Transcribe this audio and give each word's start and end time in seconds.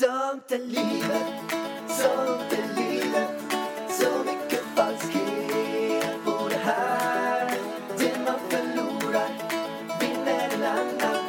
Sånt 0.00 0.52
är 0.52 0.58
livet, 0.58 1.26
sånt 1.88 2.52
är 2.52 2.76
livet. 2.76 3.30
Så 3.88 4.08
mycket 4.24 4.62
falskhet 4.76 6.24
på 6.24 6.48
det 6.48 6.60
här. 6.64 7.58
Det 7.98 8.18
man 8.24 8.40
förlorar 8.50 9.28
vinner 10.00 10.50
en 10.54 10.62
annan. 10.62 11.24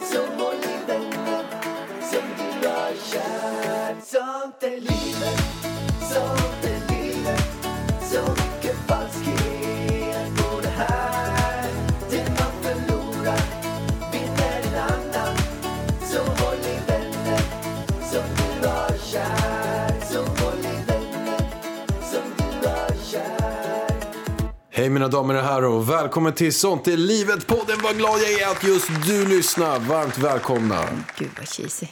Så 0.00 0.18
håll 0.18 0.54
i 0.54 0.86
vännen 0.86 1.44
som 2.00 2.28
du 2.38 2.68
har 2.68 2.92
kär. 3.12 3.96
Sånt 4.04 4.62
är 4.62 4.80
livet, 4.80 4.95
mina 24.96 25.08
damer 25.08 25.34
och 25.34 25.42
herrar 25.42 25.62
och 25.62 25.90
välkommen 25.90 26.32
till 26.32 26.52
Sånt 26.52 26.88
är 26.88 26.96
livet 26.96 27.46
podden. 27.46 27.76
Vad 27.82 27.96
glad 27.96 28.18
jag 28.18 28.40
är 28.40 28.50
att 28.50 28.64
just 28.64 28.88
du 29.06 29.28
lyssnar. 29.28 29.78
Varmt 29.78 30.18
välkomna. 30.18 30.82
Gud 31.18 31.28
vad 31.38 31.48
cheesy. 31.48 31.86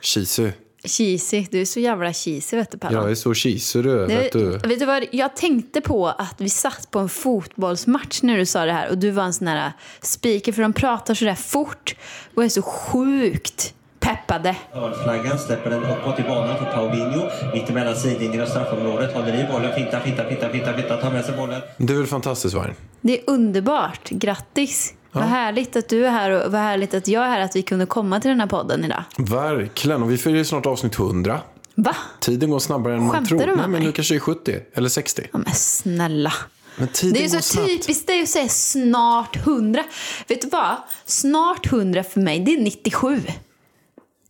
Cheesy. 0.00 0.50
Cheesy, 0.84 1.46
du 1.50 1.60
är 1.60 1.64
så 1.64 1.80
jävla 1.80 2.12
cheesy 2.12 2.56
vet 2.56 2.70
du 2.70 2.78
Pallan. 2.78 3.02
Jag 3.02 3.10
är 3.10 3.14
så 3.14 3.34
cheesy 3.34 3.82
du, 3.82 4.06
vet 4.06 4.32
du. 4.32 4.58
vet 4.58 4.78
du 4.78 4.86
vad, 4.86 5.04
jag 5.10 5.36
tänkte 5.36 5.80
på 5.80 6.06
att 6.08 6.34
vi 6.38 6.48
satt 6.48 6.90
på 6.90 6.98
en 6.98 7.08
fotbollsmatch 7.08 8.22
när 8.22 8.36
du 8.36 8.46
sa 8.46 8.64
det 8.64 8.72
här 8.72 8.90
och 8.90 8.98
du 8.98 9.10
var 9.10 9.24
en 9.24 9.34
sån 9.34 9.46
här 9.46 9.72
speaker 10.02 10.52
för 10.52 10.62
de 10.62 10.72
pratar 10.72 11.14
så 11.14 11.24
där 11.24 11.34
fort 11.34 11.96
och 12.34 12.44
är 12.44 12.48
så 12.48 12.62
sjukt 12.62 13.74
peppade. 14.06 14.56
Hörnflaggan 14.72 15.38
släpper 15.38 15.70
den 15.70 15.84
uppåt 15.84 16.18
i 16.20 16.22
banan 16.22 16.58
för 16.58 16.64
Paulinho. 16.64 17.28
Mittemellan 17.54 17.96
sidlinjen 17.96 18.42
och 18.42 18.48
straffområdet. 18.48 19.14
Håller 19.14 19.44
i 19.44 19.52
bollen, 19.52 19.74
fintar, 19.74 20.00
fintar, 20.00 20.28
fintar, 20.28 20.48
fintar, 20.50 20.72
fintar, 20.72 21.00
tar 21.00 21.10
med 21.10 21.24
sig 21.24 21.36
bollen. 21.36 21.60
Du 21.76 21.94
är 21.94 21.98
väl 21.98 22.06
fantastisk 22.06 22.54
Vargen? 22.56 22.74
Det 23.00 23.18
är 23.20 23.24
underbart, 23.30 24.08
grattis. 24.10 24.94
Vad 25.12 25.24
härligt 25.24 25.76
att 25.76 25.88
du 25.88 26.06
är 26.06 26.10
här 26.10 26.30
och 26.30 26.52
vad 26.52 26.60
härligt 26.60 26.94
att 26.94 27.08
jag 27.08 27.24
är 27.24 27.28
här 27.28 27.40
att 27.40 27.56
vi 27.56 27.62
kunde 27.62 27.86
komma 27.86 28.20
till 28.20 28.28
den 28.28 28.40
här 28.40 28.46
podden 28.46 28.84
idag. 28.84 29.02
Verkligen. 29.18 30.02
Och 30.02 30.10
vi 30.10 30.16
ju 30.38 30.44
snart 30.44 30.66
avsnitt 30.66 30.98
100. 30.98 31.40
Va? 31.74 31.96
Tiden 32.20 32.50
går 32.50 32.58
snabbare 32.58 32.94
än 32.94 33.00
man 33.02 33.10
Skämtar 33.10 33.28
tror. 33.28 33.38
du 33.40 33.46
med 33.46 33.56
Nej, 33.56 33.68
men 33.68 33.82
nu 33.82 33.92
kanske 33.92 34.14
det 34.14 34.18
är 34.18 34.20
70 34.20 34.56
eller 34.74 34.88
60. 34.88 35.22
Ja, 35.32 35.38
men 35.38 35.54
snälla. 35.54 36.32
Men 36.76 36.88
tiden 36.88 37.12
Det 37.14 37.24
är 37.24 37.28
så 37.28 37.40
snabbt. 37.42 37.68
typiskt 37.68 38.06
dig 38.06 38.22
att 38.22 38.28
säga 38.28 38.48
snart 38.48 39.36
100. 39.36 39.82
Vet 40.28 40.42
du 40.42 40.48
vad? 40.48 40.76
Snart 41.06 41.66
100 41.72 42.02
för 42.02 42.20
mig, 42.20 42.40
det 42.40 42.54
är 42.54 42.60
97. 42.60 43.20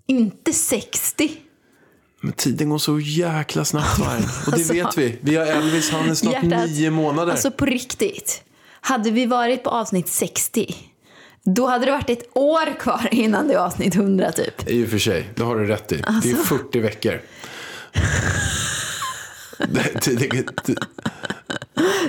Inte 0.07 0.53
60. 0.53 1.31
Men 2.21 2.33
tiden 2.33 2.69
går 2.71 2.79
så 2.79 3.01
jäkla 3.01 3.65
snabbt 3.65 3.99
Vargen. 3.99 4.23
Och 4.47 4.51
det 4.53 4.57
Alltså, 4.57 4.73
vet 4.73 4.99
vi. 4.99 5.19
Vi 5.21 5.37
har 5.37 5.47
Elvis, 5.47 5.91
han 5.91 6.11
är 6.11 6.15
snart 6.15 6.33
Hjärtat. 6.33 6.69
nio 6.71 6.91
månader. 6.91 7.33
Alltså 7.33 7.51
på 7.51 7.65
riktigt. 7.67 8.43
Hade 8.81 9.11
vi 9.11 9.27
varit 9.27 9.65
på 9.65 9.71
avsnitt 9.71 10.09
60, 10.09 10.75
då 11.45 11.67
hade 11.67 11.85
det 11.87 11.93
varit 11.93 12.11
ett 12.11 12.29
år 12.37 12.79
kvar 12.79 13.09
innan 13.11 13.49
det 13.49 13.55
är 13.55 13.59
avsnitt 13.59 13.95
100 13.95 14.33
typ. 14.33 14.69
I 14.69 14.85
och 14.85 14.89
för 14.89 14.99
sig, 14.99 15.29
det 15.35 15.43
har 15.43 15.57
du 15.57 15.67
rätt 15.67 15.93
i. 15.93 15.97
Det 15.97 16.03
är 16.03 16.07
Alltså. 16.09 16.37
40 16.37 16.81
veckor. 16.81 17.11
Det- 17.13 17.21
det- 17.93 18.01
det- 18.01 18.01
det- 18.01 19.46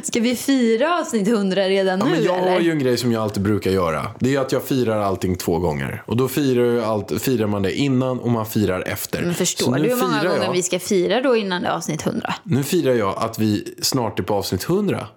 Ska 0.03 0.19
vi 0.19 0.35
fira 0.35 0.99
avsnitt 0.99 1.27
100 1.27 1.61
redan 1.69 1.99
Ja, 1.99 2.05
nu 2.05 2.11
men 2.11 2.23
jag 2.23 2.37
eller? 2.37 2.51
har 2.51 2.59
ju 2.59 2.71
en 2.71 2.79
grej 2.79 2.97
som 2.97 3.11
jag 3.11 3.23
alltid 3.23 3.43
brukar 3.43 3.71
göra. 3.71 4.07
Det 4.19 4.35
är 4.35 4.39
att 4.39 4.51
jag 4.51 4.63
firar 4.63 4.99
allting 5.01 5.35
två 5.35 5.59
gånger. 5.59 6.03
Och 6.05 6.17
då 6.17 6.27
firar, 6.27 6.81
allt, 6.81 7.21
firar 7.21 7.47
man 7.47 7.61
det 7.61 7.73
innan 7.73 8.19
och 8.19 8.31
man 8.31 8.45
firar 8.45 8.81
efter. 8.81 9.21
Men 9.21 9.33
förstår 9.33 9.75
du 9.75 9.89
hur 9.89 9.95
många 9.95 10.23
gånger 10.23 10.43
jag, 10.43 10.51
vi 10.51 10.63
ska 10.63 10.79
fira 10.79 11.21
då 11.21 11.35
innan 11.35 11.61
det 11.61 11.67
är 11.67 11.71
avsnitt 11.71 12.05
100? 12.05 12.33
Nu 12.43 12.63
firar 12.63 12.93
jag 12.93 13.15
att 13.17 13.39
vi 13.39 13.75
snart 13.81 14.19
är 14.19 14.23
på 14.23 14.33
avsnitt 14.33 14.63
100. 14.69 15.07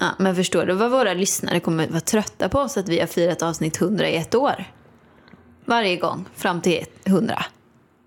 Ja, 0.00 0.06
men 0.18 0.36
förstår 0.36 0.66
du 0.66 0.74
vad 0.74 0.90
våra 0.90 1.14
lyssnare 1.14 1.60
kommer 1.60 1.88
vara 1.88 2.00
trötta 2.00 2.48
på 2.48 2.58
oss 2.58 2.76
att 2.76 2.88
vi 2.88 3.00
har 3.00 3.06
firat 3.06 3.42
avsnitt 3.42 3.80
100 3.80 4.08
i 4.08 4.16
ett 4.16 4.34
år? 4.34 4.64
Varje 5.64 5.96
gång 5.96 6.24
fram 6.36 6.60
till 6.60 6.84
100. 7.04 7.44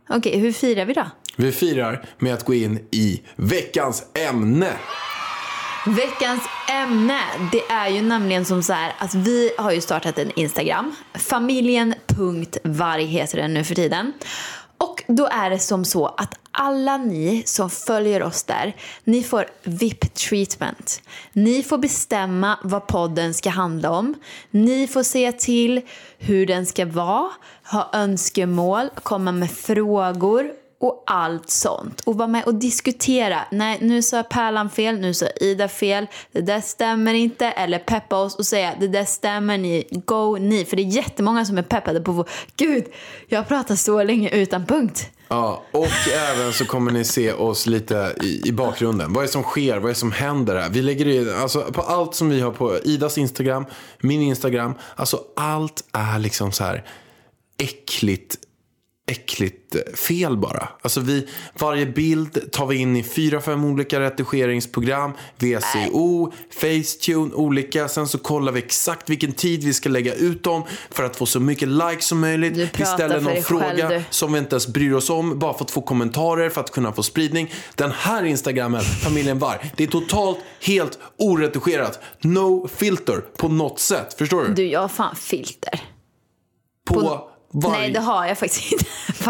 Okej, 0.10 0.40
hur 0.40 0.52
firar 0.52 0.86
vi 0.86 0.94
då? 0.94 1.06
Vi 1.36 1.52
firar 1.52 2.06
med 2.18 2.34
att 2.34 2.46
gå 2.46 2.54
in 2.54 2.88
i 2.92 3.22
veckans 3.36 4.04
ämne. 4.14 4.74
Veckans 5.88 6.42
ämne, 6.70 7.20
det 7.52 7.62
är 7.74 7.90
ju 7.90 8.02
nämligen 8.02 8.46
som 8.46 8.64
så 8.64 8.74
här 8.74 8.94
att 8.98 9.16
vi 9.16 9.52
har 9.58 9.72
ju 9.72 9.82
startat 9.82 10.20
en 10.20 10.32
Instagram. 10.36 10.96
Familjen.varg 11.14 13.06
heter 13.06 13.38
den 13.38 13.54
nu 13.54 13.64
för 13.64 13.76
tiden. 13.76 14.14
Och 14.78 15.04
då 15.08 15.28
är 15.28 15.50
det 15.50 15.60
som 15.60 15.86
så 15.86 16.06
att 16.06 16.40
alla 16.52 16.98
ni 16.98 17.44
som 17.46 17.70
följer 17.70 18.24
oss 18.24 18.44
där, 18.44 18.76
ni 19.04 19.24
får 19.24 19.46
VIP-treatment. 19.64 21.02
Ni 21.34 21.64
får 21.64 21.78
bestämma 21.78 22.60
vad 22.64 22.88
podden 22.88 23.34
ska 23.34 23.50
handla 23.50 23.92
om. 23.92 24.16
Ni 24.52 24.88
får 24.88 25.04
se 25.04 25.32
till 25.32 25.82
hur 26.18 26.46
den 26.46 26.66
ska 26.66 26.86
vara, 26.86 27.30
ha 27.72 27.90
önskemål, 27.94 28.90
komma 29.04 29.32
med 29.32 29.52
frågor 29.52 30.52
och 30.80 31.04
allt 31.08 31.50
sånt. 31.50 32.02
Och 32.06 32.18
vara 32.18 32.28
med 32.28 32.44
och 32.44 32.56
diskutera. 32.56 33.40
Nej, 33.52 33.78
nu 33.82 34.02
sa 34.02 34.24
Pärlan 34.24 34.70
fel, 34.70 35.00
nu 35.00 35.14
sa 35.14 35.26
Ida 35.42 35.68
fel. 35.68 36.08
Det 36.32 36.42
där 36.42 36.62
stämmer 36.62 37.14
inte. 37.14 37.46
Eller 37.46 37.80
peppa 37.80 38.16
oss 38.16 38.36
och 38.36 38.46
säga 38.46 38.74
det 38.80 38.88
där 38.88 39.06
stämmer, 39.06 39.58
ni, 39.58 39.88
go 40.06 40.38
ni. 40.38 40.66
För 40.66 40.76
det 40.76 40.82
är 40.82 40.86
jättemånga 40.86 41.46
som 41.46 41.58
är 41.58 41.62
peppade 41.62 42.02
på 42.02 42.12
vår... 42.12 42.30
Gud, 42.56 42.86
jag 43.28 43.48
pratar 43.48 43.76
så 43.76 44.04
länge 44.04 44.30
utan 44.30 44.66
punkt. 44.66 45.10
Ja, 45.28 45.64
och 45.72 46.14
även 46.14 46.54
så 46.54 46.66
kommer 46.66 46.92
ni 46.92 47.04
se 47.04 47.34
oss 47.34 47.68
lite 47.68 48.16
i, 48.22 48.48
i 48.48 48.52
bakgrunden. 48.52 49.14
Vad 49.14 49.24
är 49.24 49.28
det 49.28 49.34
som 49.34 49.44
sker? 49.44 49.74
Vad 49.76 49.84
är 49.84 49.90
det 49.90 49.96
som 49.96 50.12
händer 50.12 50.56
här? 50.56 50.70
Vi 50.70 50.82
lägger 50.82 51.08
in, 51.08 51.34
alltså 51.42 51.62
på 51.62 51.82
allt 51.82 52.16
som 52.16 52.30
vi 52.30 52.42
har 52.42 52.52
på 52.52 52.80
Idas 52.84 53.18
Instagram, 53.18 53.66
min 54.00 54.22
Instagram. 54.22 54.74
Alltså 54.96 55.20
allt 55.36 55.84
är 55.92 56.20
liksom 56.20 56.52
så 56.52 56.64
här 56.64 56.84
äckligt 57.58 58.38
äckligt 59.08 59.76
fel 59.98 60.38
bara. 60.38 60.70
Alltså 60.82 61.00
vi, 61.00 61.28
varje 61.60 61.86
bild 61.86 62.52
tar 62.52 62.66
vi 62.66 62.76
in 62.76 62.96
i 62.96 63.04
fyra, 63.04 63.42
fem 63.42 63.66
olika 63.66 64.00
redigeringsprogram. 64.00 65.12
VCO, 65.38 66.32
Facetune, 66.62 67.34
olika. 67.34 67.88
Sen 67.88 68.08
så 68.08 68.18
kollar 68.18 68.52
vi 68.52 68.60
exakt 68.60 69.10
vilken 69.10 69.32
tid 69.32 69.64
vi 69.64 69.74
ska 69.74 69.90
lägga 69.90 70.14
ut 70.14 70.44
dem 70.44 70.64
för 70.90 71.04
att 71.04 71.16
få 71.16 71.26
så 71.26 71.40
mycket 71.40 71.68
likes 71.68 72.06
som 72.06 72.20
möjligt. 72.20 72.56
Du 72.56 72.70
Vi 72.78 72.86
ställer 72.86 73.22
någon 73.22 73.44
fråga 73.44 73.90
själv, 73.90 74.04
som 74.10 74.34
vi 74.34 74.40
inte 74.40 74.54
ens 74.54 74.68
bryr 74.68 74.94
oss 74.94 75.10
om 75.10 75.40
bara 75.40 75.54
för 75.54 75.66
att 75.66 75.72
få 75.72 75.82
kommentarer, 75.82 76.50
för 76.50 76.62
att 76.62 76.72
kunna 76.72 76.94
få 76.94 77.04
spridning. 77.04 77.54
Den 77.76 77.92
här 77.92 78.24
Instagrammen, 78.24 78.82
familjen 78.82 79.40
Var, 79.40 79.72
det 79.76 79.84
är 79.84 79.88
totalt 79.88 80.40
helt 80.62 81.00
oredigerat. 81.18 82.00
No 82.22 82.68
filter 82.68 83.22
på 83.38 83.48
något 83.48 83.80
sätt. 83.80 84.14
Förstår 84.14 84.44
du? 84.44 84.54
Du, 84.54 84.68
jag 84.68 84.80
har 84.80 84.88
fan 84.88 85.16
filter. 85.16 85.82
på 86.86 87.35
varje... 87.64 87.78
Nej, 87.82 87.92
det 87.92 88.00
har 88.00 88.26
jag 88.26 88.38
faktiskt 88.38 88.72
inte. 88.72 88.86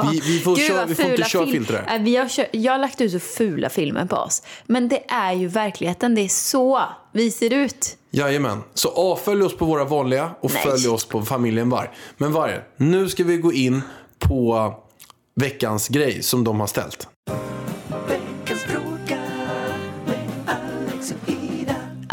Vi- 0.11 0.19
vi 0.19 0.39
får 0.39 0.55
Gud, 0.55 0.67
köra- 0.67 0.85
vi 0.85 0.95
får 0.95 1.05
inte 1.05 1.23
köra 1.23 1.45
fil- 1.45 1.51
filter 1.53 1.99
Vi 1.99 2.15
har 2.15 2.27
kör, 2.27 2.47
jag 2.51 2.71
har 2.73 2.79
lagt 2.79 3.01
ut 3.01 3.11
så 3.11 3.19
fula 3.19 3.69
filmer 3.69 4.05
på 4.05 4.15
oss. 4.15 4.43
Men 4.65 4.87
det 4.89 5.03
är 5.11 5.33
ju 5.33 5.47
verkligheten. 5.47 6.15
Det 6.15 6.21
är 6.21 6.27
så 6.27 6.81
vi 7.11 7.31
ser 7.31 7.53
ut. 7.53 7.97
Jajamän. 8.11 8.63
Så 8.73 8.89
avfölj 8.89 9.43
oss 9.43 9.57
på 9.57 9.65
våra 9.65 9.83
vanliga 9.83 10.31
och 10.41 10.51
Nej. 10.53 10.63
följ 10.63 10.87
oss 10.87 11.05
på 11.05 11.21
familjen 11.21 11.69
Var. 11.69 11.91
Men 12.17 12.31
Var, 12.33 12.63
nu 12.77 13.09
ska 13.09 13.23
vi 13.23 13.37
gå 13.37 13.53
in 13.53 13.81
på 14.19 14.73
veckans 15.35 15.87
grej 15.87 16.23
som 16.23 16.43
de 16.43 16.59
har 16.59 16.67
ställt. 16.67 17.07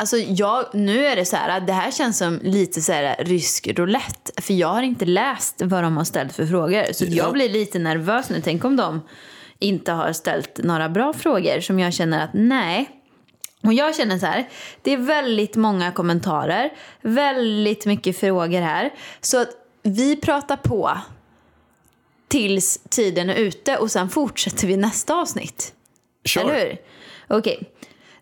Alltså 0.03 0.17
jag, 0.19 0.65
nu 0.73 1.07
är 1.07 1.17
det 1.17 1.25
så 1.25 1.37
här, 1.37 1.61
det 1.61 1.73
här 1.73 1.91
känns 1.91 2.19
som 2.19 2.41
lite 2.43 2.81
så 2.81 2.93
här 2.93 3.17
rysk 3.19 3.69
roulette. 3.79 4.43
För 4.43 4.55
jag 4.55 4.69
har 4.69 4.83
inte 4.83 5.05
läst 5.05 5.63
vad 5.65 5.83
de 5.83 5.97
har 5.97 6.05
ställt 6.05 6.33
för 6.33 6.47
frågor. 6.47 6.93
Så 6.93 7.05
Ja. 7.05 7.11
jag 7.11 7.33
blir 7.33 7.49
lite 7.49 7.79
nervös 7.79 8.31
nu. 8.31 8.41
Tänk 8.45 8.65
om 8.65 8.77
de 8.77 9.01
inte 9.59 9.93
har 9.93 10.13
ställt 10.13 10.59
några 10.59 10.89
bra 10.89 11.13
frågor 11.13 11.61
som 11.61 11.79
jag 11.79 11.93
känner 11.93 12.25
att 12.25 12.31
nej. 12.33 12.91
Och 13.63 13.73
jag 13.73 13.97
känner 13.97 14.19
så 14.19 14.27
här, 14.27 14.49
det 14.83 14.93
är 14.93 14.97
väldigt 14.97 15.57
många 15.57 15.93
kommentarer, 15.93 16.73
väldigt 17.03 17.87
mycket 17.87 18.19
frågor 18.19 18.61
här. 18.61 18.91
Så 19.21 19.41
att 19.43 19.49
vi 19.83 20.17
pratar 20.17 20.57
på 20.57 20.99
tills 22.29 22.81
tiden 22.89 23.31
är 23.31 23.35
ute 23.35 23.77
och 23.77 23.91
sen 23.91 24.09
fortsätter 24.09 24.67
vi 24.67 24.77
nästa 24.77 25.15
avsnitt. 25.15 25.75
Kör. 26.25 26.41
Eller 26.41 26.67
hur? 26.67 26.77
Okej. 27.29 27.71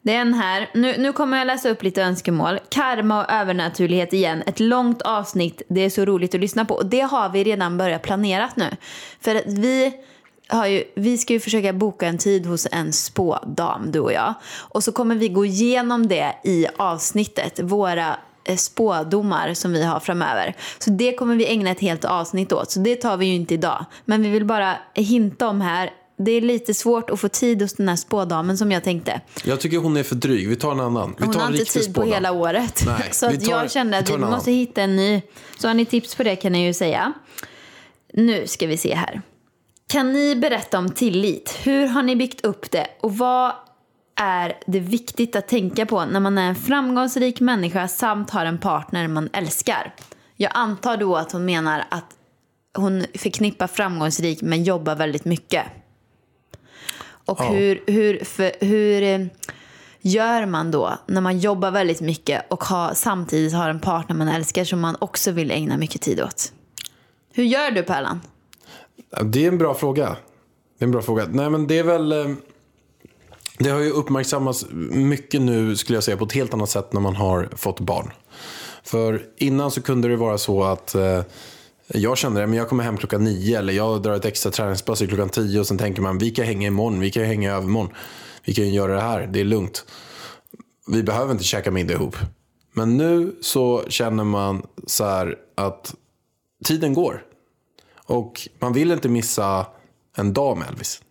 Det 0.02 0.14
är 0.14 0.20
en 0.20 0.34
här. 0.34 0.70
Nu, 0.74 0.98
nu 0.98 1.12
kommer 1.12 1.38
jag 1.38 1.46
läsa 1.46 1.70
upp 1.70 1.82
lite 1.82 2.02
önskemål. 2.02 2.58
Karma 2.68 3.24
och 3.24 3.30
övernaturlighet 3.30 4.12
igen. 4.12 4.42
Ett 4.46 4.60
långt 4.60 5.02
avsnitt. 5.02 5.62
Det 5.68 5.80
är 5.80 5.90
så 5.90 6.04
roligt 6.04 6.34
att 6.34 6.40
lyssna 6.40 6.64
på. 6.64 6.74
Och 6.74 6.86
det 6.86 7.00
har 7.00 7.28
vi 7.28 7.44
redan 7.44 7.78
börjat 7.78 8.02
planerat 8.02 8.56
nu. 8.56 8.66
För 9.20 9.34
att 9.34 9.46
vi, 9.46 9.92
har 10.48 10.66
ju, 10.66 10.84
vi 10.94 11.18
ska 11.18 11.32
ju 11.32 11.40
försöka 11.40 11.72
boka 11.72 12.06
en 12.06 12.18
tid 12.18 12.46
hos 12.46 12.66
en 12.72 12.92
spådam, 12.92 13.90
du 13.92 14.00
och 14.00 14.12
jag. 14.12 14.34
Och 14.58 14.84
så 14.84 14.92
kommer 14.92 15.14
vi 15.14 15.28
gå 15.28 15.44
igenom 15.44 16.08
det 16.08 16.34
i 16.44 16.66
avsnittet. 16.76 17.60
Våra 17.62 18.16
eh, 18.44 18.56
spådomar 18.56 19.54
som 19.54 19.72
vi 19.72 19.84
har 19.84 20.00
framöver. 20.00 20.56
Så 20.78 20.90
det 20.90 21.12
kommer 21.12 21.36
vi 21.36 21.46
ägna 21.46 21.70
ett 21.70 21.80
helt 21.80 22.04
avsnitt 22.04 22.52
åt. 22.52 22.70
Så 22.70 22.80
det 22.80 22.96
tar 22.96 23.16
vi 23.16 23.26
ju 23.26 23.34
inte 23.34 23.54
idag. 23.54 23.84
Men 24.04 24.22
vi 24.22 24.28
vill 24.28 24.44
bara 24.44 24.76
hinta 24.94 25.48
om 25.48 25.60
här. 25.60 25.90
Det 26.24 26.30
är 26.32 26.40
lite 26.40 26.74
svårt 26.74 27.10
att 27.10 27.20
få 27.20 27.28
tid 27.28 27.62
hos 27.62 27.72
den 27.72 27.88
här 27.88 27.96
spådamen 27.96 28.58
som 28.58 28.72
jag 28.72 28.84
tänkte. 28.84 29.20
Jag 29.44 29.60
tycker 29.60 29.78
hon 29.78 29.96
är 29.96 30.02
för 30.02 30.14
dryg. 30.14 30.48
Vi 30.48 30.56
tar 30.56 30.72
en 30.72 30.80
annan. 30.80 31.14
Vi 31.18 31.24
Hon 31.24 31.34
tar 31.34 31.40
har 31.40 31.50
inte 31.50 31.64
tid 31.64 31.84
på 31.86 31.92
spådam. 31.92 32.12
hela 32.12 32.32
året. 32.32 32.82
Nej, 32.86 33.08
så 33.12 33.28
vi 33.30 33.38
tar- 33.38 33.50
jag 33.62 33.70
kände 33.70 33.96
vi 33.96 34.02
att 34.02 34.10
vi 34.10 34.14
annan. 34.14 34.30
måste 34.30 34.52
hitta 34.52 34.82
en 34.82 34.96
ny. 34.96 35.22
Så 35.58 35.66
har 35.68 35.74
ni 35.74 35.84
tips 35.84 36.14
på 36.14 36.22
det 36.22 36.36
kan 36.36 36.52
ni 36.52 36.66
ju 36.66 36.74
säga. 36.74 37.12
Nu 38.14 38.46
ska 38.46 38.66
vi 38.66 38.76
se 38.76 38.94
här. 38.94 39.22
Kan 39.92 40.12
ni 40.12 40.36
berätta 40.36 40.78
om 40.78 40.90
tillit? 40.90 41.58
Hur 41.62 41.86
har 41.86 42.02
ni 42.02 42.16
byggt 42.16 42.44
upp 42.44 42.70
det? 42.70 42.86
Och 43.00 43.16
vad 43.18 43.52
är 44.20 44.56
det 44.66 44.80
viktigt 44.80 45.36
att 45.36 45.48
tänka 45.48 45.86
på 45.86 46.04
när 46.04 46.20
man 46.20 46.38
är 46.38 46.48
en 46.48 46.56
framgångsrik 46.56 47.40
människa 47.40 47.88
samt 47.88 48.30
har 48.30 48.44
en 48.46 48.58
partner 48.58 49.08
man 49.08 49.28
älskar? 49.32 49.94
Jag 50.36 50.50
antar 50.54 50.96
då 50.96 51.16
att 51.16 51.32
hon 51.32 51.44
menar 51.44 51.84
att 51.90 52.04
hon 52.76 53.04
förknippar 53.18 53.66
framgångsrik 53.66 54.42
med 54.42 54.62
jobba 54.62 54.94
väldigt 54.94 55.24
mycket. 55.24 55.62
Och 57.30 57.40
Ja. 57.40 57.44
hur, 57.50 57.82
hur, 57.86 58.24
för, 58.24 58.52
hur 58.60 59.02
eh, 59.02 59.26
gör 60.00 60.46
man 60.46 60.70
då 60.70 60.98
när 61.06 61.20
man 61.20 61.38
jobbar 61.38 61.70
väldigt 61.70 62.00
mycket 62.00 62.42
och 62.52 62.64
har, 62.64 62.94
samtidigt 62.94 63.52
har 63.52 63.68
en 63.70 63.80
partner 63.80 64.16
man 64.16 64.28
älskar 64.28 64.64
som 64.64 64.80
man 64.80 64.96
också 64.98 65.30
vill 65.30 65.50
ägna 65.50 65.76
mycket 65.76 66.00
tid 66.02 66.20
åt? 66.20 66.52
Hur 67.32 67.44
gör 67.44 67.70
du 67.70 67.82
Pärlan? 67.82 68.20
Det 69.24 69.44
är 69.44 69.48
en 69.48 69.58
bra 69.58 69.74
fråga. 69.74 70.16
Det 70.78 70.84
är 70.84 70.86
en 70.86 70.90
bra 70.92 71.02
fråga. 71.02 71.26
Nej, 71.30 71.50
men 71.50 71.66
det 71.66 71.78
är 71.78 71.82
väl... 71.84 72.12
eh, 72.12 72.26
Det 73.58 73.70
har 73.70 73.80
ju 73.80 73.90
uppmärksammats 73.90 74.66
mycket 74.90 75.40
nu, 75.40 75.76
skulle 75.76 75.96
jag 75.96 76.04
säga, 76.04 76.16
på 76.16 76.24
ett 76.24 76.32
helt 76.32 76.54
annat 76.54 76.70
sätt 76.70 76.92
när 76.92 77.00
man 77.00 77.16
har 77.16 77.48
fått 77.56 77.80
barn. 77.80 78.12
För 78.82 79.22
innan 79.36 79.70
så 79.70 79.82
kunde 79.82 80.08
det 80.08 80.16
vara 80.16 80.38
så 80.38 80.64
att 80.64 80.94
eh, 80.94 81.20
jag 81.94 82.18
kände 82.18 82.40
det, 82.40 82.46
men 82.46 82.58
jag 82.58 82.68
kommer 82.68 82.84
hem 82.84 82.96
klockan 82.96 83.24
nio 83.24 83.58
eller 83.58 83.72
jag 83.72 84.02
drar 84.02 84.12
ett 84.12 84.24
extra 84.24 84.52
träningspass 84.52 84.98
klockan 84.98 85.28
tio 85.28 85.60
och 85.60 85.66
sen 85.66 85.78
tänker 85.78 86.02
man 86.02 86.18
vi 86.18 86.30
kan 86.30 86.44
hänga 86.44 86.66
imorgon, 86.66 87.00
vi 87.00 87.10
kan 87.10 87.24
hänga 87.24 87.52
övermorgon. 87.52 87.92
Vi 88.44 88.54
kan 88.54 88.64
ju 88.64 88.70
göra 88.70 88.94
det 88.94 89.00
här, 89.00 89.26
det 89.26 89.40
är 89.40 89.44
lugnt. 89.44 89.84
Vi 90.86 91.02
behöver 91.02 91.32
inte 91.32 91.44
käka 91.44 91.70
middag 91.70 91.94
ihop. 91.94 92.16
Men 92.72 92.96
nu 92.96 93.36
så 93.40 93.84
känner 93.88 94.24
man 94.24 94.66
så 94.86 95.04
här 95.04 95.36
att 95.54 95.94
tiden 96.64 96.94
går. 96.94 97.24
Och 98.04 98.48
man 98.58 98.72
vill 98.72 98.90
inte 98.90 99.08
missa 99.08 99.66
en 100.16 100.32
dag 100.32 100.58
med 100.58 100.68
Elvis. 100.68 101.02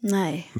Nej. 0.00 0.52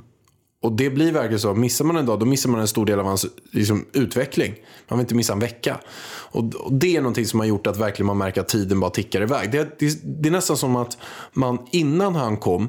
Och 0.64 0.72
det 0.72 0.90
blir 0.90 1.12
verkligen 1.12 1.40
så. 1.40 1.54
Missar 1.54 1.84
man 1.84 1.96
en 1.96 2.06
dag, 2.06 2.20
då 2.20 2.26
missar 2.26 2.50
man 2.50 2.60
en 2.60 2.68
stor 2.68 2.86
del 2.86 3.00
av 3.00 3.06
hans 3.06 3.26
liksom, 3.50 3.84
utveckling. 3.92 4.54
Man 4.88 4.98
vill 4.98 5.04
inte 5.04 5.14
missa 5.14 5.32
en 5.32 5.38
vecka. 5.38 5.80
Och, 6.06 6.54
och 6.54 6.72
det 6.72 6.96
är 6.96 7.00
någonting 7.00 7.26
som 7.26 7.40
har 7.40 7.46
gjort 7.46 7.66
att 7.66 7.76
verkligen 7.76 8.06
man 8.06 8.18
märker 8.18 8.40
att 8.40 8.48
tiden 8.48 8.80
bara 8.80 8.90
tickar 8.90 9.22
iväg. 9.22 9.52
Det, 9.52 9.78
det, 9.78 10.00
det 10.04 10.28
är 10.28 10.32
nästan 10.32 10.56
som 10.56 10.76
att 10.76 10.98
man 11.32 11.58
innan 11.70 12.14
han 12.14 12.36
kom, 12.36 12.68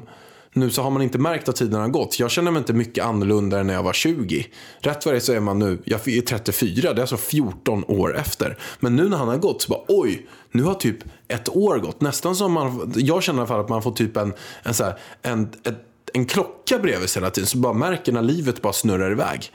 nu 0.52 0.70
så 0.70 0.82
har 0.82 0.90
man 0.90 1.02
inte 1.02 1.18
märkt 1.18 1.48
att 1.48 1.56
tiden 1.56 1.80
har 1.80 1.88
gått. 1.88 2.18
Jag 2.18 2.30
känner 2.30 2.50
mig 2.50 2.58
inte 2.58 2.72
mycket 2.72 3.04
annorlunda 3.04 3.60
än 3.60 3.66
när 3.66 3.74
jag 3.74 3.82
var 3.82 3.92
20. 3.92 4.46
Rätt 4.80 5.06
vad 5.06 5.14
det 5.14 5.18
är 5.18 5.20
så 5.20 5.32
är 5.32 5.40
man 5.40 5.58
nu, 5.58 5.82
jag 5.84 6.08
är 6.08 6.20
34, 6.20 6.92
det 6.92 6.98
är 6.98 7.00
alltså 7.00 7.16
14 7.16 7.84
år 7.84 8.16
efter. 8.16 8.58
Men 8.80 8.96
nu 8.96 9.08
när 9.08 9.16
han 9.16 9.28
har 9.28 9.36
gått 9.36 9.62
så 9.62 9.72
bara, 9.72 9.82
oj, 9.88 10.26
nu 10.52 10.62
har 10.62 10.74
typ 10.74 10.98
ett 11.28 11.56
år 11.56 11.78
gått. 11.78 12.00
Nästan 12.00 12.36
som 12.36 12.52
man, 12.52 12.92
jag 12.96 13.22
känner 13.22 13.38
i 13.38 13.40
alla 13.40 13.48
fall 13.48 13.60
att 13.60 13.68
man 13.68 13.82
får 13.82 13.92
typ 13.92 14.16
en, 14.16 14.34
en, 14.62 14.74
så 14.74 14.84
här, 14.84 14.98
en, 15.22 15.48
ett, 15.64 15.82
en 16.14 16.26
klocka 16.26 16.78
bredvid 16.78 17.08
sig 17.10 17.22
hela 17.22 17.30
tiden. 17.30 17.46
Så 17.48 17.58
bara 17.58 17.72
märker 17.72 18.12
när 18.12 18.22
livet 18.22 18.62
bara 18.62 18.72
snurrar 18.72 19.10
iväg. 19.10 19.52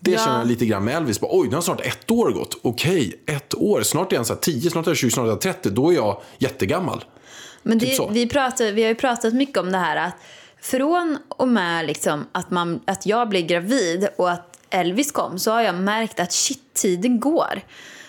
Det 0.00 0.10
Ja. 0.10 0.18
känner 0.18 0.38
jag 0.38 0.46
lite 0.48 0.66
grann 0.66 0.84
med 0.84 0.96
Elvis. 0.96 1.20
Bara, 1.20 1.30
Oj, 1.32 1.48
nu 1.48 1.54
har 1.54 1.62
snart 1.62 1.80
ett 1.80 2.10
år 2.10 2.30
gått. 2.30 2.58
Okej, 2.62 3.20
ett 3.26 3.54
år. 3.54 3.82
Snart 3.82 4.12
är 4.12 4.16
han 4.16 4.24
så 4.24 4.32
här 4.34 4.40
10, 4.40 4.70
snart 4.70 4.86
är 4.86 4.90
jag 4.90 4.96
20, 4.96 5.10
snart 5.10 5.24
är 5.24 5.28
jag 5.28 5.40
30. 5.40 5.70
Då 5.70 5.90
är 5.90 5.94
jag 5.94 6.20
jättegammal. 6.38 7.04
Men 7.62 7.80
Typ 7.80 7.88
det, 7.90 7.94
så. 7.96 8.08
vi, 8.08 8.28
pratar, 8.28 8.72
vi 8.72 8.82
har 8.82 8.88
ju 8.88 8.94
pratat 8.94 9.34
mycket 9.34 9.58
om 9.58 9.72
det 9.72 9.78
här 9.78 9.96
att 9.96 10.14
från 10.60 11.18
och 11.28 11.48
med 11.48 11.86
liksom 11.86 12.26
att, 12.32 12.50
man, 12.50 12.80
att 12.84 13.06
jag 13.06 13.28
blev 13.28 13.46
gravid 13.46 14.08
och 14.18 14.30
att 14.30 14.58
Elvis 14.70 15.12
kom 15.12 15.38
så 15.38 15.50
har 15.50 15.62
jag 15.62 15.74
märkt 15.74 16.20
att 16.20 16.32
shit, 16.32 16.74
tiden 16.74 17.20
går. 17.20 17.60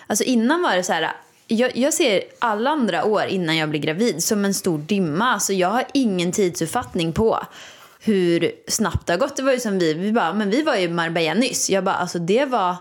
Alltså 0.06 0.24
innan 0.24 0.62
var 0.62 0.76
det 0.76 0.82
så 0.82 0.92
här, 0.92 1.12
jag, 1.46 1.76
jag 1.76 1.94
ser 1.94 2.22
alla 2.38 2.70
andra 2.70 3.04
år 3.04 3.24
innan 3.24 3.56
jag 3.56 3.70
blir 3.70 3.80
gravid 3.80 4.22
som 4.22 4.44
en 4.44 4.54
stor 4.54 4.78
dimma. 4.78 5.24
Alltså 5.24 5.52
jag 5.52 5.68
har 5.68 5.84
ingen 5.94 6.32
tidsuppfattning 6.32 7.12
på 7.12 7.38
hur 8.06 8.52
snabbt 8.68 9.06
det 9.06 9.12
har 9.12 9.18
gått. 9.18 9.36
Det 9.36 9.42
var 9.42 9.52
ju 9.52 9.60
som 9.60 9.78
vi, 9.78 9.94
vi 9.94 10.12
bara, 10.12 10.32
men 10.32 10.50
vi 10.50 10.62
var 10.62 10.76
ju 10.76 10.82
i 10.82 10.88
Marbella 10.88 11.34
nyss. 11.34 11.70
Jag 11.70 11.84
bara, 11.84 11.94
alltså 11.94 12.18
det 12.18 12.44
var 12.44 12.76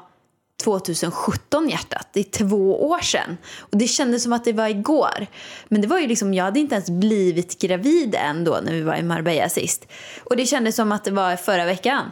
2017 0.63 1.69
hjärtat. 1.69 2.07
Det 2.13 2.19
är 2.19 2.45
två 2.45 2.89
år 2.89 2.99
sedan. 2.99 3.37
Och 3.59 3.77
det 3.77 3.87
kändes 3.87 4.23
som 4.23 4.33
att 4.33 4.45
det 4.45 4.53
var 4.53 4.67
igår. 4.67 5.27
Men 5.67 5.81
det 5.81 5.87
var 5.87 5.99
ju 5.99 6.07
liksom, 6.07 6.33
jag 6.33 6.43
hade 6.43 6.59
inte 6.59 6.75
ens 6.75 6.89
blivit 6.89 7.59
gravid 7.59 8.15
än 8.15 8.43
då 8.43 8.59
när 8.63 8.73
vi 8.73 8.81
var 8.81 8.95
i 8.95 9.03
Marbella 9.03 9.49
sist. 9.49 9.87
Och 10.23 10.37
det 10.37 10.45
kändes 10.45 10.75
som 10.75 10.91
att 10.91 11.03
det 11.03 11.11
var 11.11 11.35
förra 11.35 11.65
veckan. 11.65 12.11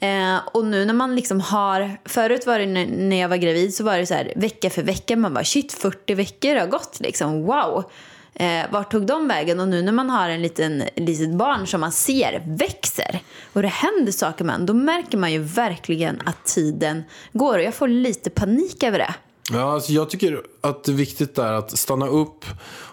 Eh, 0.00 0.36
och 0.52 0.64
nu 0.64 0.84
när 0.84 0.94
man 0.94 1.16
liksom 1.16 1.40
har, 1.40 1.98
förut 2.04 2.46
var 2.46 2.58
det 2.58 2.66
när, 2.66 2.86
när 2.86 3.20
jag 3.20 3.28
var 3.28 3.36
gravid 3.36 3.74
så 3.74 3.84
var 3.84 3.98
det 3.98 4.06
så 4.06 4.14
här 4.14 4.32
vecka 4.36 4.70
för 4.70 4.82
vecka. 4.82 5.16
Man 5.16 5.34
bara 5.34 5.44
shit 5.44 5.72
40 5.72 6.14
veckor 6.14 6.56
har 6.56 6.66
gått 6.66 7.00
liksom, 7.00 7.42
wow. 7.42 7.84
Eh, 8.34 8.62
vart 8.70 8.90
tog 8.92 9.06
de 9.06 9.28
vägen? 9.28 9.60
Och 9.60 9.68
nu 9.68 9.82
när 9.82 9.92
man 9.92 10.10
har 10.10 10.28
en 10.28 10.42
liten 10.42 10.82
litet 10.96 11.34
barn 11.34 11.66
som 11.66 11.80
man 11.80 11.92
ser 11.92 12.42
växer 12.46 13.20
och 13.52 13.62
det 13.62 13.68
händer 13.68 14.12
saker 14.12 14.44
med 14.44 14.54
en, 14.54 14.66
då 14.66 14.74
märker 14.74 15.18
man 15.18 15.32
ju 15.32 15.38
verkligen 15.38 16.22
att 16.24 16.44
tiden 16.44 17.04
går. 17.32 17.58
Och 17.58 17.64
jag 17.64 17.74
får 17.74 17.88
lite 17.88 18.30
panik 18.30 18.82
över 18.82 18.98
det. 18.98 19.14
Ja, 19.52 19.72
alltså 19.72 19.92
jag 19.92 20.10
tycker 20.10 20.42
att 20.60 20.84
det 20.84 20.92
är 20.92 20.96
viktigt 20.96 21.34
där 21.34 21.52
att 21.52 21.78
stanna 21.78 22.06
upp 22.06 22.44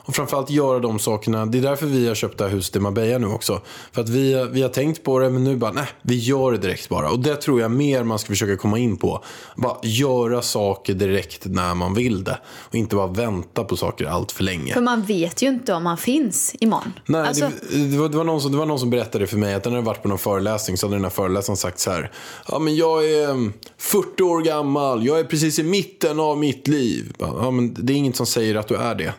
och 0.05 0.15
framförallt 0.15 0.49
göra 0.49 0.79
de 0.79 0.99
sakerna. 0.99 1.45
Det 1.45 1.57
är 1.57 1.61
därför 1.61 1.85
vi 1.85 2.07
har 2.07 2.15
köpt 2.15 2.37
det 2.37 2.43
här 2.43 2.51
huset 2.51 2.75
i 2.75 2.79
Marbella 2.79 3.17
nu 3.17 3.27
också. 3.27 3.61
För 3.91 4.01
att 4.01 4.09
vi, 4.09 4.47
vi 4.51 4.61
har 4.61 4.69
tänkt 4.69 5.03
på 5.03 5.19
det 5.19 5.29
men 5.29 5.43
nu 5.43 5.55
bara, 5.55 5.71
nej, 5.71 5.87
vi 6.01 6.15
gör 6.17 6.51
det 6.51 6.57
direkt 6.57 6.89
bara. 6.89 7.11
Och 7.11 7.19
det 7.19 7.35
tror 7.35 7.61
jag 7.61 7.71
mer 7.71 8.03
man 8.03 8.19
ska 8.19 8.27
försöka 8.27 8.57
komma 8.57 8.79
in 8.79 8.97
på. 8.97 9.23
Bara 9.55 9.77
göra 9.83 10.41
saker 10.41 10.93
direkt 10.93 11.45
när 11.45 11.75
man 11.75 11.93
vill 11.93 12.23
det. 12.23 12.39
Och 12.45 12.75
inte 12.75 12.95
bara 12.95 13.07
vänta 13.07 13.63
på 13.63 13.77
saker 13.77 14.05
allt 14.05 14.31
för 14.31 14.43
länge. 14.43 14.73
För 14.73 14.81
man 14.81 15.01
vet 15.01 15.41
ju 15.41 15.47
inte 15.47 15.73
om 15.73 15.83
man 15.83 15.97
finns 15.97 16.55
imorgon. 16.59 16.93
Nej, 17.05 17.27
Alltså, 17.27 17.49
det, 17.71 17.77
det, 17.77 17.97
var, 17.97 18.09
det, 18.09 18.17
var 18.17 18.23
någon 18.23 18.41
som, 18.41 18.51
det 18.51 18.57
var 18.57 18.65
någon 18.65 18.79
som 18.79 18.89
berättade 18.89 19.27
för 19.27 19.37
mig 19.37 19.53
att 19.53 19.65
när 19.65 19.75
jag 19.75 19.81
varit 19.81 20.01
på 20.01 20.07
någon 20.07 20.17
föreläsning 20.17 20.77
så 20.77 20.87
hade 20.87 20.95
den 20.95 21.03
här 21.03 21.11
föreläsaren 21.11 21.57
sagt 21.57 21.79
så 21.79 21.91
här. 21.91 22.11
Ja, 22.47 22.59
men 22.59 22.75
jag 22.75 23.09
är 23.09 23.29
mm, 23.29 23.53
40 23.77 24.23
år 24.23 24.41
gammal, 24.41 25.05
jag 25.05 25.19
är 25.19 25.23
precis 25.23 25.59
i 25.59 25.63
mitten 25.63 26.19
av 26.19 26.37
mitt 26.37 26.67
liv. 26.67 27.13
Ja, 27.19 27.51
men 27.51 27.73
det 27.73 27.93
är 27.93 27.97
inget 27.97 28.15
som 28.15 28.25
säger 28.25 28.55
att 28.55 28.67
du 28.67 28.75
är 28.75 28.95
det. 28.95 29.13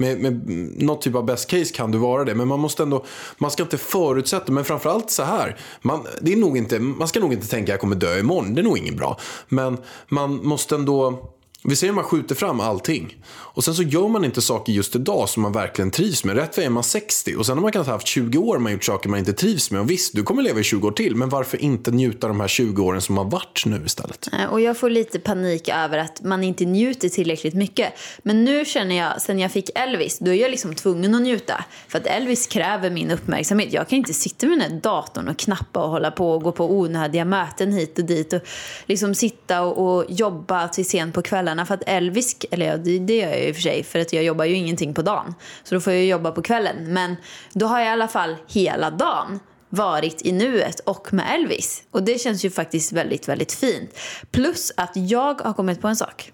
Med, 0.00 0.20
med 0.20 0.48
något 0.82 1.02
typ 1.02 1.14
av 1.14 1.24
best 1.24 1.50
case 1.50 1.74
kan 1.74 1.90
du 1.90 1.98
vara 1.98 2.24
det. 2.24 2.34
Men 2.34 2.48
man 2.48 2.60
måste 2.60 2.82
ändå, 2.82 3.04
man 3.38 3.50
ska 3.50 3.62
inte 3.62 3.78
förutsätta, 3.78 4.52
men 4.52 4.64
framförallt 4.64 5.10
så 5.10 5.22
här. 5.22 5.56
Man, 5.82 6.06
det 6.20 6.32
är 6.32 6.36
nog 6.36 6.56
inte, 6.56 6.78
man 6.78 7.08
ska 7.08 7.20
nog 7.20 7.32
inte 7.32 7.48
tänka 7.48 7.72
jag 7.72 7.80
kommer 7.80 7.96
dö 7.96 8.18
imorgon, 8.18 8.54
det 8.54 8.60
är 8.60 8.62
nog 8.62 8.78
inget 8.78 8.96
bra. 8.96 9.18
Men 9.48 9.78
man 10.08 10.46
måste 10.46 10.74
ändå 10.74 11.28
vi 11.64 11.76
säger 11.76 11.90
att 11.90 11.94
man 11.94 12.04
skjuter 12.04 12.34
fram 12.34 12.60
allting. 12.60 13.16
Och 13.30 13.64
sen 13.64 13.74
så 13.74 13.82
gör 13.82 14.08
man 14.08 14.24
inte 14.24 14.42
saker 14.42 14.72
just 14.72 14.96
idag 14.96 15.28
som 15.28 15.42
man 15.42 15.52
verkligen 15.52 15.90
trivs 15.90 16.24
med. 16.24 16.36
Rätt 16.36 16.56
vad 16.56 16.66
är 16.66 16.70
man 16.70 16.84
60. 16.84 17.34
Och 17.36 17.46
sen 17.46 17.56
har 17.56 17.62
man 17.62 17.72
kanske 17.72 17.92
haft 17.92 18.06
20 18.06 18.38
år 18.38 18.58
man 18.58 18.72
gjort 18.72 18.84
saker 18.84 19.08
man 19.08 19.18
inte 19.18 19.32
trivs 19.32 19.70
med. 19.70 19.80
Och 19.80 19.90
visst, 19.90 20.14
du 20.14 20.22
kommer 20.22 20.42
leva 20.42 20.60
i 20.60 20.62
20 20.62 20.88
år 20.88 20.92
till. 20.92 21.16
Men 21.16 21.28
varför 21.28 21.58
inte 21.58 21.90
njuta 21.90 22.28
de 22.28 22.40
här 22.40 22.48
20 22.48 22.82
åren 22.82 23.00
som 23.00 23.18
har 23.18 23.24
varit 23.24 23.62
nu 23.66 23.82
istället? 23.86 24.28
Eh, 24.32 24.44
och 24.44 24.60
jag 24.60 24.78
får 24.78 24.90
lite 24.90 25.18
panik 25.18 25.68
över 25.68 25.98
att 25.98 26.22
man 26.22 26.44
inte 26.44 26.64
njuter 26.64 27.08
tillräckligt 27.08 27.54
mycket. 27.54 27.92
Men 28.22 28.44
nu 28.44 28.64
känner 28.64 28.96
jag, 28.96 29.22
sen 29.22 29.38
jag 29.38 29.52
fick 29.52 29.70
Elvis, 29.74 30.18
då 30.18 30.30
är 30.30 30.34
jag 30.34 30.50
liksom 30.50 30.74
tvungen 30.74 31.14
att 31.14 31.22
njuta. 31.22 31.64
För 31.88 31.98
att 31.98 32.06
Elvis 32.06 32.46
kräver 32.46 32.90
min 32.90 33.10
uppmärksamhet. 33.10 33.72
Jag 33.72 33.88
kan 33.88 33.98
inte 33.98 34.14
sitta 34.14 34.46
med 34.46 34.58
den 34.58 34.72
här 34.72 34.80
datorn 34.80 35.28
och 35.28 35.38
knappa 35.38 35.84
och 35.84 35.90
hålla 35.90 36.10
på 36.10 36.32
och 36.32 36.42
gå 36.42 36.52
på 36.52 36.72
onödiga 36.72 37.24
möten 37.24 37.72
hit 37.72 37.98
och 37.98 38.04
dit. 38.04 38.32
Och 38.32 38.40
liksom 38.86 39.14
sitta 39.14 39.62
och, 39.62 39.98
och 39.98 40.04
jobba 40.08 40.68
till 40.68 40.88
sent 40.88 41.14
på 41.14 41.22
kvällarna. 41.48 41.66
För 41.66 41.74
att 41.74 41.82
Elvis, 41.86 42.36
eller 42.50 42.66
ja, 42.66 42.76
det, 42.76 42.98
det 42.98 43.16
gör 43.16 43.28
jag 43.28 43.40
ju 43.40 43.48
i 43.48 43.50
och 43.50 43.54
för 43.54 43.62
sig. 43.62 43.84
För 43.84 43.98
att 43.98 44.12
jag 44.12 44.24
jobbar 44.24 44.44
ju 44.44 44.54
ingenting 44.54 44.94
på 44.94 45.02
dagen. 45.02 45.34
Så 45.64 45.74
då 45.74 45.80
får 45.80 45.92
jag 45.92 46.04
jobba 46.04 46.30
på 46.30 46.42
kvällen. 46.42 46.92
Men 46.92 47.16
då 47.52 47.66
har 47.66 47.78
jag 47.78 47.88
i 47.88 47.90
alla 47.90 48.08
fall 48.08 48.36
hela 48.48 48.90
dagen 48.90 49.40
varit 49.70 50.22
i 50.22 50.32
nuet 50.32 50.80
och 50.80 51.12
med 51.12 51.26
Elvis. 51.34 51.84
Och 51.90 52.02
det 52.02 52.20
känns 52.20 52.44
ju 52.44 52.50
faktiskt 52.50 52.92
väldigt, 52.92 53.28
väldigt 53.28 53.52
fint. 53.52 53.90
Plus 54.30 54.72
att 54.76 54.92
jag 54.94 55.40
har 55.40 55.54
kommit 55.54 55.80
på 55.80 55.88
en 55.88 55.96
sak. 55.96 56.32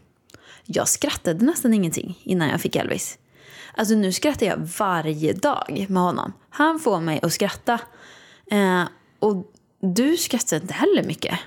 Jag 0.66 0.88
skrattade 0.88 1.44
nästan 1.44 1.74
ingenting 1.74 2.18
innan 2.24 2.48
jag 2.48 2.60
fick 2.60 2.76
Elvis. 2.76 3.18
Alltså 3.76 3.94
nu 3.94 4.12
skrattar 4.12 4.46
jag 4.46 4.56
varje 4.78 5.32
dag 5.32 5.86
med 5.88 6.02
honom. 6.02 6.32
Han 6.50 6.80
får 6.80 7.00
mig 7.00 7.20
att 7.22 7.32
skratta. 7.32 7.78
Eh, 8.50 8.84
och 9.20 9.44
du 9.80 10.16
skrattar 10.16 10.56
inte 10.56 10.74
heller 10.74 11.02
mycket. 11.02 11.38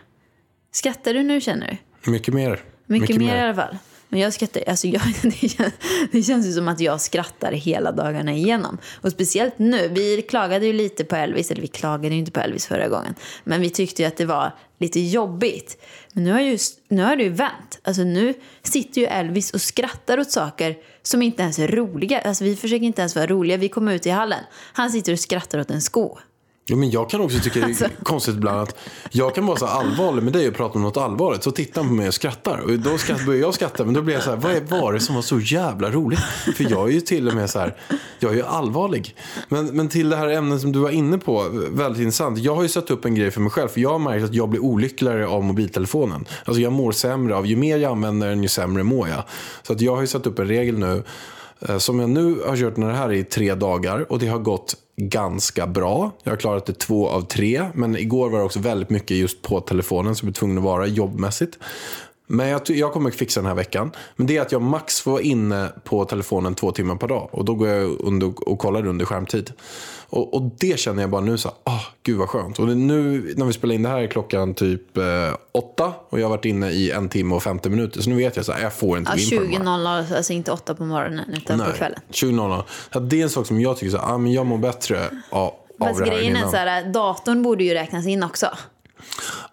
Skrattar 0.71 1.13
du 1.13 1.23
nu 1.23 1.41
känner 1.41 1.67
du? 2.03 2.11
Mycket 2.11 2.33
mer. 2.33 2.76
Mycket, 2.87 3.17
mer, 3.17 3.35
i 3.35 3.39
alla 3.39 3.55
fall. 3.55 3.77
Men 4.09 4.19
jag 4.19 4.33
skrattar, 4.33 4.63
alltså 4.67 4.87
jag, 4.87 5.01
det, 5.21 5.49
känns, 5.49 5.73
det 6.11 6.23
känns 6.23 6.47
ju 6.47 6.51
som 6.51 6.67
att 6.67 6.79
jag 6.79 7.01
skrattar 7.01 7.51
hela 7.51 7.91
dagarna 7.91 8.33
igenom. 8.33 8.77
Och 9.01 9.11
speciellt 9.11 9.59
nu, 9.59 9.87
vi 9.87 10.21
klagade 10.21 10.65
ju 10.65 10.73
lite 10.73 11.03
på 11.03 11.15
Elvis, 11.15 11.51
eller 11.51 11.61
vi 11.61 11.67
klagade 11.67 12.15
ju 12.15 12.19
inte 12.19 12.31
på 12.31 12.39
Elvis 12.39 12.67
förra 12.67 12.87
gången. 12.87 13.15
Men 13.43 13.61
vi 13.61 13.69
tyckte 13.69 14.01
ju 14.01 14.07
att 14.07 14.17
det 14.17 14.25
var 14.25 14.55
lite 14.79 14.99
jobbigt. 14.99 15.83
Men 16.13 16.23
nu 16.23 16.31
har, 16.31 16.39
ju, 16.39 16.57
nu 16.87 17.03
har 17.03 17.15
det 17.15 17.23
ju 17.23 17.29
vänt. 17.29 17.79
Alltså 17.83 18.03
nu 18.03 18.33
sitter 18.63 19.01
ju 19.01 19.07
Elvis 19.07 19.51
och 19.51 19.61
skrattar 19.61 20.19
åt 20.19 20.31
saker 20.31 20.75
som 21.03 21.21
inte 21.21 21.43
ens 21.43 21.59
är 21.59 21.67
roliga. 21.67 22.21
Alltså 22.21 22.43
vi 22.43 22.55
försöker 22.55 22.85
inte 22.85 23.01
ens 23.01 23.15
vara 23.15 23.27
roliga. 23.27 23.57
Vi 23.57 23.69
kommer 23.69 23.93
ut 23.93 24.05
i 24.05 24.09
hallen. 24.09 24.43
Han 24.73 24.91
sitter 24.91 25.13
och 25.13 25.19
skrattar 25.19 25.59
åt 25.59 25.71
en 25.71 25.81
sko. 25.81 26.19
Ja, 26.69 26.75
men 26.75 26.89
jag 26.91 27.09
kan 27.09 27.21
också 27.21 27.39
tycka 27.39 27.59
det 27.59 27.65
är 27.65 27.67
Alltså. 27.67 27.85
konstigt 28.03 28.35
ibland 28.35 28.59
att 28.59 28.75
jag 29.11 29.35
kan 29.35 29.45
vara 29.45 29.57
så 29.57 29.65
allvarlig 29.65 30.23
med 30.23 30.33
dig 30.33 30.47
och 30.47 30.53
prata 30.55 30.73
om 30.75 30.81
något 30.81 30.97
allvarligt. 30.97 31.43
Så 31.43 31.51
tittar 31.51 31.81
han 31.81 31.89
på 31.89 31.95
mig 31.95 32.07
och 32.07 32.13
skrattar. 32.13 32.57
Och 32.59 32.79
då 32.79 32.97
skratt, 32.97 33.25
börjar 33.25 33.41
jag 33.41 33.53
skratta. 33.53 33.85
Men 33.85 33.93
då 33.93 34.01
blir 34.01 34.13
jag 34.15 34.23
så 34.23 34.29
här, 34.29 34.37
vad 34.37 34.51
är- 34.51 34.61
var 34.81 34.93
det 34.93 34.99
som 34.99 35.15
var 35.15 35.21
så 35.21 35.39
jävla 35.39 35.89
roligt? 35.91 36.19
För 36.55 36.71
jag 36.71 36.87
är 36.89 36.93
ju 36.93 37.01
till 37.01 37.27
och 37.27 37.33
med 37.33 37.49
så 37.49 37.59
här, 37.59 37.75
jag 38.19 38.31
är 38.31 38.35
ju 38.35 38.43
allvarlig. 38.43 39.15
Men, 39.49 39.65
men 39.65 39.89
till 39.89 40.09
det 40.09 40.15
här 40.15 40.27
ämnet 40.27 40.61
som 40.61 40.71
du 40.71 40.79
var 40.79 40.89
inne 40.89 41.17
på, 41.17 41.45
väldigt 41.71 42.01
intressant. 42.01 42.37
Jag 42.39 42.55
har 42.55 42.63
ju 42.63 42.69
satt 42.69 42.91
upp 42.91 43.05
en 43.05 43.15
grej 43.15 43.31
för 43.31 43.41
mig 43.41 43.51
själv. 43.51 43.67
För 43.67 43.81
jag 43.81 43.89
har 43.89 43.99
märkt 43.99 44.25
att 44.25 44.33
jag 44.33 44.49
blir 44.49 44.61
olyckligare 44.63 45.27
av 45.27 45.43
mobiltelefonen. 45.43 46.25
Alltså 46.45 46.61
jag 46.61 46.73
mår 46.73 46.91
sämre 46.91 47.35
av, 47.35 47.47
ju 47.47 47.55
mer 47.55 47.77
jag 47.77 47.91
använder 47.91 48.29
den 48.29 48.43
ju 48.43 48.49
sämre 48.49 48.83
mår 48.83 49.09
jag. 49.09 49.23
Så 49.63 49.73
att 49.73 49.81
jag 49.81 49.95
har 49.95 50.01
ju 50.01 50.07
satt 50.07 50.27
upp 50.27 50.39
en 50.39 50.47
regel 50.47 50.77
nu. 50.77 51.03
Eh, 51.59 51.77
som 51.77 51.99
jag 51.99 52.09
nu 52.09 52.41
har 52.45 52.57
kört 52.57 52.77
när 52.77 52.87
det 52.87 52.93
här 52.93 53.11
i 53.11 53.23
tre 53.23 53.55
dagar 53.55 54.11
och 54.11 54.19
det 54.19 54.27
har 54.27 54.39
gått 54.39 54.75
ganska 54.95 55.67
bra. 55.67 56.11
Jag 56.23 56.31
har 56.31 56.37
klarat 56.37 56.65
det 56.65 56.73
två 56.73 57.09
av 57.09 57.21
tre. 57.21 57.65
Men 57.73 57.95
igår 57.95 58.29
var 58.29 58.39
det 58.39 58.45
också 58.45 58.59
väldigt 58.59 58.89
mycket 58.89 59.17
just 59.17 59.41
på 59.41 59.59
telefonen 59.59 60.15
som 60.15 60.27
jag 60.27 60.31
var 60.31 60.33
tvungen 60.33 60.57
att 60.57 60.63
vara 60.63 60.87
jobbmässigt. 60.87 61.57
Men 62.27 62.47
jag, 62.47 62.61
jag 62.67 62.93
kommer 62.93 63.11
fixa 63.11 63.39
den 63.39 63.47
här 63.47 63.55
veckan. 63.55 63.91
Men 64.15 64.27
det 64.27 64.37
är 64.37 64.41
att 64.41 64.51
jag 64.51 64.61
max 64.61 65.01
får 65.01 65.11
vara 65.11 65.21
inne 65.21 65.71
på 65.83 66.05
telefonen 66.05 66.55
två 66.55 66.71
timmar 66.71 66.95
per 66.95 67.07
dag. 67.07 67.29
Och 67.31 67.45
då 67.45 67.55
går 67.55 67.67
jag 67.67 67.99
under, 67.99 68.49
och 68.49 68.59
kollar 68.59 68.87
under 68.87 69.05
skärmtid. 69.05 69.51
Och, 70.09 70.33
och 70.33 70.41
det 70.59 70.79
känner 70.79 71.03
jag 71.03 71.09
bara 71.09 71.21
nu 71.21 71.37
så 71.37 71.47
här, 71.47 71.57
ah, 71.63 71.81
gud 72.03 72.17
vad 72.17 72.29
skönt. 72.29 72.59
Och 72.59 72.67
nu 72.67 73.33
när 73.37 73.45
vi 73.45 73.53
spelar 73.53 73.75
in 73.75 73.83
det 73.83 73.89
här 73.89 74.01
är 74.01 74.07
klockan 74.07 74.53
typ 74.53 74.97
eh, 74.97 75.03
åtta. 75.51 75.93
Och 76.09 76.19
jag 76.19 76.25
har 76.25 76.29
varit 76.29 76.45
inne 76.45 76.69
i 76.71 76.91
en 76.91 77.09
timme 77.09 77.35
och 77.35 77.43
50 77.43 77.69
minuter. 77.69 78.01
Så 78.01 78.09
nu 78.09 78.15
vet 78.15 78.35
jag 78.35 78.45
så 78.45 78.51
här, 78.51 78.63
jag 78.63 78.73
får 78.73 78.97
inte 78.97 79.11
Ja, 79.15 79.37
in 79.37 79.37
på 79.37 79.43
den 79.63 79.67
här. 79.67 80.01
20.00, 80.03 80.17
alltså 80.17 80.33
inte 80.33 80.51
8 80.51 80.75
på 80.75 80.85
morgonen 80.85 81.33
utan 81.33 81.59
på 81.59 81.71
kvällen. 81.71 81.99
20.00. 82.11 82.63
Ja, 82.93 82.99
det 82.99 83.19
är 83.19 83.23
en 83.23 83.29
sak 83.29 83.47
som 83.47 83.61
jag 83.61 83.77
tycker 83.77 83.91
så 83.91 83.97
här, 83.97 84.13
ah, 84.13 84.17
men 84.17 84.33
jag 84.33 84.45
mår 84.45 84.57
bättre 84.57 85.09
av, 85.29 85.41
av 85.41 85.53
Fast 85.79 85.99
det 85.99 86.05
här 86.05 86.11
grejen 86.11 86.35
är 86.35 86.39
innan. 86.39 86.51
så 86.51 86.57
här, 86.57 86.83
datorn 86.93 87.43
borde 87.43 87.63
ju 87.63 87.73
räknas 87.73 88.07
in 88.07 88.23
också. 88.23 88.47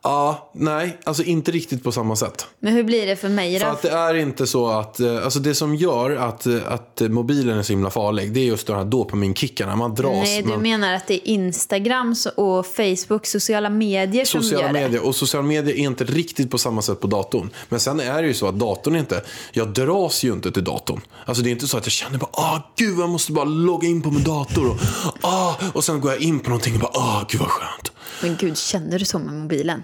Ja, 0.02 0.50
nej, 0.54 0.98
alltså 1.04 1.22
inte 1.22 1.50
riktigt 1.50 1.84
på 1.84 1.92
samma 1.92 2.16
sätt. 2.16 2.46
Men 2.60 2.72
hur 2.72 2.84
blir 2.84 3.06
det 3.06 3.16
för 3.16 3.28
mig 3.28 3.58
För 3.58 3.66
då? 3.66 3.72
att 3.72 3.82
det 3.82 3.90
är 3.90 4.14
inte 4.14 4.46
så 4.46 4.68
att, 4.68 5.00
eh, 5.00 5.24
alltså 5.24 5.38
det 5.38 5.54
som 5.54 5.74
gör 5.74 6.10
att, 6.16 6.46
eh, 6.46 6.56
att 6.68 7.02
mobilen 7.10 7.58
är 7.58 7.62
så 7.62 7.72
himla 7.72 7.90
farlig, 7.90 8.32
det 8.32 8.40
är 8.40 8.44
just 8.44 8.66
de 8.66 8.76
här 8.76 8.84
dopaminkickarna. 8.84 9.76
Man 9.76 9.94
dras. 9.94 10.12
Nej, 10.12 10.42
du 10.42 10.48
man, 10.48 10.62
menar 10.62 10.92
att 10.94 11.06
det 11.06 11.14
är 11.14 11.28
Instagram 11.28 12.14
och 12.36 12.66
Facebook, 12.66 13.26
sociala 13.26 13.70
medier 13.70 14.24
som 14.24 14.42
Sociala 14.42 14.66
gör 14.66 14.72
det? 14.72 14.80
medier. 14.80 15.06
Och 15.06 15.14
sociala 15.16 15.46
medier 15.46 15.74
är 15.74 15.78
inte 15.78 16.04
riktigt 16.04 16.50
på 16.50 16.58
samma 16.58 16.82
sätt 16.82 17.00
på 17.00 17.06
datorn. 17.06 17.50
Men 17.68 17.80
sen 17.80 18.00
är 18.00 18.22
det 18.22 18.28
ju 18.28 18.34
så 18.34 18.46
att 18.48 18.58
datorn 18.58 18.96
inte, 18.96 19.22
jag 19.52 19.68
dras 19.68 20.22
ju 20.24 20.32
inte 20.32 20.52
till 20.52 20.64
datorn. 20.64 21.00
Alltså 21.24 21.42
det 21.42 21.48
är 21.50 21.52
inte 21.52 21.66
så 21.66 21.76
att 21.78 21.86
jag 21.86 21.92
känner 21.92 22.18
bara, 22.18 22.30
ah 22.32 22.70
gud 22.76 22.98
jag 22.98 23.08
måste 23.10 23.32
bara 23.32 23.44
logga 23.44 23.88
in 23.88 24.02
på 24.02 24.10
min 24.10 24.24
dator. 24.24 24.70
Och, 24.70 24.76
ah, 25.20 25.54
och 25.72 25.84
sen 25.84 26.00
går 26.00 26.12
jag 26.12 26.20
in 26.20 26.40
på 26.40 26.48
någonting 26.50 26.74
och 26.74 26.80
bara, 26.80 26.92
ah 26.94 27.24
gud 27.28 27.40
vad 27.40 27.50
skönt. 27.50 27.92
Men 28.24 28.36
gud, 28.36 28.58
känner 28.58 28.98
du 28.98 29.04
så 29.04 29.18
med 29.18 29.34
mobilen? 29.34 29.82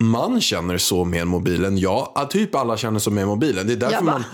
man 0.00 0.40
känner 0.40 0.78
så 0.78 1.04
med 1.04 1.26
mobilen. 1.26 1.78
Ja, 1.78 2.28
typ 2.30 2.54
alla 2.54 2.76
känner 2.76 2.98
så 2.98 3.10
med 3.10 3.26
mobilen. 3.26 3.66
Det 3.66 3.72
är 3.72 3.76
därför 3.76 4.04
man... 4.04 4.24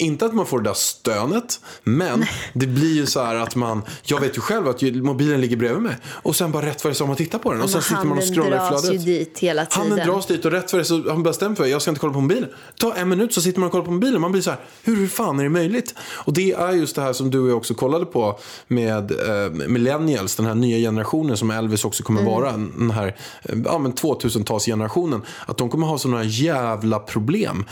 Inte 0.00 0.26
att 0.26 0.34
man 0.34 0.46
får 0.46 0.58
det 0.58 0.64
där 0.64 0.74
stönet, 0.74 1.60
men 1.84 2.24
det 2.52 2.66
blir 2.66 2.94
ju 2.94 3.06
så 3.06 3.22
här 3.22 3.34
att 3.34 3.56
man... 3.56 3.82
Jag 4.02 4.20
vet 4.20 4.36
ju 4.36 4.40
själv 4.40 4.68
att 4.68 4.82
mobilen 4.82 5.40
ligger 5.40 5.56
bredvid 5.56 5.82
mig. 5.82 5.96
Och 6.04 6.36
sen 6.36 6.52
bara 6.52 6.66
rätt 6.66 6.82
för 6.82 6.88
det 6.88 6.94
så 6.94 7.04
har 7.04 7.08
man 7.08 7.16
tittar 7.16 7.38
på 7.38 7.52
den. 7.52 7.62
Och 7.62 7.70
sen 7.70 7.82
sitter 7.82 7.94
man 7.96 8.18
och 8.18 8.24
handen 8.24 8.34
scrollar 8.34 8.66
i 8.66 8.70
dras 8.70 8.82
flödet. 8.82 9.00
ju 9.06 9.18
dit 9.18 9.38
hela 9.38 9.66
tiden. 9.66 9.88
Handen 9.88 10.08
dras 10.08 10.26
dit 10.26 10.44
och 10.44 10.50
rätt 10.52 10.70
för 10.70 10.78
det 10.78 10.84
så 10.84 10.94
har 10.94 11.12
man 11.12 11.22
bestämt 11.22 11.58
för 11.58 11.66
jag 11.66 11.82
ska 11.82 11.90
inte 11.90 12.00
kolla 12.00 12.12
på 12.12 12.20
mobilen. 12.20 12.48
Ta 12.78 12.94
en 12.94 13.08
minut 13.08 13.34
så 13.34 13.40
sitter 13.42 13.60
man 13.60 13.66
och 13.66 13.72
kollar 13.72 13.84
på 13.84 13.90
mobilen. 13.90 14.20
Man 14.20 14.32
blir 14.32 14.42
så 14.42 14.50
här, 14.50 14.60
hur 14.82 15.06
fan 15.08 15.38
är 15.38 15.42
det 15.42 15.50
möjligt? 15.50 15.94
Och 16.12 16.32
det 16.32 16.52
är 16.52 16.72
just 16.72 16.96
det 16.96 17.02
här 17.02 17.12
som 17.12 17.30
du 17.30 17.40
och 17.40 17.50
jag 17.50 17.56
också 17.56 17.74
kollade 17.74 18.06
på 18.06 18.38
med 18.68 19.10
eh, 19.10 19.50
millennials, 19.68 20.36
den 20.36 20.46
här 20.46 20.54
nya 20.54 20.76
generationen 20.90 21.36
som 21.36 21.50
Elvis 21.50 21.84
också 21.84 22.02
kommer 22.02 22.20
Mm. 22.20 22.32
vara, 22.32 22.52
den 22.52 22.90
här 22.90 23.16
eh, 23.42 23.58
ja, 23.64 23.78
men 23.78 23.92
2000-talsgenerationen. 23.92 25.20
Att 25.46 25.56
de 25.58 25.70
kommer 25.70 25.86
ha 25.86 25.98
sådana 25.98 26.24
jävla 26.24 26.98
problem. 26.98 27.64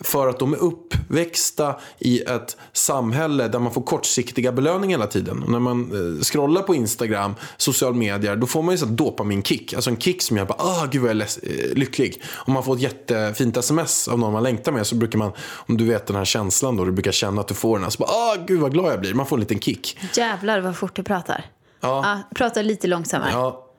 För 0.00 0.28
att 0.28 0.38
de 0.38 0.52
är 0.52 0.58
uppväxta 0.58 1.76
i 1.98 2.20
ett 2.20 2.56
samhälle 2.72 3.48
där 3.48 3.58
man 3.58 3.72
får 3.72 3.82
kortsiktiga 3.82 4.52
belöningar 4.52 4.98
hela 4.98 5.06
tiden. 5.06 5.42
Och 5.42 5.50
när 5.50 5.58
man 5.58 5.80
eh, 6.16 6.22
scrollar 6.22 6.62
på 6.62 6.74
Instagram, 6.74 7.34
social 7.56 7.94
medier, 7.94 8.36
då 8.36 8.46
får 8.46 8.62
man 8.62 8.74
ju 8.74 8.78
så 8.78 8.86
dopaminkick. 8.86 9.74
Alltså 9.74 9.90
en 9.90 9.96
kick 9.96 10.22
som 10.22 10.36
gör 10.36 10.44
bara, 10.44 10.58
ah 10.58 10.86
gud 10.90 11.02
vad 11.02 11.10
jag 11.10 11.20
är 11.20 11.24
eh, 11.42 11.74
lycklig. 11.74 12.22
Om 12.34 12.52
man 12.52 12.64
får 12.64 12.74
ett 12.74 12.80
jättefint 12.82 13.56
sms 13.56 14.08
av 14.08 14.18
någon 14.18 14.32
man 14.32 14.42
längtar 14.42 14.72
med 14.72 14.86
så 14.86 14.94
brukar 14.94 15.18
man, 15.18 15.32
om 15.38 15.76
du 15.76 15.84
vet 15.84 16.06
den 16.06 16.16
här 16.16 16.24
känslan 16.24 16.76
då, 16.76 16.84
du 16.84 16.92
brukar 16.92 17.12
känna 17.12 17.40
att 17.40 17.48
du 17.48 17.54
får 17.54 17.76
den 17.76 17.82
här, 17.82 17.90
så 17.90 17.98
bara, 17.98 18.10
ah 18.10 18.36
gud 18.46 18.60
vad 18.60 18.72
glad 18.72 18.92
jag 18.92 19.00
blir. 19.00 19.14
Man 19.14 19.26
får 19.26 19.36
en 19.36 19.40
liten 19.40 19.60
kick. 19.60 19.98
Jävlar 20.16 20.60
vad 20.60 20.76
fort 20.76 20.96
du 20.96 21.02
pratar. 21.02 21.44
Ja. 21.80 22.02
Ja, 22.04 22.34
prata 22.34 22.62
lite 22.62 22.86
långsammare. 22.86 23.30
Ja, 23.32 23.71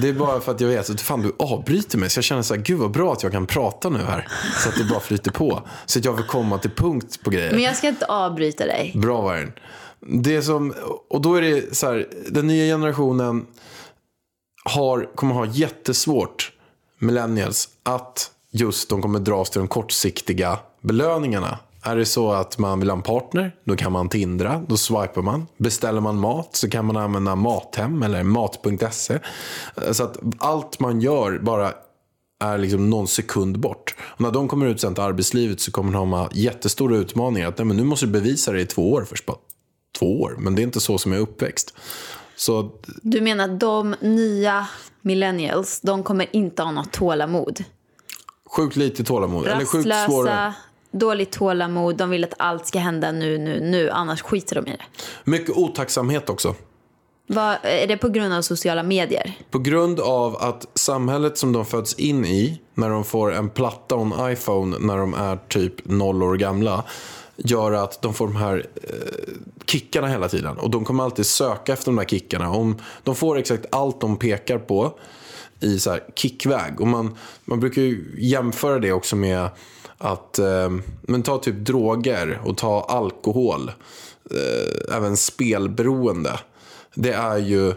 det 0.00 0.08
är 0.08 0.12
bara 0.12 0.40
för 0.40 0.52
att 0.52 0.60
jag 0.60 0.68
vet 0.68 0.90
att 0.90 1.00
fan 1.00 1.22
du 1.22 1.32
avbryter 1.38 1.98
mig. 1.98 2.10
Så 2.10 2.18
jag 2.18 2.24
känner 2.24 2.42
så 2.42 2.54
här, 2.54 2.62
gud 2.62 2.78
vad 2.78 2.90
bra 2.90 3.12
att 3.12 3.22
jag 3.22 3.32
kan 3.32 3.46
prata 3.46 3.88
nu 3.88 3.98
här. 3.98 4.28
Så 4.62 4.68
att 4.68 4.76
det 4.78 4.84
bara 4.84 5.00
flyter 5.00 5.30
på. 5.30 5.62
Så 5.86 5.98
att 5.98 6.04
jag 6.04 6.12
vill 6.12 6.24
komma 6.24 6.58
till 6.58 6.70
punkt 6.70 7.20
på 7.24 7.30
grejer. 7.30 7.52
Men 7.52 7.62
jag 7.62 7.76
ska 7.76 7.88
inte 7.88 8.06
avbryta 8.06 8.66
dig. 8.66 8.92
Bra 8.94 9.20
Vargen. 9.20 9.52
Det 10.00 10.42
som, 10.42 10.74
och 11.08 11.20
då 11.20 11.34
är 11.34 11.42
det 11.42 11.76
så 11.76 11.86
här, 11.86 12.08
den 12.28 12.46
nya 12.46 12.74
generationen 12.76 13.46
har, 14.64 15.10
kommer 15.14 15.34
ha 15.34 15.46
jättesvårt, 15.46 16.52
millennials, 16.98 17.68
att 17.82 18.30
just 18.50 18.90
de 18.90 19.02
kommer 19.02 19.18
dras 19.18 19.50
till 19.50 19.58
de 19.58 19.68
kortsiktiga 19.68 20.58
belöningarna. 20.80 21.58
Är 21.88 21.96
det 21.96 22.06
så 22.06 22.32
att 22.32 22.58
man 22.58 22.80
vill 22.80 22.90
ha 22.90 22.96
en 22.96 23.02
partner, 23.02 23.54
då 23.64 23.76
kan 23.76 23.92
man 23.92 24.08
tindra, 24.08 24.62
då 24.68 24.76
swipar 24.76 25.22
man. 25.22 25.46
Beställer 25.56 26.00
man 26.00 26.18
mat 26.18 26.56
så 26.56 26.70
kan 26.70 26.84
man 26.86 26.96
använda 26.96 27.36
Mathem 27.36 28.02
eller 28.02 28.22
mat.se. 28.22 29.18
Så 29.92 30.04
att 30.04 30.18
allt 30.38 30.80
man 30.80 31.00
gör 31.00 31.38
bara 31.38 31.72
är 32.44 32.58
liksom 32.58 32.90
någon 32.90 33.08
sekund 33.08 33.58
bort. 33.58 33.94
Och 34.00 34.20
när 34.20 34.30
de 34.30 34.48
kommer 34.48 34.66
ut 34.66 34.80
sen 34.80 34.94
till 34.94 35.04
arbetslivet 35.04 35.60
så 35.60 35.72
kommer 35.72 35.92
de 35.92 36.12
ha 36.12 36.28
jättestora 36.32 36.96
utmaningar. 36.96 37.48
Att 37.48 37.58
nej, 37.58 37.64
men 37.64 37.76
nu 37.76 37.84
måste 37.84 38.06
du 38.06 38.12
bevisa 38.12 38.52
det 38.52 38.60
i 38.60 38.66
två 38.66 38.92
år 38.92 39.04
först. 39.08 39.26
Bara, 39.26 39.38
två 39.98 40.20
år? 40.20 40.36
Men 40.38 40.54
det 40.54 40.62
är 40.62 40.64
inte 40.64 40.80
så 40.80 40.98
som 40.98 41.12
jag 41.12 41.18
är 41.18 41.22
uppväxt. 41.22 41.74
Så 42.36 42.70
Du 43.02 43.20
menar 43.20 43.44
att 43.44 43.60
de 43.60 43.94
nya 44.00 44.68
millennials, 45.02 45.80
de 45.80 46.02
kommer 46.02 46.36
inte 46.36 46.62
ha 46.62 46.70
något 46.70 46.92
tålamod? 46.92 47.64
sjukt 48.50 48.76
lite 48.76 49.04
tålamod. 49.04 49.46
Eller 49.46 49.64
sjukt 49.64 49.88
svårare. 50.06 50.54
Dåligt 50.90 51.32
tålamod, 51.32 51.96
de 51.96 52.10
vill 52.10 52.24
att 52.24 52.34
allt 52.36 52.66
ska 52.66 52.78
hända 52.78 53.12
nu, 53.12 53.38
nu, 53.38 53.60
nu, 53.60 53.90
annars 53.90 54.22
skiter 54.22 54.56
de 54.56 54.70
i 54.70 54.70
det. 54.70 54.84
Mycket 55.24 55.56
otacksamhet 55.56 56.30
också. 56.30 56.54
Vad, 57.26 57.56
är 57.62 57.86
det 57.86 57.96
på 57.96 58.08
grund 58.08 58.34
av 58.34 58.42
sociala 58.42 58.82
medier? 58.82 59.32
På 59.50 59.58
grund 59.58 60.00
av 60.00 60.36
att 60.36 60.66
samhället 60.74 61.38
som 61.38 61.52
de 61.52 61.66
föds 61.66 61.94
in 61.94 62.24
i, 62.24 62.60
när 62.74 62.90
de 62.90 63.04
får 63.04 63.34
en 63.34 63.50
platta 63.50 63.94
och 63.94 64.02
en 64.20 64.32
iPhone 64.32 64.76
när 64.80 64.98
de 64.98 65.14
är 65.14 65.36
typ 65.48 65.74
noll 65.84 66.22
år 66.22 66.36
gamla, 66.36 66.84
gör 67.36 67.72
att 67.72 68.02
de 68.02 68.14
får 68.14 68.26
de 68.26 68.36
här 68.36 68.66
eh, 68.74 69.34
kickarna 69.66 70.08
hela 70.08 70.28
tiden. 70.28 70.58
Och 70.58 70.70
de 70.70 70.84
kommer 70.84 71.04
alltid 71.04 71.26
söka 71.26 71.72
efter 71.72 71.86
de 71.86 71.98
här 71.98 72.04
kickarna. 72.04 72.50
Om 72.50 72.76
de 73.02 73.14
får 73.14 73.38
exakt 73.38 73.66
allt 73.70 74.00
de 74.00 74.16
pekar 74.16 74.58
på 74.58 74.98
i 75.60 75.78
så 75.78 75.90
här 75.90 76.00
kickväg. 76.14 76.80
Och 76.80 76.86
man, 76.86 77.16
man 77.44 77.60
brukar 77.60 77.82
ju 77.82 78.14
jämföra 78.18 78.78
det 78.78 78.92
också 78.92 79.16
med 79.16 79.48
att 79.98 80.38
eh, 80.38 80.70
men 81.02 81.22
ta 81.22 81.38
typ 81.38 81.56
droger 81.56 82.40
och 82.44 82.56
ta 82.56 82.86
alkohol. 82.88 83.70
Eh, 84.30 84.96
även 84.96 85.16
spelberoende. 85.16 86.40
Det 86.94 87.12
är 87.12 87.38
ju 87.38 87.74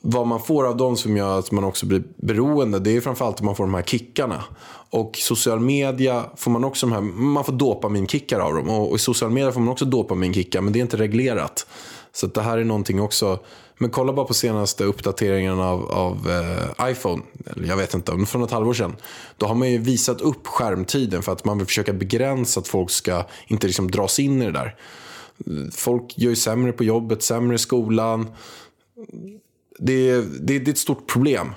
vad 0.00 0.26
man 0.26 0.40
får 0.40 0.66
av 0.66 0.76
dem 0.76 0.96
som 0.96 1.16
gör 1.16 1.38
att 1.38 1.52
man 1.52 1.64
också 1.64 1.86
blir 1.86 2.02
beroende, 2.16 2.78
det 2.78 2.96
är 2.96 3.00
framförallt 3.00 3.36
att 3.36 3.42
man 3.42 3.56
får 3.56 3.64
de 3.64 3.74
här 3.74 3.82
kickarna. 3.82 4.44
Och 4.90 5.16
social 5.16 5.60
media 5.60 6.24
får 6.36 6.50
man 6.50 6.64
också 6.64 6.86
de 6.86 6.92
här, 6.92 7.00
man 7.00 7.44
får 7.44 7.52
dopaminkickar 7.52 8.40
av 8.40 8.54
dem. 8.54 8.68
Och, 8.68 8.90
och 8.90 8.96
i 8.96 8.98
social 8.98 9.30
media 9.30 9.52
får 9.52 9.60
man 9.60 9.68
också 9.68 9.84
dopaminkickar, 9.84 10.60
men 10.60 10.72
det 10.72 10.78
är 10.78 10.80
inte 10.80 10.96
reglerat. 10.96 11.66
Så 12.12 12.26
att 12.26 12.34
det 12.34 12.42
här 12.42 12.58
är 12.58 12.64
någonting 12.64 13.00
också, 13.00 13.38
men 13.78 13.90
kolla 13.90 14.12
bara 14.12 14.26
på 14.26 14.34
senaste 14.34 14.84
uppdateringen 14.84 15.60
av, 15.60 15.90
av 15.90 16.30
eh, 16.30 16.90
iPhone, 16.90 17.22
eller 17.46 17.68
jag 17.68 17.76
vet 17.76 17.94
inte, 17.94 18.12
men 18.12 18.26
från 18.26 18.42
ett 18.42 18.50
halvår 18.50 18.74
sedan. 18.74 18.96
Då 19.36 19.46
har 19.46 19.54
man 19.54 19.70
ju 19.70 19.78
visat 19.78 20.20
upp 20.20 20.46
skärmtiden 20.46 21.22
för 21.22 21.32
att 21.32 21.44
man 21.44 21.58
vill 21.58 21.66
försöka 21.66 21.92
begränsa 21.92 22.60
att 22.60 22.68
folk 22.68 22.90
ska 22.90 23.24
inte 23.46 23.66
liksom 23.66 23.90
dras 23.90 24.18
in 24.18 24.42
i 24.42 24.46
det 24.46 24.52
där. 24.52 24.76
Folk 25.72 26.18
gör 26.18 26.30
ju 26.30 26.36
sämre 26.36 26.72
på 26.72 26.84
jobbet, 26.84 27.22
sämre 27.22 27.54
i 27.54 27.58
skolan. 27.58 28.30
Det 29.78 30.20
det, 30.20 30.58
det 30.58 30.68
är 30.68 30.72
ett 30.72 30.78
stort 30.78 31.06
problem. 31.06 31.54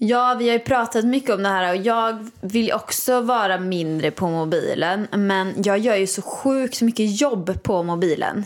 Ja, 0.00 0.36
vi 0.38 0.48
har 0.48 0.58
ju 0.58 0.64
pratat 0.64 1.04
mycket 1.04 1.30
om 1.30 1.42
det 1.42 1.48
här 1.48 1.76
och 1.76 1.82
jag 1.82 2.30
vill 2.40 2.72
också 2.72 3.20
vara 3.20 3.60
mindre 3.60 4.10
på 4.10 4.28
mobilen. 4.28 5.06
Men 5.16 5.62
jag 5.62 5.78
gör 5.78 5.96
ju 5.96 6.06
så 6.06 6.22
sjukt 6.22 6.82
mycket 6.82 7.20
jobb 7.20 7.62
på 7.62 7.82
mobilen. 7.82 8.44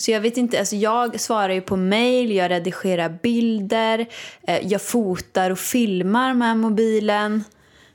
Så 0.00 0.10
jag 0.10 0.20
vet 0.20 0.36
inte, 0.36 0.58
alltså 0.58 0.76
jag 0.76 1.20
svarar 1.20 1.54
ju 1.54 1.60
på 1.60 1.76
mail, 1.76 2.32
jag 2.32 2.50
redigerar 2.50 3.18
bilder, 3.22 4.06
eh, 4.46 4.66
jag 4.66 4.82
fotar 4.82 5.50
och 5.50 5.58
filmar 5.58 6.34
med 6.34 6.56
mobilen. 6.56 7.44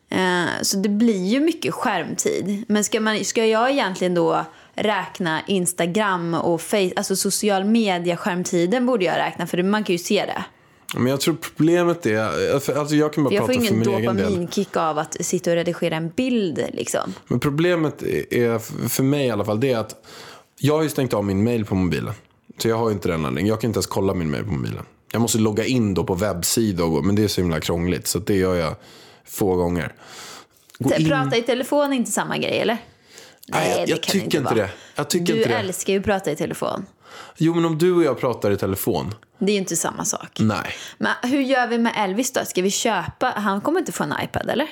Eh, 0.10 0.46
så 0.62 0.78
det 0.78 0.90
blir 0.90 1.26
ju 1.26 1.40
mycket 1.40 1.74
skärmtid. 1.74 2.64
Men 2.68 2.84
ska, 2.84 3.00
man, 3.00 3.26
ska 3.26 3.46
jag 3.46 3.72
egentligen 3.72 4.14
då 4.14 4.46
räkna 4.76 5.42
Instagram 5.48 6.34
och 6.34 6.62
face, 6.62 6.92
alltså 6.96 7.16
social 7.16 7.66
media-skärmtiden 7.66 8.86
borde 8.86 9.06
jag 9.06 9.18
räkna 9.18 9.48
för 9.48 9.64
man 9.64 9.84
kan 9.84 9.94
ju 9.94 10.00
se 10.00 10.26
det. 10.26 10.44
Men 10.96 11.08
jag 11.08 11.22
tror 11.22 11.36
problemet 11.36 12.06
är, 12.06 12.54
alltså 12.54 12.96
jag 12.96 13.14
kan 13.14 13.24
bara 13.24 13.34
jag 13.34 13.46
får 13.46 13.54
prata 13.54 13.66
för 13.66 13.76
ingen 13.76 13.80
min 13.80 13.90
egen 13.90 14.16
del. 14.16 14.26
dopaminkick 14.26 14.78
av 14.78 14.98
att 14.98 15.26
sitta 15.26 15.50
och 15.50 15.56
redigera 15.56 15.96
en 15.96 16.10
bild 16.10 16.66
liksom. 16.74 17.14
Men 17.28 17.40
problemet 17.40 18.04
är, 18.04 18.60
för 18.90 19.04
mig 19.04 19.28
i 19.28 19.32
alla 19.32 19.46
fall, 19.46 19.60
det 19.60 19.72
är 19.72 19.78
att 19.78 20.06
jag 20.58 20.76
har 20.76 20.84
ju 20.84 20.90
stängt 20.90 21.14
av 21.14 21.26
min 21.26 21.44
mail 21.44 21.66
på 21.66 21.76
mobilen. 21.76 22.14
Så 22.58 22.68
jag 22.68 22.78
har 22.78 22.90
ju 22.90 22.94
inte 22.94 23.08
den 23.08 23.22
längre. 23.36 23.48
Jag 23.50 23.62
kan 23.62 23.70
inte 23.70 23.78
ens 23.78 23.88
kolla 23.88 24.14
min 24.14 24.32
mail 24.32 24.44
på 24.44 24.52
mobilen. 24.52 24.86
Jag 25.12 25.22
måste 25.22 25.38
logga 25.38 25.66
in 25.66 25.94
då 25.94 26.04
på 26.04 26.16
webbsidor, 26.16 27.02
men 27.02 27.16
det 27.16 27.24
är 27.24 27.28
så 27.28 27.42
himla 27.42 27.60
krångligt. 27.60 28.08
Så 28.08 28.20
det 28.20 28.36
gör 28.36 28.56
jag 28.56 28.76
få 29.26 29.56
gånger. 29.56 29.94
Gå 30.80 30.96
in- 30.96 31.10
Prata 31.10 31.38
i 31.38 31.42
telefon 31.42 31.92
är 31.94 31.96
inte 31.98 32.12
samma 32.12 32.38
grej 32.38 32.60
eller? 32.60 32.78
Nej, 33.48 33.70
jag- 33.80 33.90
jag 33.90 34.04
kan 34.04 34.12
tycker 34.12 34.26
inte 34.26 34.40
vara. 34.40 34.56
det. 34.56 34.70
Jag 34.96 35.10
tycker 35.10 35.34
du 35.34 35.38
inte 35.40 35.50
det. 35.50 35.56
älskar 35.60 35.94
ju 35.94 36.00
att 36.00 36.06
prata 36.06 36.32
i 36.32 36.36
telefon. 36.36 36.86
Jo, 37.38 37.54
men 37.54 37.66
om 37.66 37.78
du 37.78 37.94
och 37.96 38.04
jag 38.04 38.20
pratar 38.20 38.52
i 38.52 38.58
telefon. 38.58 39.16
Det 39.40 39.46
är 39.52 39.54
ju 39.54 39.60
inte 39.60 39.76
samma 39.76 40.06
sak. 40.06 40.38
Nej. 40.40 40.72
Men 40.98 41.14
hur 41.24 41.42
gör 41.42 41.68
vi 41.68 41.78
med 41.78 41.94
Elvis 41.98 42.34
då? 42.34 42.46
Ska 42.46 42.62
vi 42.62 42.72
köpa? 42.72 43.34
Han 43.36 43.62
kommer 43.62 43.80
inte 43.80 43.92
få 43.92 44.04
en 44.04 44.14
iPad 44.24 44.50
eller? 44.50 44.68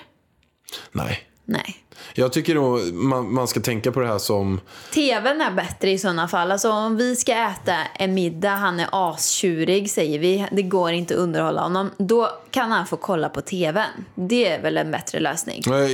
Nej. 0.91 1.19
Nej. 1.45 1.82
Jag 2.13 2.33
tycker 2.33 2.55
nog 2.55 2.93
man, 2.93 3.33
man 3.33 3.47
ska 3.47 3.59
tänka 3.59 3.91
på 3.91 3.99
det 3.99 4.07
här 4.07 4.17
som... 4.17 4.59
TVn 4.93 5.41
är 5.41 5.51
bättre 5.51 5.91
i 5.91 5.97
sådana 5.97 6.27
fall. 6.27 6.51
Alltså 6.51 6.71
om 6.71 6.97
vi 6.97 7.15
ska 7.15 7.33
äta 7.33 7.75
en 7.99 8.13
middag, 8.13 8.49
han 8.49 8.79
är 8.79 8.87
astjurig 8.91 9.91
säger 9.91 10.19
vi, 10.19 10.47
det 10.51 10.61
går 10.61 10.91
inte 10.91 11.13
att 11.13 11.19
underhålla 11.19 11.61
honom. 11.61 11.89
Då 11.97 12.29
kan 12.51 12.71
han 12.71 12.87
få 12.87 12.97
kolla 12.97 13.29
på 13.29 13.41
TVn. 13.41 14.05
Det 14.15 14.47
är 14.47 14.61
väl 14.61 14.77
en 14.77 14.91
bättre 14.91 15.19
lösning. 15.19 15.61
Jag, 15.65 15.91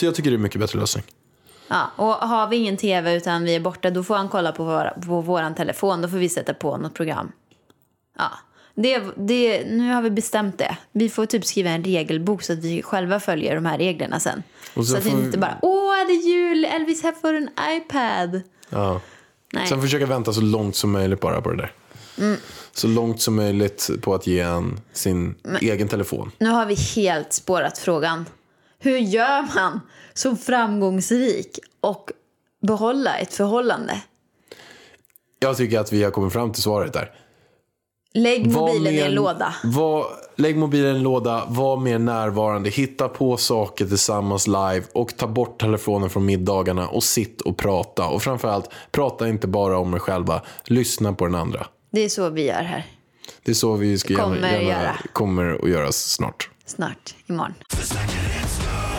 jag, 0.00 0.14
tycker 0.14 0.22
det 0.22 0.30
är 0.30 0.34
en 0.34 0.42
mycket 0.42 0.60
bättre 0.60 0.78
lösning. 0.78 1.04
Ja, 1.68 1.90
och 1.96 2.28
har 2.28 2.48
vi 2.48 2.56
ingen 2.56 2.76
TV 2.76 3.16
utan 3.16 3.44
vi 3.44 3.54
är 3.54 3.60
borta, 3.60 3.90
då 3.90 4.04
får 4.04 4.14
han 4.14 4.28
kolla 4.28 4.52
på, 4.52 4.64
våra, 4.64 4.90
på 4.90 5.20
våran 5.20 5.54
telefon. 5.54 6.02
Då 6.02 6.08
får 6.08 6.16
vi 6.16 6.28
sätta 6.28 6.54
på 6.54 6.76
något 6.76 6.94
program. 6.94 7.32
Ja, 8.18 8.30
det, 8.82 9.02
det, 9.16 9.64
nu 9.64 9.92
har 9.92 10.02
vi 10.02 10.10
bestämt 10.10 10.58
det. 10.58 10.76
Vi 10.92 11.08
får 11.08 11.26
typ 11.26 11.46
skriva 11.46 11.70
en 11.70 11.84
regelbok 11.84 12.42
så 12.42 12.52
att 12.52 12.58
vi 12.58 12.82
själva 12.82 13.20
följer 13.20 13.54
de 13.54 13.66
här 13.66 13.78
reglerna 13.78 14.20
sen. 14.20 14.42
Så 14.74 14.84
så 14.84 14.96
att 14.96 15.06
vi 15.06 15.10
inte 15.10 15.38
bara, 15.38 15.58
åh 15.62 16.06
det 16.06 16.12
är 16.12 16.28
jul, 16.28 16.64
Elvis 16.64 17.02
här 17.02 17.12
får 17.12 17.32
du 17.32 17.38
en 17.38 17.50
iPad. 17.76 18.42
Ja. 18.68 19.00
Nej. 19.52 19.66
Sen 19.66 19.82
försöka 19.82 20.06
vänta 20.06 20.32
så 20.32 20.40
långt 20.40 20.76
som 20.76 20.90
möjligt 20.90 21.20
bara 21.20 21.40
på 21.40 21.50
det 21.50 21.56
där. 21.56 21.72
Mm. 22.18 22.36
Så 22.72 22.88
långt 22.88 23.20
som 23.20 23.36
möjligt 23.36 23.90
på 24.02 24.14
att 24.14 24.26
ge 24.26 24.40
en 24.40 24.80
sin 24.92 25.34
egen 25.60 25.88
telefon. 25.88 26.32
Nu 26.38 26.50
har 26.50 26.66
vi 26.66 26.74
helt 26.74 27.32
spårat 27.32 27.78
frågan. 27.78 28.26
Hur 28.78 28.98
gör 28.98 29.54
man 29.54 29.80
som 30.14 30.36
framgångsrik 30.36 31.58
och 31.80 32.10
behålla 32.62 33.18
ett 33.18 33.34
förhållande? 33.34 34.02
Jag 35.38 35.56
tycker 35.56 35.78
att 35.80 35.92
vi 35.92 36.02
har 36.02 36.10
kommit 36.10 36.32
fram 36.32 36.52
till 36.52 36.62
svaret 36.62 36.92
där. 36.92 37.12
Lägg 38.14 38.52
mobilen 38.52 38.92
i 38.92 38.96
mer- 38.96 39.06
en 39.06 39.14
låda. 39.14 39.54
Var, 39.64 40.06
lägg 40.36 40.56
mobilen 40.56 40.94
i 40.94 40.96
en 40.98 41.02
låda, 41.02 41.44
var 41.48 41.76
mer 41.76 41.98
närvarande, 41.98 42.70
hitta 42.70 43.08
på 43.08 43.36
saker 43.36 43.86
tillsammans 43.86 44.46
live 44.46 44.82
och 44.94 45.16
ta 45.16 45.26
bort 45.26 45.60
telefonen 45.60 46.10
från 46.10 46.24
middagarna 46.24 46.88
och 46.88 47.02
sitt 47.04 47.40
och 47.40 47.56
prata. 47.56 48.06
Och 48.06 48.22
framförallt, 48.22 48.70
prata 48.92 49.28
inte 49.28 49.46
bara 49.46 49.78
om 49.78 49.94
er 49.94 49.98
själva, 49.98 50.42
lyssna 50.64 51.12
på 51.12 51.26
den 51.26 51.34
andra. 51.34 51.66
Det 51.92 52.00
är 52.04 52.08
så 52.08 52.30
vi 52.30 52.46
gör 52.46 52.62
här. 52.62 52.86
Det 53.42 53.50
är 53.50 53.54
så 53.54 53.74
vi 53.74 53.98
ska 53.98 54.12
gärna, 54.12 54.24
Kommer 54.24 54.48
gärna 54.48 54.62
göra. 54.62 54.96
kommer 55.12 55.58
att 55.64 55.70
göra 55.70 55.92
snart. 55.92 56.50
Snart, 56.66 57.14
imorgon. 57.26 57.54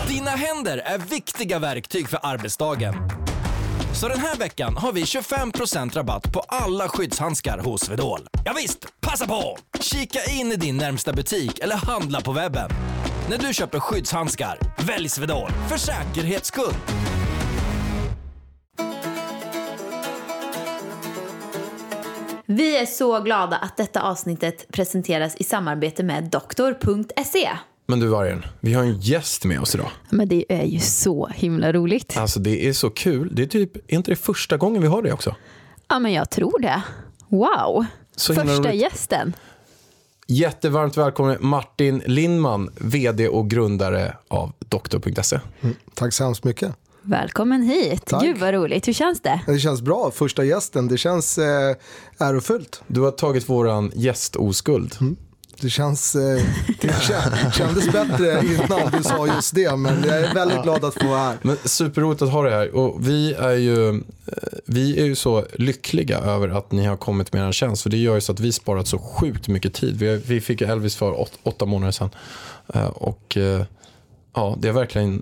Dina 0.07 0.31
händer 0.31 0.77
är 0.77 0.97
viktiga 0.97 1.59
verktyg 1.59 2.09
för 2.09 2.19
arbetsdagen. 2.23 2.93
Så 3.93 4.07
den 4.07 4.19
här 4.19 4.35
veckan 4.35 4.77
har 4.77 4.91
vi 4.91 5.03
25% 5.03 5.93
rabatt 5.93 6.33
på 6.33 6.39
alla 6.47 6.87
skyddshandskar 6.87 7.57
hos 7.57 7.81
Swedol. 7.81 8.19
Ja 8.45 8.53
visst, 8.57 9.01
passa 9.01 9.27
på! 9.27 9.57
Kika 9.79 10.19
in 10.31 10.51
i 10.51 10.55
din 10.55 10.77
närmsta 10.77 11.13
butik 11.13 11.59
eller 11.59 11.75
handla 11.75 12.21
på 12.21 12.31
webben. 12.31 12.69
När 13.29 13.37
du 13.37 13.53
köper 13.53 13.79
skyddshandskar, 13.79 14.59
välj 14.87 15.09
Swedol 15.09 15.49
för 15.69 15.77
säkerhets 15.77 16.47
skull. 16.47 16.73
Vi 22.45 22.77
är 22.77 22.85
så 22.85 23.19
glada 23.19 23.57
att 23.57 23.77
detta 23.77 24.01
avsnittet 24.01 24.67
presenteras 24.73 25.35
i 25.35 25.43
samarbete 25.43 26.03
med 26.03 26.23
doktor.se. 26.23 27.49
Men 27.85 27.99
du 27.99 28.07
Vargen, 28.07 28.45
vi 28.59 28.73
har 28.73 28.83
en 28.83 28.99
gäst 28.99 29.45
med 29.45 29.59
oss 29.59 29.75
idag. 29.75 29.91
Men 30.09 30.27
det 30.27 30.45
är 30.49 30.65
ju 30.65 30.79
så 30.79 31.27
himla 31.27 31.73
roligt. 31.73 32.17
Alltså 32.17 32.39
det 32.39 32.67
är 32.67 32.73
så 32.73 32.89
kul. 32.89 33.29
Det 33.35 33.41
är 33.41 33.47
typ, 33.47 33.75
är 33.75 33.95
inte 33.95 34.11
det 34.11 34.15
första 34.15 34.57
gången 34.57 34.81
vi 34.81 34.87
har 34.87 35.01
det 35.01 35.13
också? 35.13 35.35
Ja, 35.87 35.99
men 35.99 36.13
jag 36.13 36.29
tror 36.29 36.59
det. 36.59 36.81
Wow. 37.27 37.85
Så 38.15 38.33
Första 38.33 38.53
roligt. 38.69 38.81
gästen. 38.81 39.33
Jättevarmt 40.27 40.97
välkommen 40.97 41.37
Martin 41.39 42.01
Lindman, 42.05 42.69
vd 42.75 43.27
och 43.27 43.49
grundare 43.49 44.17
av 44.27 44.51
doktor.se. 44.59 45.39
Tack 45.93 46.13
så 46.13 46.23
hemskt 46.23 46.43
mycket. 46.43 46.75
Välkommen 47.01 47.61
hit. 47.61 48.05
Tack. 48.05 48.23
Gud 48.23 48.37
vad 48.37 48.53
roligt. 48.53 48.87
Hur 48.87 48.93
känns 48.93 49.21
det? 49.21 49.41
Det 49.47 49.59
känns 49.59 49.81
bra, 49.81 50.11
första 50.11 50.43
gästen. 50.43 50.87
Det 50.87 50.97
känns 50.97 51.37
eh, 51.37 51.75
ärofyllt. 52.19 52.83
Du 52.87 53.01
har 53.01 53.11
tagit 53.11 53.49
våran 53.49 53.91
gästoskuld. 53.95 54.95
Det, 55.61 55.69
känns, 55.69 56.15
eh, 56.15 56.43
det 56.81 56.87
kän- 56.87 57.51
kändes 57.51 57.91
bättre 57.91 58.41
innan 58.45 58.91
du 58.97 59.03
sa 59.03 59.27
just 59.27 59.55
det, 59.55 59.75
men 59.77 60.03
jag 60.07 60.17
är 60.19 60.33
väldigt 60.33 60.63
glad 60.63 60.85
att 60.85 60.93
få 60.93 61.07
vara 61.07 61.19
här. 61.19 61.37
Men 61.41 61.57
superroligt 61.65 62.21
att 62.21 62.29
ha 62.31 62.43
dig 62.43 62.51
här. 62.53 62.75
Och 62.75 63.07
vi, 63.07 63.33
är 63.33 63.51
ju, 63.55 63.89
eh, 63.89 63.95
vi 64.65 64.99
är 65.01 65.05
ju 65.05 65.15
så 65.15 65.45
lyckliga 65.53 66.17
över 66.19 66.49
att 66.49 66.71
ni 66.71 66.85
har 66.85 66.97
kommit 66.97 67.33
med 67.33 67.47
er 67.47 67.51
tjänst. 67.51 67.83
För 67.83 67.89
det 67.89 67.97
gör 67.97 68.15
ju 68.15 68.21
så 68.21 68.31
att 68.31 68.39
vi 68.39 68.51
sparat 68.51 68.87
så 68.87 68.97
sjukt 68.99 69.47
mycket 69.47 69.73
tid. 69.73 69.97
Vi, 69.99 70.15
vi 70.17 70.41
fick 70.41 70.61
Elvis 70.61 70.95
för 70.95 71.11
åt, 71.19 71.31
åtta 71.43 71.65
månader 71.65 71.91
sedan. 71.91 72.09
Eh, 72.73 72.85
Och 72.87 73.37
ja, 74.35 74.57
det 74.59 74.67
har 74.67 74.75
verkligen 74.75 75.21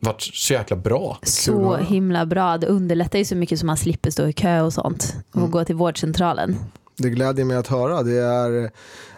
varit 0.00 0.22
så 0.22 0.52
jäkla 0.52 0.76
bra. 0.76 1.18
Så 1.22 1.76
himla 1.76 2.26
bra. 2.26 2.58
Det 2.58 2.66
underlättar 2.66 3.18
ju 3.18 3.24
så 3.24 3.36
mycket 3.36 3.58
som 3.58 3.66
man 3.66 3.76
slipper 3.76 4.10
stå 4.10 4.26
i 4.28 4.32
kö 4.32 4.60
och 4.60 4.72
sånt. 4.72 5.14
Och 5.30 5.36
Mm. 5.36 5.50
gå 5.50 5.64
till 5.64 5.74
vårdcentralen. 5.76 6.56
Det 6.98 7.10
glädjer 7.10 7.44
mig 7.44 7.56
att 7.56 7.66
höra. 7.66 8.02
Det 8.02 8.18
är, 8.18 8.70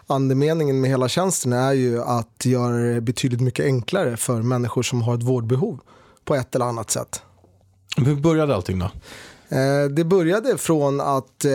andemeningen 0.09 0.81
med 0.81 0.91
hela 0.91 1.09
tjänsten 1.09 1.53
är 1.53 1.73
ju 1.73 2.03
att 2.03 2.45
göra 2.45 2.77
det 2.95 3.01
betydligt 3.01 3.41
mycket 3.41 3.65
enklare 3.65 4.17
för 4.17 4.43
människor 4.43 4.83
som 4.83 5.03
har 5.03 5.15
ett 5.15 5.23
vårdbehov 5.23 5.79
på 6.25 6.35
ett 6.35 6.55
eller 6.55 6.65
annat 6.67 6.91
sätt. 6.91 7.23
Hur 7.97 8.17
började 8.17 8.55
allting 8.55 8.79
då? 8.79 8.91
Eh, 9.57 9.85
Det 9.91 10.05
började 10.05 10.59
från 10.59 11.01
att 11.01 11.45
eh, 11.45 11.51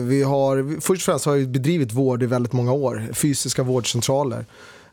vi 0.00 0.22
har, 0.22 0.80
först 0.80 1.00
och 1.00 1.04
främst 1.04 1.24
har 1.24 1.32
vi 1.34 1.46
bedrivit 1.46 1.92
vård 1.92 2.22
i 2.22 2.26
väldigt 2.26 2.52
många 2.52 2.72
år, 2.72 3.08
fysiska 3.12 3.62
vårdcentraler. 3.62 4.46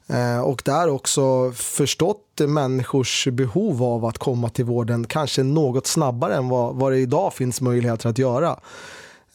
Eh, 0.07 0.39
Och 0.41 0.61
där 0.65 0.89
också 0.89 1.51
förstått 1.51 2.41
människors 2.47 3.27
behov 3.31 3.83
av 3.83 4.05
att 4.05 4.17
komma 4.17 4.49
till 4.49 4.65
vården 4.65 5.05
kanske 5.07 5.43
något 5.43 5.87
snabbare 5.87 6.35
än 6.35 6.49
vad, 6.49 6.75
vad 6.75 6.91
det 6.91 6.97
idag 6.99 7.33
finns 7.33 7.61
möjligheter 7.61 8.09
att 8.09 8.17
göra. 8.17 8.59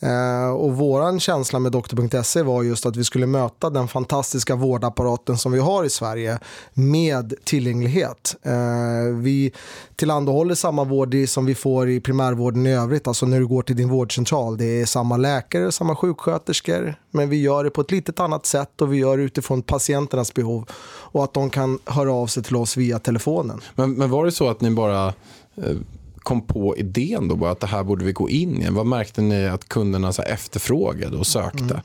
Eh, 0.00 0.50
Och 0.50 0.76
våran 0.76 1.20
känsla 1.20 1.58
med 1.58 1.72
doktor.se 1.72 2.42
var 2.42 2.62
just 2.62 2.86
att 2.86 2.96
vi 2.96 3.04
skulle 3.04 3.26
möta 3.26 3.70
den 3.70 3.88
fantastiska 3.88 4.54
vårdapparaten 4.56 5.38
som 5.38 5.52
vi 5.52 5.58
har 5.58 5.84
i 5.84 5.90
Sverige 5.90 6.38
med 6.72 7.34
tillgänglighet. 7.44 8.36
Eh, 8.42 8.52
Vi 9.14 9.52
tillhandahåller 9.96 10.54
samma 10.54 10.84
vård 10.84 11.14
som 11.28 11.46
vi 11.46 11.54
får 11.54 11.88
i 11.88 12.00
primärvården 12.00 12.66
i 12.66 12.72
övrigt, 12.72 13.06
alltså 13.06 13.26
när 13.26 13.40
du 13.40 13.46
går 13.46 13.62
till 13.62 13.76
din 13.76 13.88
vårdcentral. 13.88 14.56
Det 14.56 14.80
är 14.80 14.86
samma 14.86 15.16
läkare, 15.16 15.72
samma 15.72 15.96
sjuksköterskor, 15.96 16.94
men 17.10 17.28
vi 17.28 17.40
gör 17.42 17.64
det 17.64 17.70
på 17.70 17.80
ett 17.80 17.90
litet 17.90 18.20
annat 18.20 18.46
sätt 18.46 18.80
och 18.80 18.92
vi 18.92 18.96
gör 18.96 19.16
det 19.16 19.22
utifrån 19.22 19.62
patienternas 19.62 20.34
behov 20.34 20.70
och 21.12 21.24
att 21.24 21.34
de 21.34 21.50
kan 21.50 21.78
höra 21.84 22.12
av 22.12 22.26
sig 22.26 22.42
till 22.42 22.56
oss 22.56 22.76
via 22.76 22.98
telefonen. 22.98 23.60
Men, 23.74 23.92
men 23.94 24.10
var 24.10 24.24
det 24.24 24.32
så 24.32 24.48
att 24.48 24.60
ni 24.60 24.70
bara 24.70 25.06
eh, 25.56 25.76
kom 26.26 26.46
på 26.46 26.76
idén 26.76 27.28
då, 27.28 27.36
bara 27.36 27.50
att 27.50 27.60
det 27.60 27.66
här 27.66 27.84
borde 27.84 28.04
vi 28.04 28.12
gå 28.12 28.30
in 28.30 28.62
i? 28.62 28.70
Vad 28.70 28.86
märkte 28.86 29.22
ni 29.22 29.46
att 29.48 29.68
kunderna 29.68 30.12
så 30.12 30.22
efterfrågade 30.22 31.16
och 31.16 31.26
sökte? 31.26 31.64
Mm. 31.64 31.80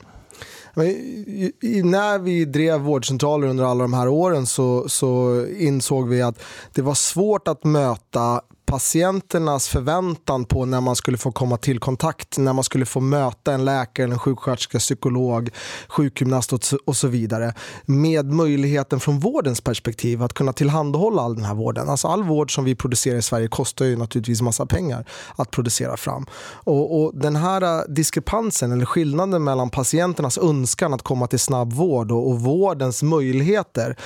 Men 0.74 0.86
i, 0.86 1.52
i, 1.60 1.82
när 1.82 2.18
vi 2.18 2.44
drev 2.44 2.80
vårdcentraler 2.80 3.48
under 3.48 3.64
alla 3.64 3.82
de 3.84 3.92
här 3.92 4.08
åren 4.08 4.46
så, 4.46 4.88
så 4.88 5.44
insåg 5.58 6.08
vi 6.08 6.22
att 6.22 6.42
det 6.72 6.82
var 6.82 6.94
svårt 6.94 7.48
att 7.48 7.64
möta 7.64 8.40
patienternas 8.72 9.68
förväntan 9.68 10.44
på 10.44 10.64
när 10.64 10.80
man 10.80 10.96
skulle 10.96 11.18
få 11.18 11.32
komma 11.32 11.56
till 11.56 11.78
kontakt, 11.78 12.38
när 12.38 12.52
man 12.52 12.64
skulle 12.64 12.86
få 12.86 13.00
möta 13.00 13.52
en 13.52 13.64
läkare, 13.64 14.06
en 14.06 14.18
sjuksköterska, 14.18 14.78
psykolog, 14.78 15.50
sjukgymnast 15.88 16.52
och 16.86 16.96
så- 16.96 17.08
vidare. 17.08 17.54
Med 17.84 18.32
möjligheten 18.32 19.00
från 19.00 19.20
vårdens 19.20 19.60
perspektiv 19.60 20.22
att 20.22 20.32
kunna 20.32 20.52
tillhandahålla 20.52 21.22
all 21.22 21.34
den 21.34 21.44
här 21.44 21.54
vården. 21.54 21.88
Alltså 21.88 22.08
all 22.08 22.24
vård 22.24 22.54
som 22.54 22.64
vi 22.64 22.74
producerar 22.74 23.18
i 23.18 23.22
Sverige 23.22 23.48
kostar 23.48 23.84
ju 23.84 23.96
naturligtvis 23.96 24.42
massa 24.42 24.66
pengar 24.66 25.04
att 25.36 25.50
producera 25.50 25.96
fram. 25.96 26.26
Och, 26.64 27.02
och 27.02 27.12
den 27.14 27.36
här 27.36 27.62
äh, 27.62 27.82
diskrepansen 27.88 28.72
eller 28.72 28.84
skillnaden 28.84 29.44
mellan 29.44 29.70
patienternas 29.70 30.38
önskan 30.38 30.94
att 30.94 31.02
komma 31.02 31.26
till 31.26 31.38
snabb 31.38 31.72
vård 31.72 32.12
och, 32.12 32.30
och 32.30 32.40
vårdens 32.40 33.02
möjligheter 33.02 33.96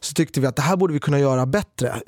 så 0.00 0.14
tyckte 0.14 0.40
vi 0.40 0.46
att 0.46 0.56
det 0.56 0.62
här 0.62 0.76
borde 0.76 0.92
vi 0.92 1.00
kunna 1.00 1.18
göra 1.18 1.46
bättre 1.46 2.02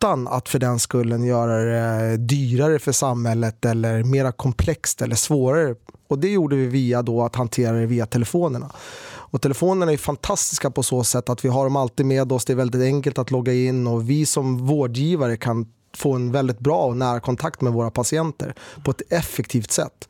utan 0.00 0.28
att 0.28 0.48
för 0.48 0.58
den 0.58 0.78
skullen 0.78 1.24
göra 1.24 1.56
det 1.56 2.16
dyrare 2.16 2.78
för 2.78 2.92
samhället 2.92 3.64
eller 3.64 4.02
mera 4.02 4.32
komplext 4.32 5.02
eller 5.02 5.16
svårare. 5.16 5.74
Och 6.08 6.18
det 6.18 6.28
gjorde 6.28 6.56
vi 6.56 6.66
via 6.66 7.02
då 7.02 7.22
att 7.22 7.36
hantera 7.36 7.76
det 7.76 7.86
via 7.86 8.06
telefonerna. 8.06 8.70
Och 9.06 9.42
telefonerna 9.42 9.92
är 9.92 9.96
fantastiska 9.96 10.70
på 10.70 10.82
så 10.82 11.04
sätt 11.04 11.28
att 11.28 11.44
vi 11.44 11.48
har 11.48 11.64
dem 11.64 11.76
alltid 11.76 12.06
med 12.06 12.32
oss. 12.32 12.44
Det 12.44 12.52
är 12.52 12.56
väldigt 12.56 12.82
enkelt 12.82 13.18
att 13.18 13.30
logga 13.30 13.52
in 13.52 13.86
och 13.86 14.10
vi 14.10 14.26
som 14.26 14.66
vårdgivare 14.66 15.36
kan 15.36 15.66
få 15.96 16.12
en 16.12 16.32
väldigt 16.32 16.58
bra 16.58 16.86
och 16.86 16.96
nära 16.96 17.20
kontakt 17.20 17.60
med 17.60 17.72
våra 17.72 17.90
patienter 17.90 18.54
på 18.84 18.90
ett 18.90 19.02
effektivt 19.12 19.70
sätt. 19.70 20.08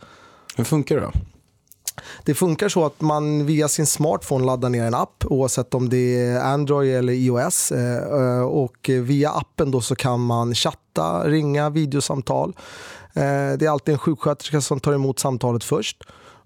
Hur 0.57 0.65
funkar 0.65 0.97
det 0.97 1.03
då? 1.03 1.13
Det 2.25 2.35
funkar 2.35 2.69
så 2.69 2.87
att 2.87 3.01
man 3.01 3.47
via 3.47 3.69
sin 3.69 3.87
smartphone 3.87 4.47
laddar 4.47 4.69
ner 4.69 4.85
en 4.85 4.95
app 4.95 5.25
oavsett 5.25 5.75
om 5.75 5.89
det 5.89 6.21
är 6.21 6.41
Android 6.41 6.95
eller 6.95 7.13
iOS. 7.13 7.73
Eh, 7.73 8.43
och 8.43 8.91
via 8.93 9.31
appen 9.31 9.71
då 9.71 9.81
så 9.81 9.95
kan 9.97 10.21
man 10.21 10.55
chatta, 10.55 11.29
ringa, 11.29 11.71
videosamtal. 11.71 12.57
Eh, 13.15 13.23
det 13.59 13.63
är 13.63 13.71
alltid 13.71 13.93
en 13.93 13.99
sjuksköterska 13.99 14.61
som 14.61 14.81
tar 14.81 14.93
emot 14.93 15.19
samtalet 15.19 15.65
först. 15.65 16.03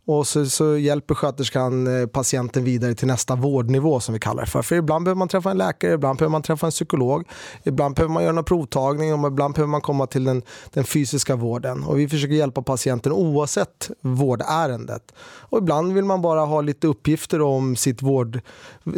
Och 0.07 0.27
så, 0.27 0.47
så 0.47 0.77
hjälper 0.77 1.15
sköterskan 1.15 2.01
eh, 2.01 2.07
patienten 2.07 2.65
vidare 2.65 2.95
till 2.95 3.07
nästa 3.07 3.37
vårdnivå 3.37 4.01
som 4.01 4.13
vi 4.13 4.21
kallar 4.21 4.45
det 4.45 4.51
för. 4.51 4.63
För 4.63 4.77
ibland 4.77 5.05
behöver 5.05 5.19
man 5.19 5.29
träffa 5.29 5.51
en 5.51 5.59
läkare, 5.59 5.93
ibland 5.93 6.19
behöver 6.19 6.33
man 6.33 6.43
träffa 6.43 6.67
en 6.67 6.71
psykolog, 6.71 7.29
ibland 7.63 7.95
behöver 7.95 8.15
man 8.15 8.23
göra 8.23 8.39
en 8.39 8.45
provtagning 8.45 9.15
och 9.15 9.29
ibland 9.29 9.55
behöver 9.55 9.71
man 9.71 9.81
komma 9.81 10.07
till 10.07 10.25
den, 10.25 10.43
den 10.71 10.85
fysiska 10.85 11.37
vården. 11.37 11.85
Och 11.85 11.99
vi 11.99 12.09
försöker 12.09 12.35
hjälpa 12.35 12.63
patienten 12.63 13.13
oavsett 13.13 13.91
vårdärendet. 14.01 15.13
Och 15.41 15.59
ibland 15.59 15.93
vill 15.93 16.05
man 16.05 16.23
bara 16.23 16.41
ha 16.41 16.61
lite 16.61 16.87
uppgifter 16.87 17.41
om 17.41 17.77
sitt, 17.77 18.03
vård, 18.03 18.41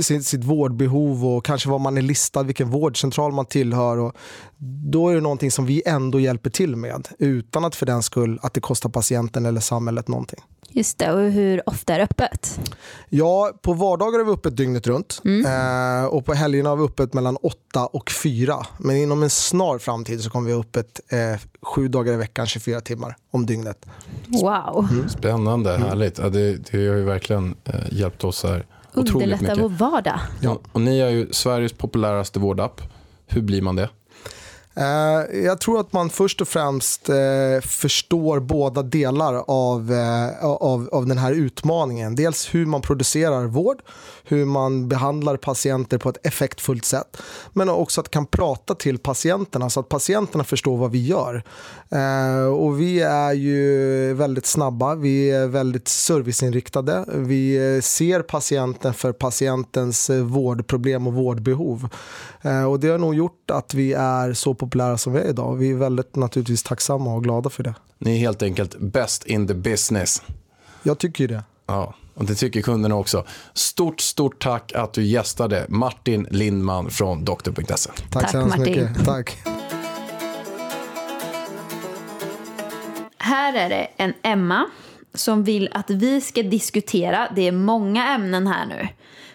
sitt, 0.01 0.27
sitt 0.27 0.45
vårdbehov 0.45 1.27
och 1.27 1.45
kanske 1.45 1.69
var 1.69 1.79
man 1.79 1.99
är 1.99 2.03
listad, 2.03 2.43
vilken 2.43 2.71
vårdcentral 2.71 3.33
man 3.33 3.47
tillhör. 3.47 3.99
Och 3.99 4.17
då 4.91 5.09
är 5.09 5.15
det 5.15 5.21
någonting 5.21 5.51
som 5.51 5.67
vi 5.67 5.83
ändå 5.87 6.21
hjälper 6.21 6.51
till 6.51 6.77
med 6.77 7.09
utan 7.19 7.65
att 7.65 7.75
för 7.75 7.87
den 7.87 8.03
skull 8.03 8.39
att 8.43 8.55
det 8.55 8.61
kostar 8.61 8.91
patienten 8.91 9.47
eller 9.47 9.61
samhället 9.61 10.09
någonting. 10.09 10.41
Just 10.71 10.96
det, 10.97 11.13
och 11.13 11.31
hur 11.31 11.69
ofta 11.69 11.95
är 11.95 11.99
det 11.99 12.05
öppet? 12.05 12.61
Ja, 13.09 13.53
på 13.63 13.73
vardagar 13.73 14.21
är 14.21 14.25
vi 14.25 14.31
öppet 14.33 14.57
dygnet 14.57 14.87
runt 14.87 15.23
eh, 15.47 16.05
och 16.07 16.25
på 16.25 16.35
helgerna 16.35 16.69
har 16.69 16.77
vi 16.77 16.85
öppet 16.85 17.15
mellan 17.15 17.37
8 17.37 17.87
och 17.87 18.11
4. 18.11 18.67
Men 18.79 18.97
inom 18.97 19.23
en 19.23 19.31
snar 19.31 19.79
framtid 19.79 20.21
så 20.21 20.31
kommer 20.31 20.47
vi 20.47 20.53
ha 20.53 20.61
öppet 20.61 21.01
eh, 21.09 21.41
sju 21.63 21.89
dagar 21.89 22.13
i 22.13 22.17
veckan, 22.17 22.47
24 22.47 22.81
timmar 22.81 23.17
om 23.31 23.47
dygnet. 23.47 23.87
Wow. 24.27 24.89
Spännande, 25.09 25.77
härligt. 25.77 26.19
Ja, 26.19 26.29
det, 26.29 26.57
det 26.71 26.89
har 26.89 26.97
ju 26.97 27.05
verkligen 27.05 27.55
eh, 27.65 27.75
hjälpt 27.91 28.25
oss 28.25 28.43
här 28.45 28.67
otroligt 28.95 29.15
Underlätta 29.15 29.43
mycket. 29.43 29.59
vår 29.59 29.69
vardag. 29.69 30.21
Ja. 30.41 30.59
Och 30.73 30.81
ni 30.81 30.99
är 30.99 31.09
ju 31.09 31.33
Sveriges 31.33 31.73
populäraste 31.73 32.39
vårdapp. 32.39 32.81
Hur 33.27 33.43
blir 33.43 33.63
man 33.63 33.77
det? 33.77 33.89
Eh, 34.77 35.41
jag 35.45 35.61
tror 35.61 35.81
att 35.81 35.93
man 35.93 36.11
först 36.11 36.41
och 36.41 36.49
främst 36.49 37.09
eh, 37.09 37.61
förstår 37.63 38.41
båda 38.41 38.83
delar 38.83 39.35
av, 39.47 39.93
eh, 39.93 40.45
av, 40.45 40.89
av 40.93 41.07
den 41.07 41.19
här 41.19 41.33
utmaningen. 41.33 42.15
Dels 42.15 42.55
hur 42.55 42.67
man 42.67 42.83
producerar 42.83 43.45
vård, 43.45 43.83
hur 44.25 44.45
man 44.45 44.89
behandlar 44.89 45.37
patienter 45.37 45.99
på 45.99 46.09
ett 46.09 46.27
effektfullt 46.27 46.85
sätt. 46.85 47.17
Men 47.53 47.69
också 47.69 48.01
att 48.01 48.11
kan 48.11 48.27
prata 48.27 48.75
till 48.75 48.99
patienterna 48.99 49.71
så 49.71 49.81
att 49.81 49.89
patienterna 49.89 50.45
förstår 50.45 50.77
vad 50.77 50.91
vi 50.91 51.07
gör. 51.07 51.43
Och 52.59 52.81
vi 52.81 53.01
är 53.01 53.33
ju 53.33 54.15
väldigt 54.15 54.47
snabba, 54.47 54.95
vi 54.95 55.31
är 55.31 55.47
väldigt 55.47 55.89
serviceinriktade. 55.89 57.05
Vi 57.09 57.81
ser 57.83 58.23
patienten 58.23 58.95
för 58.95 59.13
patientens 59.13 60.11
vårdproblem 60.11 61.07
och 61.07 61.15
vårdbehov. 61.15 61.89
Och 62.69 62.81
det 62.81 62.89
har 62.89 62.99
nog 62.99 63.15
gjort 63.15 63.51
att 63.51 63.75
vi 63.75 63.93
är 63.93 64.33
så 64.33 64.55
på 64.55 64.66
populära 64.67 64.99
som 64.99 65.13
vi 65.13 65.21
är 65.21 65.29
idag. 65.29 65.57
Vi 65.57 65.71
är 65.71 65.75
väldigt 65.75 66.17
naturligtvis 66.17 66.63
tacksamma 66.63 67.15
och 67.15 67.25
glada 67.25 67.51
för 67.51 67.63
det. 67.63 67.75
Ni 67.99 68.15
är 68.15 68.19
helt 68.19 68.43
enkelt 68.43 68.79
best 68.79 69.25
in 69.25 69.47
the 69.47 69.55
business. 69.55 70.23
Jag 70.83 70.99
tycker 70.99 71.25
ju 71.25 71.29
det. 71.29 71.43
Ja, 71.67 71.95
och 72.15 72.25
det 72.25 72.35
tycker 72.35 72.63
kunderna 72.63 72.95
också. 72.95 73.25
Stort, 73.55 74.01
stort 74.01 74.43
tack 74.43 74.73
att 74.75 74.93
du 74.93 75.05
gästade 75.05 75.67
Martin 75.69 76.27
Lindman 76.31 76.91
från 76.91 77.25
doktor.se. 77.25 77.91
Tack, 77.91 78.11
Tack, 78.11 78.31
så 78.31 78.39
hemskt 78.39 78.59
mycket. 78.59 79.05
Tack. 79.05 79.39
Här 83.19 83.55
är 83.55 83.69
det 83.69 83.89
en 83.97 84.15
Emma 84.23 84.67
som 85.15 85.45
vill 85.45 85.69
att 85.73 85.91
vi 85.91 86.21
ska 86.21 86.43
diskutera, 86.43 87.29
det 87.37 87.49
är 87.49 87.53
många 87.53 88.15
ämnen 88.15 88.47
här 88.47 88.67
nu. 88.67 88.89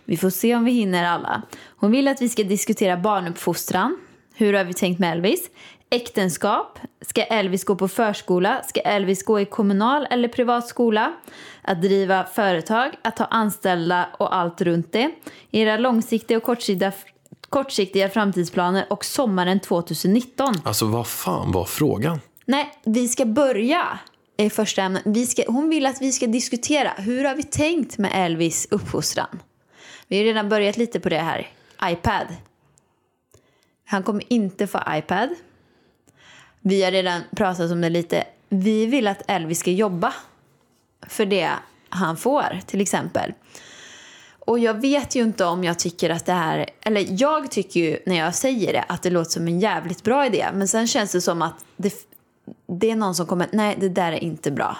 Vi 0.06 0.17
får 0.17 0.30
se 0.30 0.56
om 0.56 0.65
vi 0.65 0.72
hinner 0.72 1.04
alla. 1.04 1.41
Hon 1.78 1.91
vill 1.91 2.08
att 2.08 2.22
vi 2.22 2.30
ska 2.30 2.44
diskutera 2.44 2.98
barnuppfostran. 2.98 3.98
Hur 4.42 4.54
har 4.54 4.64
vi 4.64 4.74
tänkt 4.74 5.00
med 5.00 5.12
Elvis? 5.12 5.50
Äktenskap. 5.90 6.80
Ska 7.02 7.24
Elvis 7.24 7.64
gå 7.64 7.76
på 7.76 7.88
förskola? 7.88 8.64
Ska 8.64 8.80
Elvis 8.80 9.24
gå 9.24 9.40
i 9.40 9.46
kommunal 9.46 10.08
eller 10.10 10.28
privat 10.28 10.68
skola? 10.68 11.14
Att 11.62 11.82
driva 11.82 12.24
företag, 12.24 12.92
att 13.02 13.20
ha 13.20 13.26
anställda 13.26 14.08
och 14.20 14.36
allt 14.36 14.62
runt 14.62 14.92
det. 14.92 15.12
Era 15.52 15.78
långsiktiga 15.78 16.38
och 16.38 16.44
kortsiktiga, 16.44 16.92
kortsiktiga 17.50 18.10
framtidsplaner 18.10 18.86
och 18.90 19.06
sommaren 19.06 19.60
2019. 19.60 20.56
Alltså 20.64 20.86
vad 20.86 21.08
fan 21.08 21.52
var 21.52 21.66
frågan? 21.66 22.20
Nej, 22.46 22.70
vi 22.86 23.08
ska 23.08 23.26
börja 23.26 24.00
i 24.38 24.50
första 24.50 24.82
ämnet. 24.82 25.02
Vi 25.06 25.26
ska, 25.26 25.44
hon 25.48 25.70
vill 25.70 25.86
att 25.86 26.02
vi 26.02 26.12
ska 26.12 26.28
diskutera 26.28 26.90
hur 26.98 27.24
har 27.24 27.36
vi 27.36 27.44
tänkt 27.44 27.98
med 27.98 28.12
Elvis 28.14 28.68
uppfostran. 28.72 29.40
Vi 30.08 30.18
har 30.18 30.24
redan 30.24 30.50
börjat 30.50 30.78
lite 30.78 31.00
på 31.00 31.10
det 31.10 31.20
här. 31.20 31.48
iPad. 31.84 32.28
Han 33.92 34.04
kommer 34.04 34.34
inte 34.34 34.68
få 34.68 34.80
iPad. 34.90 35.30
Vi 36.62 36.84
har 36.84 36.92
redan 36.92 37.22
pratat 37.36 37.72
om 37.72 37.82
det 37.82 37.90
lite. 37.90 38.24
Vi 38.50 38.86
vill 38.86 39.08
att 39.08 39.22
Elvis 39.28 39.60
ska 39.60 39.72
jobba 39.72 40.14
för 41.08 41.26
det 41.26 41.50
han 41.90 42.18
får, 42.18 42.60
till 42.66 42.82
exempel. 42.82 43.34
Och 44.40 44.60
jag 44.60 44.82
vet 44.82 45.16
ju 45.16 45.22
inte 45.22 45.46
om 45.46 45.64
jag 45.64 45.80
tycker 45.80 46.10
att 46.10 46.26
det 46.26 46.34
här, 46.34 46.70
eller 46.82 47.06
jag 47.10 47.52
tycker 47.52 47.80
ju 47.80 48.00
när 48.06 48.18
jag 48.18 48.36
säger 48.36 48.74
det 48.74 48.86
att 48.88 49.04
det 49.04 49.10
låter 49.10 49.32
som 49.32 49.48
en 49.48 49.60
jävligt 49.60 50.04
bra 50.04 50.26
idé. 50.26 50.48
Men 50.54 50.68
sen 50.68 50.88
känns 50.88 51.12
det 51.12 51.22
som 51.22 51.42
att 51.42 51.66
det, 51.78 51.94
det 52.68 52.92
är 52.92 52.96
någon 52.96 53.16
som 53.16 53.26
kommer, 53.26 53.48
nej 53.52 53.78
det 53.80 53.90
där 53.90 54.12
är 54.12 54.24
inte 54.24 54.52
bra. 54.52 54.78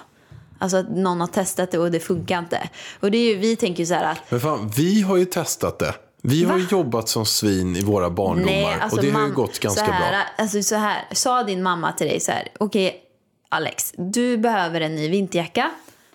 Alltså 0.60 0.78
att 0.78 0.90
någon 0.90 1.20
har 1.20 1.28
testat 1.28 1.72
det 1.72 1.80
och 1.80 1.92
det 1.92 2.00
funkar 2.00 2.40
inte. 2.40 2.70
Och 3.00 3.12
det 3.12 3.18
är 3.18 3.34
ju, 3.34 3.38
vi 3.38 3.56
tänker 3.56 3.80
ju 3.80 3.88
så 3.88 3.94
här 3.94 4.12
att 4.12 4.32
Men 4.32 4.40
fan, 4.40 4.72
vi 4.78 5.02
har 5.02 5.18
ju 5.18 5.26
testat 5.26 5.80
det. 5.80 5.94
Vi 6.22 6.44
har 6.44 6.58
ju 6.58 6.68
jobbat 6.72 7.10
som 7.10 7.26
svin 7.26 7.76
i 7.76 7.82
våra 7.82 8.10
barndomar 8.10 8.90
och 8.92 9.02
det 9.02 9.12
har 9.12 9.28
ju 9.28 9.34
gått 9.34 9.60
ganska 9.60 9.86
så 9.86 9.92
här, 9.92 10.12
bra. 10.12 10.22
Alltså 10.38 10.64
så 10.64 10.76
här, 10.76 11.08
sa 11.12 11.44
din 11.44 11.64
mamma 11.64 11.92
till 11.92 12.08
dig 12.08 12.20
så 12.20 12.32
här, 12.32 12.48
okej 12.58 13.04
Alex, 13.50 13.94
du 13.98 14.38
behöver 14.38 14.82
en 14.82 14.96
ny 14.96 15.10
vinterjacka. 15.10 15.72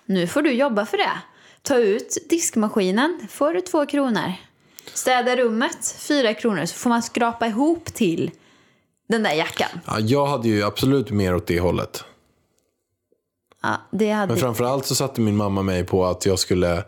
Nu 0.07 0.27
får 0.27 0.43
du 0.43 0.53
jobba 0.53 0.87
för 0.87 0.97
det. 0.97 1.19
Ta 1.63 1.77
ut 1.77 2.17
diskmaskinen, 2.31 3.27
får 3.31 3.55
du 3.55 3.61
två 3.61 3.87
kronor. 3.87 4.33
Städa 4.95 5.37
rummet, 5.37 5.97
fyra 5.99 6.35
kronor. 6.35 6.67
Så 6.67 6.75
får 6.75 6.91
man 6.91 7.03
skrapa 7.03 7.47
ihop 7.47 7.85
till 7.85 8.31
den 9.09 9.23
där 9.23 9.33
jackan. 9.33 9.69
Ja, 9.87 9.99
jag 10.01 10.27
hade 10.27 10.49
ju 10.49 10.63
absolut 10.63 11.11
mer 11.11 11.35
åt 11.35 11.47
det 11.47 11.61
hållet. 11.61 12.05
Ja, 13.63 13.77
det 13.91 14.11
hade... 14.11 14.33
Men 14.33 14.41
framförallt 14.41 14.87
så 14.87 14.95
satte 14.95 15.21
min 15.21 15.37
mamma 15.37 15.63
mig 15.63 15.85
på 15.85 16.07
att 16.07 16.27
jag 16.27 16.39
skulle... 16.39 16.85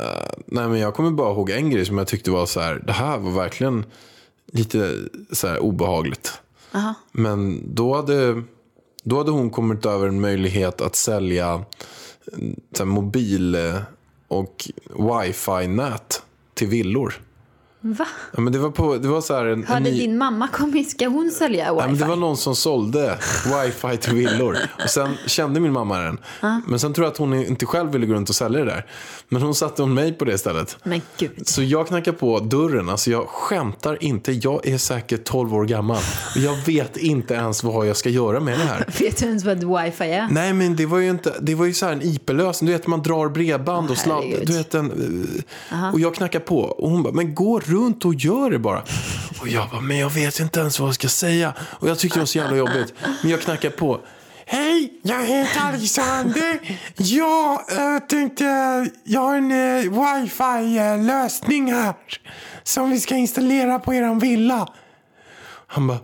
eh, 0.00 0.30
nej 0.46 0.68
men 0.68 0.78
jag 0.78 0.94
kommer 0.94 1.10
bara 1.10 1.32
ihåg 1.32 1.50
en 1.50 1.70
grej 1.70 1.86
som 1.86 1.98
jag 1.98 2.06
tyckte 2.06 2.30
var 2.30 2.46
så 2.46 2.60
här. 2.60 2.82
Det 2.86 2.92
här 2.92 3.18
var 3.18 3.30
verkligen 3.30 3.84
lite 4.52 4.94
så 5.32 5.48
här 5.48 5.58
obehagligt. 5.58 6.40
Men 7.12 7.62
då 7.74 7.94
hade, 7.94 8.42
då 9.02 9.18
hade 9.18 9.30
hon 9.30 9.50
kommit 9.50 9.86
över 9.86 10.08
en 10.08 10.20
möjlighet 10.20 10.80
att 10.80 10.96
sälja 10.96 11.52
eh, 11.54 12.38
så 12.72 12.82
här, 12.82 12.84
mobil 12.84 13.54
eh, 13.54 13.76
och 14.28 14.68
wifi-nät 14.94 16.22
till 16.54 16.68
villor. 16.68 17.14
Va? 17.80 18.06
Ja, 18.34 18.40
men 18.40 18.52
det 18.52 18.58
var, 18.58 18.70
på, 18.70 18.96
det 18.96 19.08
var 19.08 19.20
så 19.20 19.34
här 19.34 19.44
en, 19.46 19.52
en 19.58 19.64
Hörde 19.66 19.80
ny- 19.90 19.98
din 19.98 20.18
mamma 20.18 20.48
kommit? 20.48 20.90
Ska 20.90 21.08
hon 21.08 21.30
sälja 21.30 21.64
Ja, 21.66 21.74
men 21.74 21.90
wifi? 21.90 22.02
det 22.02 22.08
var 22.08 22.16
någon 22.16 22.36
som 22.36 22.56
sålde 22.56 23.18
wifi 23.44 23.96
till 23.96 24.14
villor. 24.14 24.56
Och 24.84 24.90
sen 24.90 25.14
kände 25.26 25.60
min 25.60 25.72
mamma 25.72 25.98
den. 25.98 26.18
Men 26.66 26.78
sen 26.78 26.92
tror 26.92 27.04
jag 27.04 27.12
att 27.12 27.18
hon 27.18 27.34
inte 27.34 27.66
själv 27.66 27.90
ville 27.92 28.06
gå 28.06 28.14
runt 28.14 28.28
och 28.28 28.34
sälja 28.34 28.58
det 28.58 28.64
där. 28.64 28.86
Men 29.28 29.42
hon 29.42 29.54
satte 29.54 29.82
hon 29.82 29.94
mig 29.94 30.12
på 30.12 30.24
det 30.24 30.32
istället. 30.34 30.76
Men 30.84 31.00
gud. 31.18 31.30
Så 31.48 31.62
jag 31.62 31.88
knackar 31.88 32.12
på 32.12 32.38
dörren. 32.40 32.88
Alltså 32.88 33.10
jag 33.10 33.28
skämtar 33.28 34.02
inte. 34.04 34.32
Jag 34.32 34.66
är 34.66 34.78
säkert 34.78 35.24
12 35.24 35.54
år 35.54 35.64
gammal. 35.64 36.02
Och 36.34 36.40
jag 36.40 36.56
vet 36.66 36.96
inte 36.96 37.34
ens 37.34 37.64
vad 37.64 37.86
jag 37.86 37.96
ska 37.96 38.08
göra 38.08 38.40
med 38.40 38.58
det 38.58 38.64
här. 38.64 38.84
Vet 39.00 39.16
du 39.16 39.26
ens 39.26 39.44
vad 39.44 39.58
wifi 39.82 40.04
är? 40.04 40.28
Nej 40.30 40.52
men 40.52 40.76
det 40.76 40.86
var 40.86 40.98
ju 40.98 41.10
inte, 41.10 41.34
det 41.40 41.54
var 41.54 41.66
ju 41.66 41.74
så 41.74 41.86
här 41.86 41.92
en 41.92 42.02
IP-lösning. 42.02 42.66
Du 42.66 42.72
vet 42.72 42.86
man 42.86 43.02
drar 43.02 43.28
bredband 43.28 43.90
och 43.90 43.96
herregud. 43.96 44.46
Du 44.46 44.52
vet 44.56 44.74
en, 44.74 44.90
eh, 45.72 45.92
och 45.92 46.00
jag 46.00 46.14
knackar 46.14 46.40
på. 46.40 46.58
Och 46.60 46.90
hon 46.90 47.02
bara, 47.02 47.12
men 47.12 47.34
gå 47.34 47.60
runt 47.68 48.04
och 48.04 48.14
gör 48.14 48.50
det 48.50 48.58
bara. 48.58 48.82
Och 49.40 49.48
jag 49.48 49.70
bara, 49.70 49.80
men 49.80 49.98
jag 49.98 50.10
vet 50.10 50.40
inte 50.40 50.60
ens 50.60 50.80
vad 50.80 50.88
jag 50.88 50.94
ska 50.94 51.08
säga. 51.08 51.54
Och 51.60 51.88
jag 51.88 51.98
tyckte 51.98 52.18
det 52.18 52.20
var 52.20 52.26
så 52.26 52.38
jävla 52.38 52.56
jobbigt. 52.56 52.94
Men 53.22 53.30
jag 53.30 53.40
knackar 53.40 53.70
på. 53.70 54.00
Hej, 54.46 54.92
jag 55.02 55.26
heter 55.26 55.60
Alexander. 55.60 56.78
Jag 56.96 57.52
äh, 57.54 57.98
tänkte, 57.98 58.44
jag 59.04 59.20
har 59.20 59.36
en 59.36 59.52
äh, 59.52 59.82
wifi-lösning 59.82 61.72
här. 61.72 61.94
Som 62.62 62.90
vi 62.90 63.00
ska 63.00 63.14
installera 63.14 63.78
på 63.78 63.94
eran 63.94 64.18
villa. 64.18 64.68
Han 65.66 65.86
bara, 65.86 65.98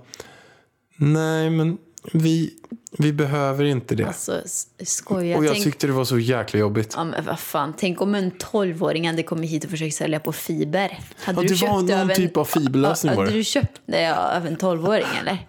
nej 0.96 1.50
men 1.50 1.79
vi, 2.12 2.55
vi 2.99 3.12
behöver 3.12 3.64
inte 3.64 3.95
det. 3.95 4.05
Alltså, 4.07 4.40
skoja. 4.85 5.37
Och 5.38 5.45
jag 5.45 5.53
Tänk, 5.53 5.64
tyckte 5.64 5.87
det 5.87 5.93
var 5.93 6.05
så 6.05 6.19
jäkla 6.19 6.61
jobbigt. 6.61 6.93
ja, 6.97 7.05
men 7.05 7.25
vad 7.25 7.38
fan. 7.40 7.75
Tänk 7.79 8.01
om 8.01 8.14
en 8.14 8.33
12-åring 8.33 9.07
hade 9.07 9.23
kommit 9.23 9.51
hit 9.51 9.64
och 9.64 9.71
försökt 9.71 9.95
sälja 9.97 10.21
på 10.21 10.33
fiber. 10.33 10.99
Hade 11.25 11.43
Ja, 11.43 11.43
du 11.43 11.55
det 11.55 11.55
var 11.55 11.57
köpt 11.57 11.71
någon 11.71 12.11
en- 12.11 12.17
typ 12.17 12.37
av 12.37 12.45
fiberlösning 12.45 13.11
Ja, 13.12 13.17
var 13.17 13.25
det. 13.25 13.31
Hade 13.31 13.38
du 13.40 13.45
köpt 13.45 13.81
det 13.87 14.14
av 14.37 14.47
en 14.47 14.57
12-åring 14.57 15.07
eller? 15.21 15.38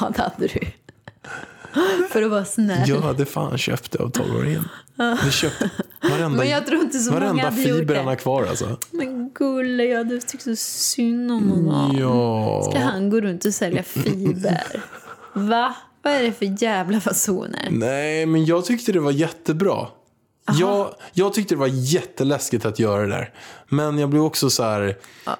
Ja, 0.00 0.12
det 0.16 0.22
hade 0.22 0.46
du. 0.46 0.60
För 2.10 2.22
att 2.22 2.30
vara 2.30 2.44
snäll. 2.44 2.88
Jag 2.88 3.00
hade 3.00 3.26
fan 3.26 3.58
köpt 3.58 3.90
det 3.92 3.98
av 3.98 4.12
12-åringen. 4.12 4.64
Vi 5.24 5.30
köpte 5.30 5.70
varenda, 6.02 6.28
Men 6.28 6.48
jag 6.48 6.66
tror 6.66 6.80
inte 6.82 6.98
så 6.98 7.10
många 7.12 7.20
varenda 7.24 7.44
hade 7.44 7.62
gjort 7.62 7.78
fiber 7.78 7.94
han 7.94 8.06
har 8.06 8.14
kvar 8.16 8.46
alltså. 8.46 8.78
Men 8.90 9.30
gulle, 9.34 9.84
jag 9.84 9.98
hade 9.98 10.20
tyckt 10.20 10.42
så 10.44 10.56
synd 10.56 11.32
om 11.32 11.50
honom. 11.50 11.96
Ja. 11.98 12.68
Ska 12.70 12.78
han 12.82 13.10
gå 13.10 13.20
runt 13.20 13.44
och 13.44 13.54
sälja 13.54 13.82
fiber? 13.82 14.62
Va? 15.32 15.74
Vad 16.02 16.12
är 16.12 16.22
det 16.22 16.32
för 16.32 16.62
jävla 16.62 17.00
fasoner? 17.00 17.68
Nej, 17.70 18.26
men 18.26 18.44
jag 18.44 18.64
tyckte 18.64 18.92
det 18.92 19.00
var 19.00 19.10
jättebra. 19.10 19.86
Jag, 20.58 20.94
jag 21.12 21.34
tyckte 21.34 21.54
det 21.54 21.58
var 21.58 21.70
jätteläskigt 21.72 22.64
att 22.64 22.78
göra 22.78 23.02
det 23.02 23.08
där. 23.08 23.30
Men 23.68 23.98
jag 23.98 24.08
blev 24.08 24.22
också 24.22 24.50
så 24.50 24.62
här, 24.62 24.96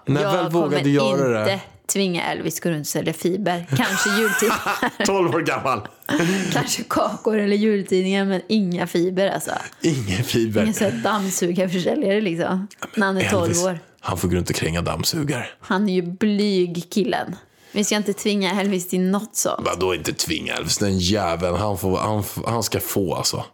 när 0.06 0.22
jag 0.22 0.32
väl 0.32 0.50
vågade 0.50 0.76
kommer 0.76 0.90
göra 0.90 1.40
inte 1.40 1.52
det. 1.52 1.60
tvinga 1.86 2.22
Elvis 2.24 2.60
gå 2.60 2.70
runt 2.70 2.80
och 2.80 2.86
sälja 2.86 3.12
fiber. 3.12 3.66
Kanske 3.76 4.10
jultidningar, 4.10 5.04
12 5.06 5.34
år 5.34 5.40
gammal. 5.40 5.80
kanske 6.52 6.82
kakor 6.82 7.38
eller 7.38 7.56
jultidningar, 7.56 8.24
men 8.24 8.40
inga 8.48 8.86
fiber 8.86 9.28
alltså. 9.28 9.50
Ingen 9.80 10.24
fiber. 10.24 10.62
Ingen 10.62 10.74
här 10.80 11.00
dammsugarförsäljare 11.04 12.20
liksom. 12.20 12.68
När 12.94 13.06
han 13.06 13.16
är 13.16 13.30
12 13.30 13.44
Elvis, 13.44 13.64
år. 13.64 13.78
han 14.00 14.18
får 14.18 14.28
gå 14.28 14.34
runt 14.36 14.50
och 14.50 14.56
kränga 14.56 14.82
dammsugare. 14.82 15.46
Han 15.60 15.88
är 15.88 15.94
ju 15.94 16.02
blyg 16.02 16.86
killen. 16.90 17.36
Vi 17.72 17.84
ska 17.84 17.96
inte 17.96 18.12
tvinga 18.12 18.60
Elvis 18.60 18.88
till 18.88 19.00
något 19.00 19.36
sånt. 19.36 19.66
Vadå 19.66 19.94
inte 19.94 20.12
tvinga 20.12 20.54
Elvis, 20.54 20.78
den 20.78 20.98
jäveln. 20.98 21.56
Han, 21.56 21.78
får, 21.78 21.98
han, 21.98 22.24
han 22.46 22.62
ska 22.62 22.80
få 22.80 23.14
alltså. 23.14 23.44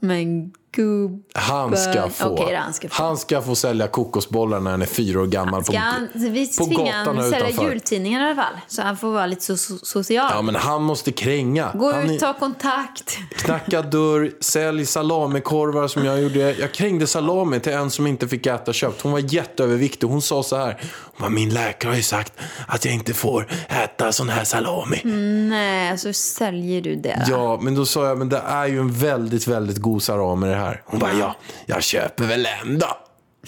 Men 0.00 0.52
gubb... 0.72 1.22
Han 1.34 1.76
ska 1.76 2.08
få. 2.08 2.28
Okej, 2.28 2.54
han 2.54 2.72
ska 2.72 2.88
få. 2.88 3.02
Han 3.02 3.16
ska 3.16 3.42
få 3.42 3.54
sälja 3.54 3.88
kokosbollar 3.88 4.60
när 4.60 4.70
han 4.70 4.82
är 4.82 4.86
fyra 4.86 5.20
år 5.20 5.26
gammal. 5.26 5.64
Ska 5.64 5.72
på, 5.72 5.78
han, 5.78 6.08
vi 6.14 6.50
på 6.58 6.64
gatan 6.64 7.18
han 7.18 7.30
sälja 7.30 7.48
utanför. 7.48 7.70
jultidningar 7.70 8.20
i 8.20 8.24
alla 8.24 8.34
fall. 8.42 8.54
Så 8.68 8.82
han 8.82 8.96
får 8.96 9.12
vara 9.12 9.26
lite 9.26 9.42
so 9.42 9.54
so- 9.54 9.84
social. 9.84 10.30
Ja, 10.34 10.42
men 10.42 10.54
han 10.54 10.82
måste 10.82 11.12
kränga. 11.12 11.70
Gå 11.74 11.92
han 11.92 12.10
ut, 12.10 12.20
ta 12.20 12.32
kontakt. 12.34 13.18
Knacka 13.36 13.82
dörr, 13.82 14.30
sälj 14.40 14.86
salamikorvar 14.86 15.88
som 15.88 16.04
jag 16.04 16.22
gjorde. 16.22 16.38
Jag 16.38 16.72
krängde 16.72 17.06
salami 17.06 17.60
till 17.60 17.72
en 17.72 17.90
som 17.90 18.06
inte 18.06 18.28
fick 18.28 18.46
äta 18.46 18.72
kött. 18.72 19.00
Hon 19.02 19.12
var 19.12 19.34
jätteöverviktig. 19.34 20.06
Hon 20.06 20.22
sa 20.22 20.42
så 20.42 20.56
här. 20.56 20.80
Hon 20.82 21.20
bara, 21.20 21.30
min 21.30 21.54
läkare 21.54 21.90
har 21.90 21.96
ju 21.96 22.02
sagt 22.02 22.32
att 22.66 22.84
jag 22.84 22.94
inte 22.94 23.14
får 23.14 23.46
äta 23.68 24.12
sån 24.12 24.28
här 24.28 24.44
salami. 24.44 25.00
Nej, 25.48 25.98
så 25.98 26.12
säljer 26.12 26.82
du 26.82 26.96
det. 26.96 27.26
Ja, 27.28 27.58
men 27.62 27.74
då 27.74 27.86
sa 27.86 28.06
jag, 28.06 28.18
men 28.18 28.28
det 28.28 28.42
är 28.46 28.66
ju 28.66 28.78
en 28.78 28.92
väldigt, 28.92 29.46
väldigt 29.46 29.78
god 29.78 30.02
salami 30.02 30.59
här. 30.60 30.82
Hon 30.86 31.00
bara, 31.00 31.12
ja, 31.12 31.36
jag 31.66 31.82
köper 31.82 32.24
väl 32.24 32.46
en 32.62 32.78
då. 32.78 32.98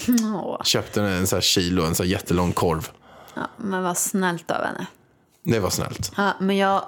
Åh, 0.08 0.62
Köpte 0.64 1.02
en 1.02 1.26
sån 1.26 1.36
här 1.36 1.40
kilo, 1.40 1.84
en 1.84 1.94
sån 1.94 2.06
här 2.06 2.12
jättelång 2.12 2.52
korv. 2.52 2.88
ja, 3.34 3.50
men 3.56 3.82
vad 3.82 3.98
snällt 3.98 4.50
av 4.50 4.64
henne. 4.64 4.86
Det 5.42 5.60
var 5.60 5.70
snällt. 5.70 6.12
Ja, 6.16 6.32
men 6.40 6.56
jag, 6.56 6.84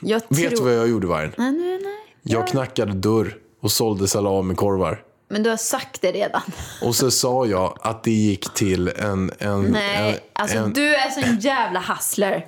jag 0.00 0.28
tror... 0.28 0.38
Vet 0.38 0.56
du 0.56 0.62
vad 0.62 0.74
jag 0.74 0.88
gjorde 0.88 1.06
Vargen? 1.06 1.32
Nej, 1.36 1.52
nej, 1.52 1.80
nej. 1.82 2.16
Jag 2.22 2.48
knackade 2.48 2.92
dörr 2.92 3.36
och 3.60 3.72
sålde 3.72 4.08
salamikorvar. 4.08 5.02
Men 5.28 5.42
du 5.42 5.50
har 5.50 5.56
sagt 5.56 6.00
det 6.02 6.12
redan. 6.12 6.42
Och 6.82 6.94
så 6.94 7.10
sa 7.10 7.46
jag 7.46 7.78
att 7.80 8.04
det 8.04 8.10
gick 8.10 8.54
till 8.54 8.88
en... 8.88 9.30
en 9.38 9.62
Nej, 9.62 10.12
en, 10.12 10.20
alltså 10.32 10.56
en, 10.56 10.72
du 10.72 10.94
är 10.94 11.10
sån 11.10 11.38
jävla 11.38 11.80
hustler. 11.80 12.46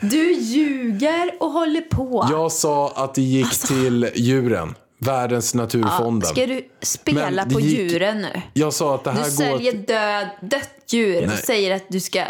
Du 0.00 0.32
ljuger 0.32 1.30
och 1.40 1.50
håller 1.50 1.80
på. 1.80 2.26
Jag 2.30 2.52
sa 2.52 2.92
att 2.96 3.14
det 3.14 3.22
gick 3.22 3.58
till 3.58 4.10
djuren. 4.14 4.74
Världens 5.04 5.54
naturfonden. 5.54 6.28
Ska 6.28 6.46
du 6.46 6.68
spela 6.82 7.44
på 7.44 7.60
gick- 7.60 7.90
djuren 7.90 8.20
nu? 8.22 8.42
Jag 8.52 8.72
sa 8.74 8.94
att 8.94 9.04
det 9.04 9.10
Du 9.10 9.16
här 9.16 9.24
går... 9.24 9.30
säljer 9.30 9.72
död, 9.72 10.28
dött 10.40 10.70
djur 10.88 11.22
och 11.22 11.28
Nej. 11.28 11.36
säger 11.36 11.76
att 11.76 11.84
du 11.88 12.00
ska... 12.00 12.24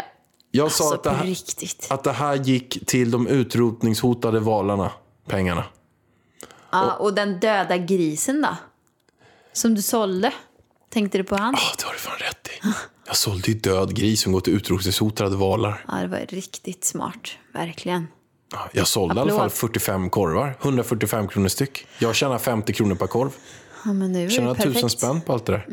Jag 0.51 0.71
sa 0.71 0.83
Alltså 0.83 0.95
att 0.95 1.03
det, 1.03 1.09
här, 1.09 1.35
att 1.89 2.03
det 2.03 2.11
här 2.11 2.35
gick 2.35 2.85
till 2.85 3.11
de 3.11 3.27
utrotningshotade 3.27 4.39
valarna. 4.39 4.91
Pengarna. 5.27 5.63
Ja, 6.71 6.93
och 6.93 7.13
den 7.13 7.39
döda 7.39 7.77
grisen 7.77 8.41
då? 8.41 8.57
Som 9.53 9.75
du 9.75 9.81
sålde? 9.81 10.33
Tänkte 10.89 11.17
du 11.17 11.23
på 11.23 11.35
han? 11.35 11.53
Ja, 11.57 11.75
det 11.77 11.83
har 11.85 11.93
du 11.93 11.99
fan 11.99 12.17
rätt 12.19 12.47
i. 12.47 12.67
Jag 13.07 13.15
sålde 13.15 13.51
ju 13.51 13.57
död 13.59 13.95
gris 13.95 14.21
som 14.21 14.31
går 14.33 14.41
till 14.41 14.53
utrotningshotade 14.55 15.35
valar. 15.35 15.85
Ja, 15.87 15.93
det 15.95 16.07
var 16.07 16.25
riktigt 16.29 16.83
smart. 16.85 17.29
Verkligen. 17.53 18.07
Ja, 18.53 18.69
Jag 18.71 18.87
sålde 18.87 19.15
i 19.15 19.19
alla 19.19 19.21
Applåd. 19.33 19.39
fall 19.39 19.49
45 19.49 20.09
korvar. 20.09 20.57
145 20.61 21.27
kronor 21.27 21.47
styck. 21.47 21.87
Jag 21.99 22.15
tjänar 22.15 22.37
50 22.37 22.73
kronor 22.73 22.95
per 22.95 23.07
korv. 23.07 23.29
Ja, 23.85 23.93
men 23.93 24.11
nu 24.11 24.25
är 24.25 24.29
Tjänar 24.29 24.55
perfekt. 24.55 24.73
tusen 24.75 24.89
spänn 24.89 25.21
på 25.21 25.33
allt 25.33 25.45
det 25.45 25.51
där. 25.51 25.67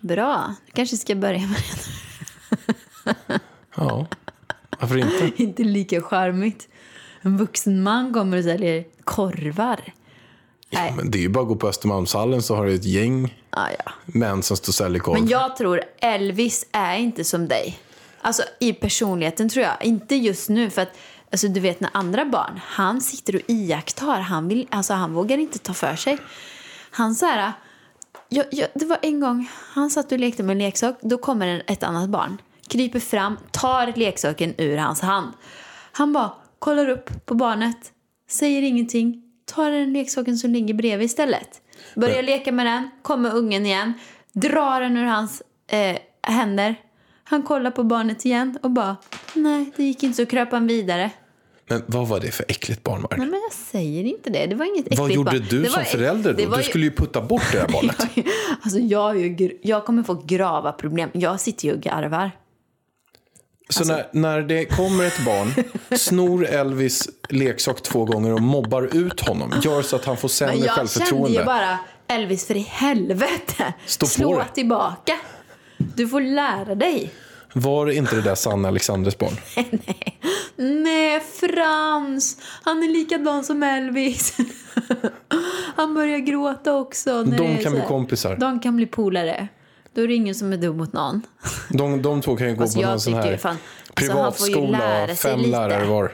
Bra. 0.00 0.54
Du 0.66 0.72
kanske 0.72 0.96
ska 0.96 1.14
börja 1.14 1.38
med 1.40 1.56
det. 3.06 3.40
Ja, 3.76 4.06
varför 4.80 4.96
inte? 4.96 5.30
Inte 5.42 5.62
lika 5.64 6.00
charmigt. 6.00 6.68
En 7.22 7.36
vuxen 7.36 7.82
man 7.82 8.12
kommer 8.12 8.38
och 8.38 8.44
säljer 8.44 8.84
korvar. 9.04 9.80
Nej. 10.70 10.92
Men 10.96 11.10
det 11.10 11.18
är 11.18 11.22
ju 11.22 11.28
bara 11.28 11.42
att 11.42 11.48
gå 11.48 11.56
på 11.56 11.68
Östermalmshallen 11.68 12.42
så 12.42 12.56
har 12.56 12.66
du 12.66 12.74
ett 12.74 12.84
gäng 12.84 13.38
Ja, 13.50 13.68
ja. 13.84 13.92
män 14.06 14.42
som 14.42 14.56
står 14.56 14.70
och 14.70 14.74
säljer 14.74 15.00
korv. 15.00 15.20
Men 15.20 15.28
jag 15.28 15.56
tror 15.56 15.82
Elvis 15.98 16.66
är 16.72 16.96
inte 16.96 17.24
som 17.24 17.48
dig. 17.48 17.78
Alltså 18.20 18.42
i 18.60 18.72
personligheten 18.72 19.48
tror 19.48 19.64
jag. 19.64 19.84
Inte 19.84 20.14
just 20.16 20.48
nu 20.48 20.70
för 20.70 20.82
att 20.82 20.92
alltså, 21.32 21.48
du 21.48 21.60
vet 21.60 21.80
när 21.80 21.90
andra 21.94 22.24
barn, 22.24 22.60
han 22.66 23.00
sitter 23.00 23.34
och 23.34 23.42
iakttar. 23.46 24.20
Han, 24.20 24.48
vill, 24.48 24.66
alltså, 24.70 24.94
han 24.94 25.12
vågar 25.12 25.38
inte 25.38 25.58
ta 25.58 25.74
för 25.74 25.96
sig. 25.96 26.18
Han 26.90 27.14
så 27.14 27.26
här, 27.26 27.52
jag, 28.28 28.46
jag, 28.50 28.68
det 28.74 28.84
var 28.86 28.98
en 29.02 29.20
gång, 29.20 29.48
han 29.74 29.90
satt 29.90 30.12
och 30.12 30.18
lekte 30.18 30.42
med 30.42 30.54
en 30.54 30.58
leksak. 30.58 30.98
Då 31.00 31.18
kommer 31.18 31.62
ett 31.66 31.82
annat 31.82 32.08
barn, 32.08 32.38
kryper 32.68 33.00
fram, 33.00 33.36
tar 33.50 33.92
leksaken 33.96 34.54
ur 34.58 34.76
hans 34.76 35.00
hand. 35.00 35.32
Han 35.92 36.12
bara 36.12 36.32
kollar 36.58 36.88
upp 36.88 37.26
på 37.26 37.34
barnet, 37.34 37.92
säger 38.28 38.62
ingenting, 38.62 39.22
tar 39.44 39.70
den 39.70 39.92
leksaken 39.92 40.38
som 40.38 40.50
ligger 40.50 40.74
bredvid 40.74 41.06
istället. 41.06 41.60
Börjar 41.96 42.22
leka 42.22 42.52
med 42.52 42.66
den, 42.66 42.90
kommer 43.02 43.34
ungen 43.34 43.66
igen, 43.66 43.92
drar 44.32 44.80
den 44.80 44.96
ur 44.96 45.04
hans 45.04 45.42
eh, 45.66 45.98
händer. 46.22 46.76
Han 47.24 47.42
kollar 47.42 47.70
på 47.70 47.84
barnet 47.84 48.24
igen 48.24 48.58
och 48.62 48.70
bara, 48.70 48.96
nej 49.34 49.72
det 49.76 49.84
gick 49.84 50.02
inte 50.02 50.16
så 50.16 50.26
kröp 50.26 50.52
han 50.52 50.66
vidare. 50.66 51.10
Men 51.72 51.82
vad 51.86 52.08
var 52.08 52.20
det 52.20 52.30
för 52.30 52.44
äckligt 52.48 52.82
barn? 52.82 53.02
Var 53.02 53.16
Nej 53.16 53.26
men 53.26 53.40
jag 53.40 53.52
säger 53.52 54.04
inte 54.04 54.30
det, 54.30 54.46
det 54.46 54.54
var 54.54 54.64
inget 54.66 54.86
äckligt 54.86 55.00
Vad 55.00 55.10
gjorde 55.12 55.30
barn. 55.30 55.46
du 55.50 55.62
Det 55.62 55.68
som 55.70 55.84
förälder 55.84 56.32
då? 56.32 56.46
var 56.48 56.56
Du 56.56 56.62
ju- 56.62 56.68
skulle 56.68 56.84
ju 56.84 56.90
putta 56.90 57.20
bort 57.20 57.42
det 57.52 57.58
där 57.58 57.68
barnet. 57.72 57.96
Alltså 58.62 58.78
jag, 58.78 59.10
är 59.10 59.24
ju, 59.40 59.58
jag 59.62 59.84
kommer 59.84 60.02
få 60.02 60.14
grava 60.26 60.72
problem. 60.72 61.10
Jag 61.12 61.40
sitter 61.40 61.68
ju 61.68 61.74
och 61.74 61.80
garvar. 61.80 62.30
Så 63.68 63.80
Alltså- 63.80 63.94
när, 63.94 64.06
när 64.12 64.42
det 64.42 64.64
kommer 64.64 65.04
ett 65.06 65.24
barn, 65.26 65.64
snor 65.98 66.46
Elvis 66.46 67.08
leksak 67.28 67.82
två 67.82 68.04
gånger 68.04 68.32
och 68.32 68.40
mobbar 68.42 68.96
ut 68.96 69.20
honom, 69.20 69.52
gör 69.62 69.82
så 69.82 69.96
att 69.96 70.04
han 70.04 70.16
får 70.16 70.28
sämre 70.28 70.54
Men 70.56 70.64
jag 70.64 70.74
kände 70.76 70.90
självförtroende. 70.90 71.38
ju 71.38 71.44
bara, 71.44 71.78
Elvis 72.08 72.46
för 72.46 72.56
i 72.56 72.66
helvete, 72.70 73.72
Stå 73.86 74.06
slå 74.06 74.44
tillbaka. 74.54 75.18
Du 75.78 76.08
får 76.08 76.20
lära 76.20 76.74
dig. 76.74 77.10
Var 77.52 77.90
inte 77.90 78.16
det 78.16 78.22
där 78.22 78.34
Sanna 78.34 78.68
Alexanders 78.68 79.18
barn? 79.18 79.32
Nej, 80.56 81.20
Frans, 81.20 82.36
han 82.62 82.82
är 82.82 82.88
likadan 82.88 83.44
som 83.44 83.62
Elvis. 83.62 84.36
Han 85.76 85.94
börjar 85.94 86.18
gråta 86.18 86.74
också. 86.76 87.22
när 87.22 87.38
De 87.38 87.58
kan 87.58 87.72
bli 87.72 87.82
kompisar. 87.88 88.36
De 88.36 88.60
kan 88.60 88.76
bli 88.76 88.86
polare. 88.86 89.48
Då 89.94 90.02
är 90.02 90.08
det 90.08 90.14
ingen 90.14 90.34
som 90.34 90.52
är 90.52 90.56
dum 90.56 90.76
mot 90.76 90.92
någon. 90.92 91.22
De, 91.68 92.02
de 92.02 92.20
två 92.20 92.36
kan 92.36 92.48
ju 92.48 92.54
gå 92.54 92.60
Fast 92.64 92.74
på 92.76 92.82
någon 92.82 93.00
sån 93.00 93.14
här 93.14 93.36
fan- 93.36 93.50
alltså, 93.50 93.94
privatskola, 93.94 95.06
sig 95.06 95.16
fem 95.16 95.40
lärare 95.40 95.84
var. 95.84 96.12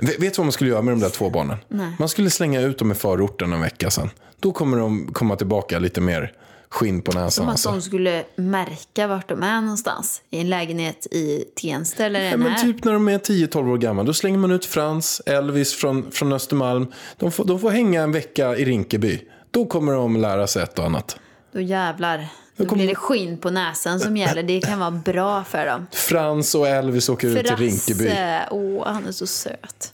Vet, 0.00 0.22
vet 0.22 0.34
du 0.34 0.36
vad 0.38 0.46
man 0.46 0.52
skulle 0.52 0.70
göra 0.70 0.82
med 0.82 0.92
de 0.94 1.00
där 1.00 1.08
två 1.08 1.30
barnen? 1.30 1.56
Man 1.98 2.08
skulle 2.08 2.30
slänga 2.30 2.60
ut 2.60 2.78
dem 2.78 2.92
i 2.92 2.94
förorten 2.94 3.52
en 3.52 3.60
vecka 3.60 3.90
sen. 3.90 4.10
Då 4.40 4.52
kommer 4.52 4.78
de 4.78 5.12
komma 5.12 5.36
tillbaka 5.36 5.78
lite 5.78 6.00
mer 6.00 6.32
skinn 6.70 7.02
på 7.02 7.12
näsan. 7.12 7.30
Som 7.30 7.44
att 7.46 7.50
Alltså. 7.50 7.70
de 7.70 7.82
skulle 7.82 8.24
märka 8.36 9.06
vart 9.06 9.28
de 9.28 9.42
är 9.42 9.60
någonstans. 9.60 10.22
I 10.30 10.40
en 10.40 10.48
lägenhet 10.50 11.06
i 11.10 11.44
Tensta 11.62 12.04
eller 12.06 12.20
Ja, 12.24 12.30
den 12.30 12.40
men 12.40 12.52
här. 12.52 12.62
typ 12.62 12.84
när 12.84 12.92
de 12.92 13.08
är 13.08 13.18
10-12 13.18 13.72
år 13.72 13.78
gamla, 13.78 14.02
då 14.02 14.12
slänger 14.14 14.38
man 14.38 14.50
ut 14.50 14.64
Frans, 14.64 15.22
Elvis 15.26 15.74
från, 15.74 16.10
från 16.10 16.32
Östermalm. 16.32 16.86
De 17.16 17.32
får, 17.32 17.44
de 17.44 17.60
får 17.60 17.70
hänga 17.70 18.02
en 18.02 18.12
vecka 18.12 18.56
i 18.56 18.64
Rinkeby. 18.64 19.20
Då 19.50 19.64
kommer 19.66 19.92
de 19.92 20.16
lära 20.16 20.46
sig 20.46 20.62
ett 20.62 20.78
och 20.78 20.84
annat. 20.84 21.16
Då 21.52 21.60
jävlar. 21.60 22.26
Då 22.56 22.64
kommer- 22.66 22.76
blir 22.82 22.88
det 22.88 22.94
skinn 22.94 23.38
på 23.38 23.50
näsan 23.50 24.00
som 24.00 24.16
gäller. 24.16 24.42
Det 24.42 24.60
kan 24.60 24.78
vara 24.78 24.90
bra 24.90 25.44
för 25.44 25.66
dem. 25.66 25.86
Frans 25.92 26.54
och 26.54 26.68
Elvis 26.68 27.08
åker 27.08 27.28
ut 27.28 27.46
till 27.46 27.56
Rinkeby. 27.56 28.04
Frasse, 28.04 28.48
åh 28.50 28.86
han 28.86 29.06
är 29.06 29.12
så 29.12 29.26
söt. 29.26 29.92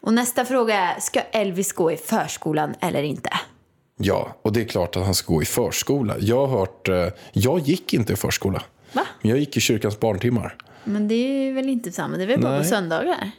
Och 0.00 0.12
nästa 0.14 0.44
fråga 0.44 0.74
är, 0.76 1.00
ska 1.00 1.20
Elvis 1.20 1.72
gå 1.72 1.92
i 1.92 1.96
förskolan 1.96 2.74
eller 2.80 3.02
inte? 3.02 3.30
Ja, 3.96 4.36
och 4.42 4.52
det 4.52 4.60
är 4.60 4.64
klart 4.64 4.96
att 4.96 5.04
han 5.04 5.14
ska 5.14 5.32
gå 5.34 5.42
i 5.42 5.44
förskola. 5.44 6.16
Jag 6.18 6.46
har 6.46 6.58
hört, 6.58 6.88
eh, 6.88 7.08
jag 7.32 7.60
gick 7.60 7.94
inte 7.94 8.12
i 8.12 8.16
förskola. 8.16 8.62
Va? 8.92 9.06
Men 9.22 9.30
jag 9.30 9.38
gick 9.38 9.56
i 9.56 9.60
kyrkans 9.60 10.00
barntimmar. 10.00 10.56
Men 10.84 11.08
det 11.08 11.14
är 11.14 11.52
väl 11.52 11.68
inte 11.68 11.92
samma, 11.92 12.16
det 12.16 12.22
är 12.22 12.26
väl 12.26 12.40
bara 12.40 12.58
på 12.58 12.64
söndagar? 12.64 13.30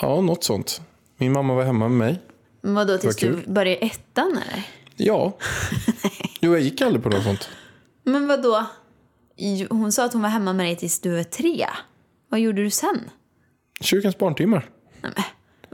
Ja, 0.00 0.20
något 0.20 0.44
sånt. 0.44 0.80
Min 1.16 1.32
mamma 1.32 1.54
var 1.54 1.62
hemma 1.64 1.88
med 1.88 1.98
mig. 1.98 2.20
Vadå, 2.60 2.98
tills 2.98 3.16
du 3.16 3.42
började 3.46 3.84
i 3.84 3.86
ettan 3.86 4.30
eller? 4.30 4.62
Ja. 4.96 5.36
Jo, 6.40 6.52
jag 6.52 6.60
gick 6.60 6.80
aldrig 6.80 7.02
på 7.02 7.08
något 7.08 7.22
sånt. 7.24 7.48
Men 8.02 8.26
vadå? 8.28 8.66
Hon 9.70 9.92
sa 9.92 10.04
att 10.04 10.12
hon 10.12 10.22
var 10.22 10.28
hemma 10.28 10.52
med 10.52 10.66
dig 10.66 10.76
tills 10.76 11.00
du 11.00 11.16
var 11.16 11.22
tre. 11.22 11.66
Vad 12.28 12.40
gjorde 12.40 12.62
du 12.62 12.70
sen? 12.70 13.10
Kyrkans 13.80 14.18
barntimmar. 14.18 14.70
Nej, 15.02 15.12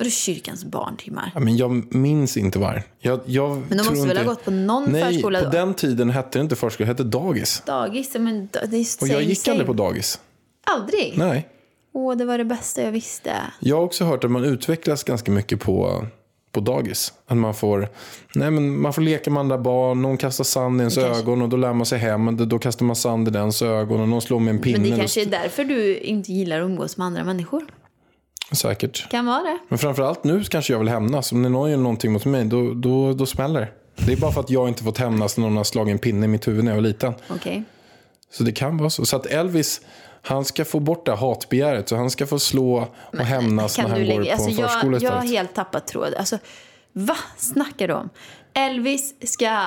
vadå 0.01 0.11
kyrkans 0.11 0.65
barntimmar? 0.65 1.31
Ja, 1.35 1.41
men 1.41 1.57
jag 1.57 1.95
minns 1.95 2.37
inte 2.37 2.59
var. 2.59 2.83
Jag, 2.99 3.21
jag 3.27 3.51
Men 3.69 3.69
de 3.69 3.77
måste 3.77 3.93
väl 3.93 4.01
ha 4.07 4.11
inte- 4.11 4.25
gått 4.25 4.45
på 4.45 4.51
någon 4.51 4.93
Nej, 4.93 5.03
förskola 5.15 5.39
på 5.39 5.45
då? 5.45 5.51
den 5.51 5.75
tiden 5.75 6.11
hette 6.11 6.39
det 6.39 6.43
inte 6.43 6.57
förskola, 6.57 6.87
det 6.87 6.93
hette 6.93 7.03
dagis. 7.05 7.63
Dagis? 7.67 8.15
Men 8.19 8.49
det 8.53 8.77
är 8.77 9.03
Och 9.03 9.09
jag 9.09 9.23
gick 9.23 9.39
same. 9.41 9.53
aldrig 9.53 9.67
på 9.67 9.73
dagis. 9.73 10.21
Aldrig? 10.67 11.15
Nej. 11.17 11.49
Åh, 11.95 12.17
det 12.17 12.25
var 12.25 12.39
det 12.39 12.45
bästa 12.45 12.83
jag 12.83 12.93
visste. 12.93 13.33
Jag 13.61 13.77
har 13.77 13.83
också 13.83 14.05
hört 14.05 14.25
att 14.25 14.31
man 14.31 14.45
utvecklas 14.45 15.05
ganska 15.05 15.33
mycket 15.33 15.61
på, 15.61 16.07
på 16.53 16.61
dagis. 16.61 17.13
Att 17.27 17.37
man 17.37 17.55
får, 17.55 17.89
nej 18.35 18.51
men 18.51 18.81
man 18.81 18.93
får 18.93 19.03
leka 19.03 19.31
med 19.31 19.41
andra 19.41 19.59
barn, 19.59 20.03
någon 20.03 20.17
kastar 20.17 20.45
sand 20.45 20.77
i 20.77 20.83
ens 20.83 20.95
kanske- 20.95 21.23
ögon 21.23 21.43
och 21.43 21.49
då 21.49 21.57
lär 21.57 21.73
man 21.73 21.87
sig 21.87 21.99
hem. 21.99 22.49
Då 22.49 22.59
kastar 22.59 22.85
man 22.87 22.97
sand 22.97 23.29
i 23.29 23.31
dens 23.31 23.63
ögon 23.63 24.01
och 24.01 24.09
någon 24.09 24.21
slår 24.21 24.41
med 24.41 24.55
en 24.55 24.61
pinne. 24.63 24.79
Men 24.79 24.91
det 24.91 24.97
kanske 24.97 25.23
är 25.23 25.27
därför 25.27 25.65
du 25.65 25.97
inte 25.99 26.33
gillar 26.33 26.61
att 26.61 26.65
umgås 26.65 26.97
med 26.97 27.07
andra 27.07 27.25
människor. 27.25 27.63
Säkert. 28.53 29.11
Kan 29.11 29.27
vara 29.27 29.43
det. 29.43 29.59
Men 29.69 29.79
framförallt 29.79 30.25
nu 30.25 30.45
kanske 30.45 30.73
jag 30.73 30.79
vill 30.79 30.89
hämnas. 30.89 31.33
Om 31.33 31.43
någon 31.43 31.71
gör 31.71 31.77
någonting 31.77 32.13
mot 32.13 32.25
mig, 32.25 32.45
då, 32.45 32.75
då, 32.75 33.13
då 33.13 33.27
smäller 33.27 33.61
det. 33.61 33.69
Det 34.07 34.13
är 34.13 34.17
bara 34.17 34.33
för 34.33 34.41
att 34.41 34.51
jag 34.51 34.69
inte 34.69 34.83
fått 34.83 34.99
hämnas 34.99 35.37
när 35.37 35.45
någon 35.45 35.57
har 35.57 35.65
slagit 35.65 35.93
en 35.93 35.99
pinne 35.99 36.25
i 36.25 36.29
mitt 36.29 36.49
huvud 36.49 36.65
när 36.65 36.73
jag 36.73 36.77
var 36.77 36.83
liten. 36.83 37.15
Okej. 37.31 37.65
Så 38.33 38.43
det 38.43 38.53
kan 38.53 38.79
vara 38.79 38.91
så. 38.91 39.07
Så 39.07 39.17
att 39.17 39.27
Elvis, 39.27 39.81
han 40.23 40.45
ska 40.45 40.65
få 40.65 40.81
bort 40.81 41.07
det 41.07 41.13
hatbegäret. 41.13 41.89
Så 41.89 41.97
han 41.97 42.11
ska 42.11 42.27
få 42.27 42.39
slå 42.39 42.89
och 43.13 43.19
hämnas 43.19 43.79
när 43.79 43.89
han 43.89 44.07
går 44.07 44.25
på 44.25 44.31
Alltså, 44.33 44.49
en 44.51 44.57
förskola 44.57 44.99
jag, 44.99 45.03
jag 45.03 45.17
har 45.17 45.27
helt 45.27 45.55
tappat 45.55 45.87
tråd. 45.87 46.15
Alltså, 46.15 46.39
vad 46.93 47.17
snackar 47.37 47.89
du 47.89 47.95
om? 47.95 48.09
Elvis 48.55 49.15
ska, 49.33 49.65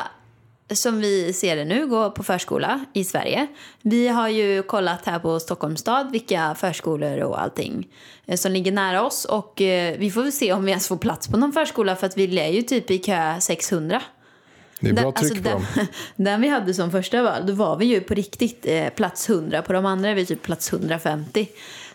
som 0.71 0.99
vi 1.01 1.33
ser 1.33 1.55
det 1.55 1.65
nu, 1.65 1.87
gå 1.87 2.11
på 2.11 2.23
förskola 2.23 2.85
i 2.93 3.03
Sverige. 3.03 3.47
Vi 3.81 4.07
har 4.07 4.29
ju 4.29 4.63
kollat 4.63 5.05
här 5.05 5.19
på 5.19 5.39
Stockholms 5.39 5.79
stad 5.79 6.11
vilka 6.11 6.55
förskolor 6.55 7.19
och 7.19 7.41
allting 7.41 7.87
eh, 8.25 8.37
som 8.37 8.51
ligger 8.51 8.71
nära 8.71 9.03
oss. 9.03 9.25
Och 9.25 9.61
eh, 9.61 9.97
vi 9.97 10.11
får 10.11 10.23
väl 10.23 10.31
se 10.31 10.53
om 10.53 10.65
vi 10.65 10.71
ens 10.71 10.87
får 10.87 10.97
plats 10.97 11.27
på 11.27 11.37
någon 11.37 11.53
förskola 11.53 11.95
för 11.95 12.07
att 12.07 12.17
vi 12.17 12.39
är 12.39 12.49
ju 12.49 12.61
typ 12.61 12.91
i 12.91 12.97
kö 12.97 13.35
600. 13.39 14.01
Det 14.79 14.89
är 14.89 14.93
bra 14.93 15.03
Den- 15.03 15.13
tryck 15.13 15.31
alltså, 15.31 15.43
på 15.43 15.49
den, 15.49 15.65
dem. 15.75 15.87
den 16.15 16.41
vi 16.41 16.47
hade 16.47 16.73
som 16.73 16.91
första 16.91 17.23
val, 17.23 17.45
då 17.47 17.53
var 17.53 17.77
vi 17.77 17.85
ju 17.85 18.01
på 18.01 18.13
riktigt 18.13 18.65
eh, 18.65 18.89
plats 18.89 19.29
100. 19.29 19.61
På 19.61 19.73
de 19.73 19.85
andra 19.85 20.09
är 20.09 20.15
vi 20.15 20.25
typ 20.25 20.41
plats 20.41 20.73
150. 20.73 21.47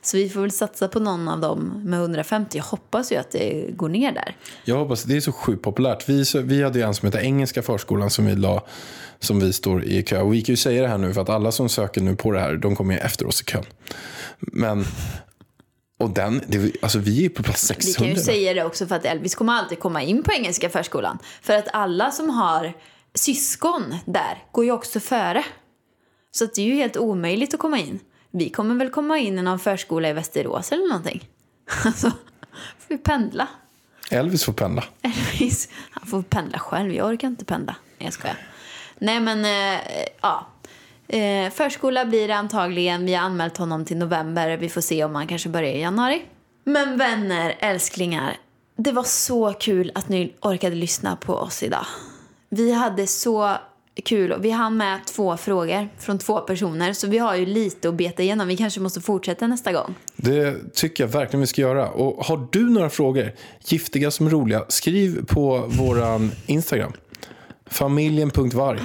Så 0.08 0.16
vi 0.16 0.28
får 0.28 0.40
väl 0.40 0.50
satsa 0.50 0.88
på 0.88 1.00
någon 1.00 1.28
av 1.28 1.40
dem 1.40 1.80
med 1.84 1.98
150. 2.00 2.58
Jag 2.58 2.64
hoppas 2.64 3.12
ju 3.12 3.16
att 3.16 3.30
det 3.30 3.70
går 3.76 3.88
ner 3.88 4.12
där. 4.12 4.36
Jag 4.64 4.76
hoppas, 4.78 5.02
det 5.02 5.16
är 5.16 5.20
så 5.20 5.32
sjukt 5.32 5.62
populärt. 5.62 6.08
Vi, 6.08 6.24
så- 6.24 6.40
vi 6.40 6.62
hade 6.62 6.78
ju 6.78 6.84
en 6.84 6.94
som 6.94 7.06
heter 7.06 7.18
Engelska 7.18 7.62
förskolan 7.62 8.10
som 8.10 8.26
vi 8.26 8.34
la, 8.36 8.66
som 9.18 9.40
vi 9.40 9.52
står 9.52 9.84
i 9.84 10.02
kö. 10.02 10.20
Och 10.20 10.34
vi 10.34 10.42
kan 10.42 10.52
ju 10.52 10.56
säga 10.56 10.82
det 10.82 10.88
här 10.88 10.98
nu 10.98 11.14
för 11.14 11.20
att 11.20 11.28
alla 11.28 11.52
som 11.52 11.68
söker 11.68 12.00
nu 12.00 12.16
på 12.16 12.32
det 12.32 12.40
här, 12.40 12.56
de 12.56 12.76
kommer 12.76 12.94
ju 12.94 13.00
efter 13.00 13.26
oss 13.26 13.40
i 13.40 13.44
kön. 13.44 13.64
Men, 14.38 14.84
och 15.98 16.10
den, 16.10 16.42
det, 16.46 16.72
alltså 16.82 16.98
vi 16.98 17.24
är 17.24 17.28
på 17.28 17.42
plats 17.42 17.70
Vi 17.70 17.74
600. 17.74 17.98
kan 18.08 18.16
ju 18.16 18.22
säga 18.22 18.54
det 18.54 18.64
också 18.64 18.86
för 18.86 18.94
att 18.96 19.04
Elvis 19.04 19.34
kommer 19.34 19.52
alltid 19.52 19.78
komma 19.78 20.02
in 20.02 20.22
på 20.22 20.32
engelska 20.32 20.68
förskolan. 20.70 21.18
För 21.42 21.54
att 21.54 21.68
alla 21.72 22.10
som 22.10 22.30
har 22.30 22.72
syskon 23.14 23.94
där 24.06 24.44
går 24.52 24.64
ju 24.64 24.72
också 24.72 25.00
före. 25.00 25.44
Så 26.30 26.44
att 26.44 26.54
det 26.54 26.62
är 26.62 26.66
ju 26.66 26.74
helt 26.74 26.96
omöjligt 26.96 27.54
att 27.54 27.60
komma 27.60 27.78
in. 27.78 27.98
Vi 28.30 28.50
kommer 28.50 28.74
väl 28.74 28.90
komma 28.90 29.18
in 29.18 29.38
i 29.38 29.42
någon 29.42 29.58
förskola 29.58 30.08
i 30.08 30.12
Västerås 30.12 30.72
eller 30.72 30.88
någonting. 30.88 31.28
Alltså, 31.84 32.10
får 32.78 32.88
vi 32.88 32.98
pendla. 32.98 33.48
Elvis 34.10 34.44
får 34.44 34.52
pendla. 34.52 34.84
Elvis, 35.02 35.68
han 35.90 36.06
får 36.06 36.22
pendla 36.22 36.58
själv. 36.58 36.92
Jag 36.92 37.06
orkar 37.06 37.28
inte 37.28 37.44
pendla. 37.44 37.76
Jag 37.98 38.12
skojar. 38.12 38.36
Nej, 38.98 39.20
men 39.20 39.44
eh, 39.44 39.80
ja. 40.20 40.46
Eh, 41.08 41.50
förskola 41.50 42.04
blir 42.04 42.28
det 42.28 42.36
antagligen. 42.36 43.06
Vi 43.06 43.14
har 43.14 43.22
anmält 43.22 43.56
honom 43.56 43.84
till 43.84 43.96
november. 43.96 44.56
Vi 44.56 44.68
får 44.68 44.80
se 44.80 45.04
om 45.04 45.14
han 45.14 45.26
kanske 45.26 45.48
börjar 45.48 45.72
i 45.72 45.80
januari. 45.80 46.22
Men 46.64 46.98
vänner, 46.98 47.56
älsklingar. 47.58 48.36
Det 48.76 48.92
var 48.92 49.02
så 49.02 49.52
kul 49.52 49.92
att 49.94 50.08
ni 50.08 50.34
orkade 50.40 50.76
lyssna 50.76 51.16
på 51.16 51.34
oss 51.34 51.62
idag. 51.62 51.86
Vi 52.48 52.72
hade 52.72 53.06
så 53.06 53.56
kul 54.02 54.32
och 54.32 54.44
vi 54.44 54.50
hann 54.50 54.76
med 54.76 55.00
två 55.06 55.36
frågor 55.36 55.88
från 55.98 56.18
två 56.18 56.40
personer. 56.40 56.92
Så 56.92 57.06
vi 57.06 57.18
har 57.18 57.36
ju 57.36 57.46
lite 57.46 57.88
att 57.88 57.94
beta 57.94 58.22
igenom. 58.22 58.48
Vi 58.48 58.56
kanske 58.56 58.80
måste 58.80 59.00
fortsätta 59.00 59.46
nästa 59.46 59.72
gång. 59.72 59.94
Det 60.16 60.74
tycker 60.74 61.04
jag 61.04 61.08
verkligen 61.08 61.40
vi 61.40 61.46
ska 61.46 61.60
göra. 61.60 61.88
Och 61.90 62.24
har 62.24 62.48
du 62.52 62.70
några 62.70 62.90
frågor, 62.90 63.32
giftiga 63.64 64.10
som 64.10 64.30
roliga, 64.30 64.64
skriv 64.68 65.24
på 65.26 65.64
våran 65.68 66.32
Instagram. 66.46 66.92
Familjen.varg. 67.66 68.80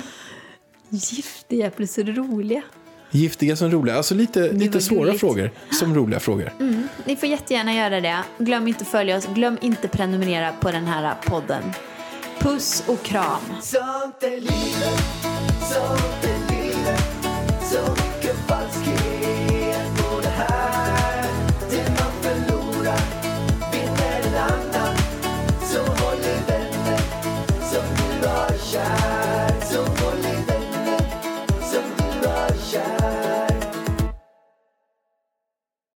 Giftiga 0.89 1.69
plus 1.69 1.97
roliga. 1.97 2.62
Giftiga 3.12 3.56
som 3.56 3.71
roliga. 3.71 3.95
Alltså 3.95 4.15
lite, 4.15 4.52
lite 4.52 4.82
svåra 4.82 4.99
gulligt. 4.99 5.19
frågor 5.19 5.52
som 5.71 5.95
roliga 5.95 6.19
frågor. 6.19 6.54
Ni 7.06 7.15
får 7.15 7.30
jättegärna 7.30 7.73
göra 7.73 8.02
det. 8.02 8.17
Glöm 8.38 8.67
inte 8.67 8.82
att 8.82 8.88
följa 8.88 9.17
oss. 9.17 9.28
Glöm 9.36 9.58
inte 9.62 9.88
prenumerera 9.88 10.54
på 10.62 10.71
den 10.71 10.86
här 10.86 11.15
podden. 11.26 11.63
Puss 12.39 12.84
och 12.88 13.04
kram. 13.04 13.41